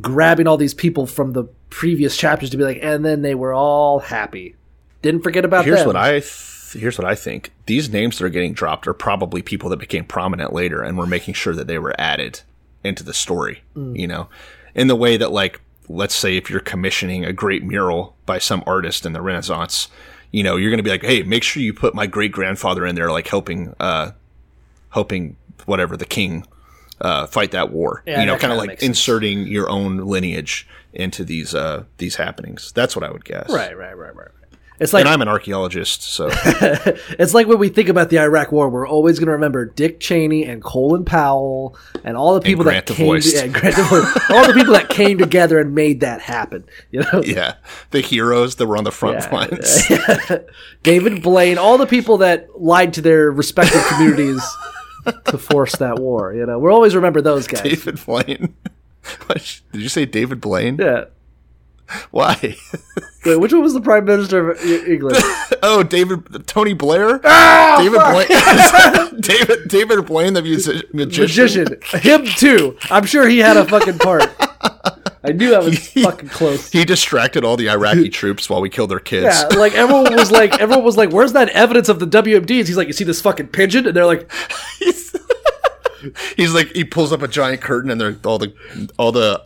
[0.00, 3.52] grabbing all these people from the previous chapters to be like, and then they were
[3.52, 4.54] all happy.
[5.02, 5.88] Didn't forget about here's them.
[5.88, 9.42] what i th- here's what i think these names that are getting dropped are probably
[9.42, 12.40] people that became prominent later and we're making sure that they were added
[12.82, 13.96] into the story mm.
[13.96, 14.28] you know
[14.74, 18.62] in the way that like let's say if you're commissioning a great mural by some
[18.66, 19.88] artist in the renaissance
[20.32, 22.84] you know you're going to be like hey make sure you put my great grandfather
[22.86, 24.10] in there like helping uh
[24.90, 25.36] helping
[25.66, 26.46] whatever the king
[27.00, 28.98] uh fight that war Yeah, you know kind of like makes sense.
[28.98, 33.76] inserting your own lineage into these uh these happenings that's what i would guess right,
[33.76, 34.28] right, right, right.
[34.80, 36.28] It's like and I'm an archaeologist, so
[37.18, 39.98] It's like when we think about the Iraq War, we're always going to remember Dick
[40.00, 43.34] Cheney and Colin Powell and all the people that came, Voiced.
[43.34, 43.42] yeah,
[44.30, 46.64] all the people that came together and made that happen.
[46.90, 47.54] You know, yeah,
[47.90, 49.88] the heroes that were on the front Yeah, lines.
[50.82, 54.42] David Blaine, all the people that lied to their respective communities
[55.24, 56.32] to force that war.
[56.34, 57.62] You know, we'll always remember those guys.
[57.62, 58.54] David Blaine.
[59.72, 60.76] Did you say David Blaine?
[60.78, 61.06] Yeah.
[62.10, 62.56] Why?
[63.24, 65.16] Wait, which one was the Prime Minister of England?
[65.62, 67.20] oh, David Tony Blair.
[67.24, 69.20] Ah, David Blaine.
[69.20, 71.64] David David Blaine, the music, magician.
[71.64, 72.00] Magician.
[72.00, 72.76] Him too.
[72.90, 74.24] I'm sure he had a fucking part.
[75.24, 76.70] I knew that was fucking close.
[76.70, 79.44] He distracted all the Iraqi troops while we killed their kids.
[79.50, 82.76] Yeah, like everyone was like, everyone was like, "Where's that evidence of the WMDs?" He's
[82.76, 84.30] like, "You see this fucking pigeon?" And they're like,
[86.36, 88.54] He's like he pulls up a giant curtain and they're all the
[88.98, 89.42] all the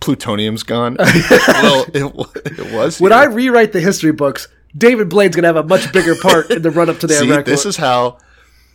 [0.00, 0.96] plutonium's gone.
[1.00, 3.00] well, it, it was.
[3.00, 3.20] "When here.
[3.20, 6.70] I rewrite the history books, David Blaine's gonna have a much bigger part in the
[6.70, 8.18] run up to the See, Iraq this War." is how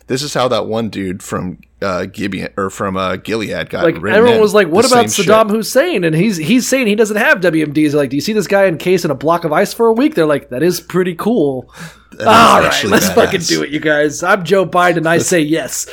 [0.06, 3.96] this is how that one dude from uh, Gibeon or from uh, Gilead got like
[3.96, 5.56] everyone was like, "What about Saddam shit.
[5.56, 7.94] Hussein?" And he's he's saying he doesn't have WMDs.
[7.94, 10.14] Like, "Do you see this guy encased in a block of ice for a week?"
[10.14, 11.72] They're like, "That is pretty cool."
[12.12, 13.14] That All right, let's badass.
[13.14, 14.22] fucking do it, you guys.
[14.22, 15.06] I'm Joe Biden.
[15.06, 15.86] I say yes.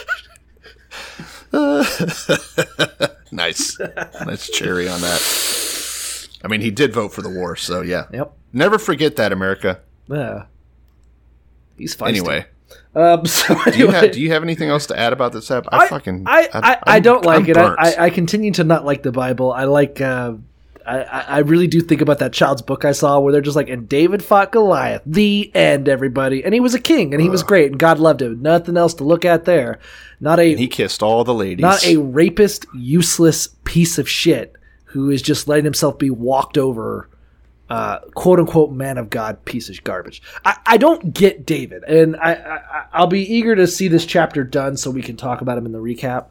[3.31, 3.77] Nice,
[4.25, 6.29] nice cherry on that.
[6.43, 8.05] I mean, he did vote for the war, so yeah.
[8.13, 8.33] Yep.
[8.53, 9.81] Never forget that, America.
[10.07, 10.45] Yeah.
[11.77, 12.07] He's feisty.
[12.09, 12.45] Anyway,
[12.95, 15.49] um, so do you, anyway, have, do you have anything else to add about this
[15.51, 15.65] app?
[15.71, 17.57] I, fucking I, I, I don't like I'm it.
[17.57, 17.75] I.
[17.77, 19.51] I, I continue to not like the Bible.
[19.51, 20.01] I like.
[20.01, 20.35] Uh,
[20.85, 23.55] I, I I really do think about that child's book I saw where they're just
[23.55, 25.01] like, and David fought Goliath.
[25.05, 26.43] The end, everybody.
[26.43, 28.41] And he was a king, and he was great, and God loved him.
[28.41, 29.79] Nothing else to look at there.
[30.19, 31.61] Not a he kissed all the ladies.
[31.61, 34.55] not a rapist, useless piece of shit
[34.85, 37.09] who is just letting himself be walked over.
[37.67, 40.21] Uh, quote unquote man of God piece of garbage.
[40.45, 44.43] I, I don't get David, and I, I I'll be eager to see this chapter
[44.43, 46.27] done so we can talk about him in the recap.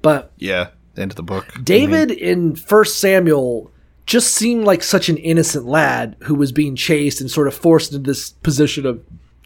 [0.00, 1.46] But yeah, end of the book.
[1.62, 3.70] David in First Samuel
[4.08, 7.92] just seemed like such an innocent lad who was being chased and sort of forced
[7.92, 9.04] into this position of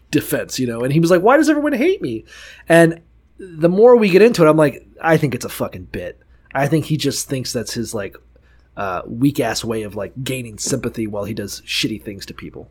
[0.09, 0.79] defense, you know.
[0.79, 2.23] And he was like, "Why does everyone hate me?"
[2.69, 3.01] And
[3.37, 6.17] the more we get into it, I'm like, I think it's a fucking bit.
[6.55, 8.15] I think he just thinks that's his like
[8.77, 12.69] uh, weak ass way of like gaining sympathy while he does shitty things to people.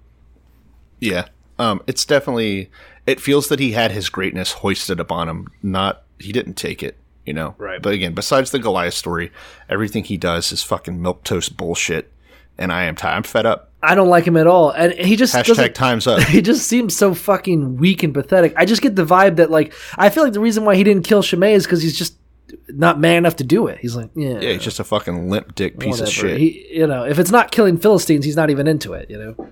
[0.98, 1.28] Yeah.
[1.58, 2.70] Um, it's definitely
[3.06, 5.48] it feels that he had his greatness hoisted upon him.
[5.62, 6.96] Not he didn't take it,
[7.26, 7.54] you know.
[7.58, 7.80] Right.
[7.80, 9.32] But again, besides the Goliath story,
[9.68, 12.12] everything he does is fucking milk toast bullshit.
[12.58, 13.70] And I am t- I'm fed up.
[13.82, 16.20] I don't like him at all, and he just Hashtag times up.
[16.28, 18.52] He just seems so fucking weak and pathetic.
[18.56, 21.04] I just get the vibe that like I feel like the reason why he didn't
[21.04, 22.16] kill Shimei is because he's just
[22.68, 23.78] not man enough to do it.
[23.78, 26.38] He's like, yeah, Yeah, he's just a fucking limp dick piece of shit.
[26.38, 29.10] He, you know, if it's not killing Philistines, he's not even into it.
[29.10, 29.48] You know,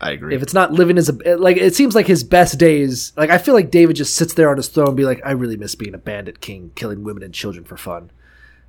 [0.00, 0.34] I agree.
[0.34, 3.12] if it's not living as a like, it seems like his best days.
[3.16, 5.32] Like I feel like David just sits there on his throne and be like, I
[5.32, 8.10] really miss being a bandit king, killing women and children for fun.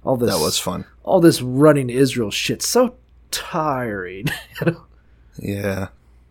[0.03, 0.85] All this that was fun.
[1.03, 2.95] all this running Israel shit so
[3.31, 4.27] tiring.
[5.39, 5.87] Yeah.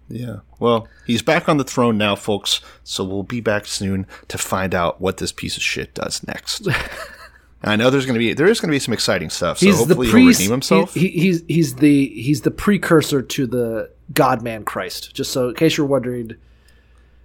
[0.09, 0.41] Yeah.
[0.59, 2.61] Well, he's back on the throne now, folks.
[2.85, 6.69] So we'll be back soon to find out what this piece of shit does next.
[7.63, 9.59] I know there's going to be there is going to be some exciting stuff.
[9.59, 10.95] So he's the hopefully he'll redeem himself.
[10.95, 15.15] He, he- he's he's the he's the precursor to the God Man Christ.
[15.15, 16.37] Just so in case you're wondering,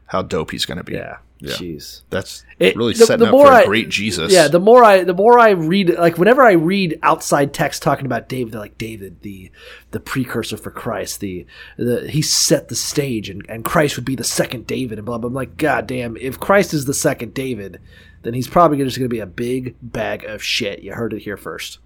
[0.07, 0.93] how dope he's going to be.
[0.93, 1.53] yeah, Yeah.
[1.53, 2.01] jeez.
[2.11, 4.31] That's It- really the- setting the up for a I- great Jesus.
[4.31, 8.05] Yeah, the more I the more I read like whenever I read outside text talking
[8.05, 9.49] about David, they're like David, the
[9.91, 11.45] the precursor for Christ, the
[11.77, 15.17] the he set the stage and, and Christ would be the second David and blah
[15.17, 15.27] blah.
[15.27, 17.79] I'm like, God damn, if Christ is the second David,
[18.21, 20.81] then he's probably just gonna be a big bag of shit.
[20.83, 21.79] You heard it here first.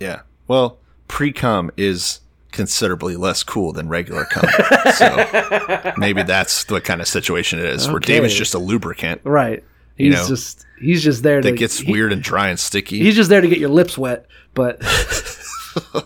[0.00, 0.22] yeah.
[0.48, 0.78] Well,
[1.08, 2.20] pre cum is
[2.56, 4.48] considerably less cool than regular cum.
[4.94, 8.14] so maybe that's the kind of situation it is, where Okay.
[8.14, 9.62] David's just a lubricant Right.
[9.96, 12.58] He's You know, just he's just there to that gets he- weird and dry and
[12.58, 12.98] sticky.
[12.98, 14.26] He's just there to get your lips wet.
[14.54, 14.80] But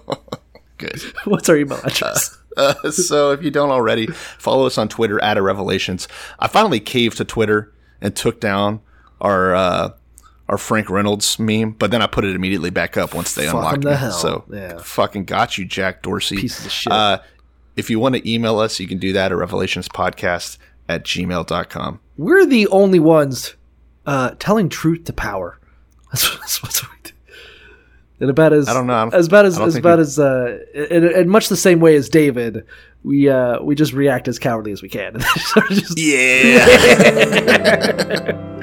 [0.78, 1.01] Good.
[1.24, 2.36] what's our email address?
[2.56, 6.09] Uh, so if you don't already, follow us on Twitter at a Revelations.
[6.39, 8.81] I finally caved to Twitter and took down
[9.20, 9.90] our uh,
[10.51, 13.55] our Frank Reynolds meme, but then I put it immediately back up once they Fuck
[13.55, 13.94] unlocked to me.
[13.94, 14.10] hell.
[14.12, 14.78] So Yeah.
[14.82, 16.36] fucking got you, Jack Dorsey.
[16.36, 16.93] Pieces of shit.
[16.93, 17.20] Uh,
[17.77, 20.59] if you want to email us, you can do that at revelationspodcast
[20.89, 22.01] at gmail.com.
[22.18, 23.55] We're the only ones
[24.06, 25.59] uh, telling truth to power.
[26.12, 27.12] That's, that's what we do.
[28.18, 28.94] And about as I don't know.
[28.94, 31.94] I don't- as bad as as we- as uh, in, in much the same way
[31.94, 32.64] as David,
[33.05, 35.20] we uh, we just react as cowardly as we can.
[35.70, 36.66] Just- Yeah.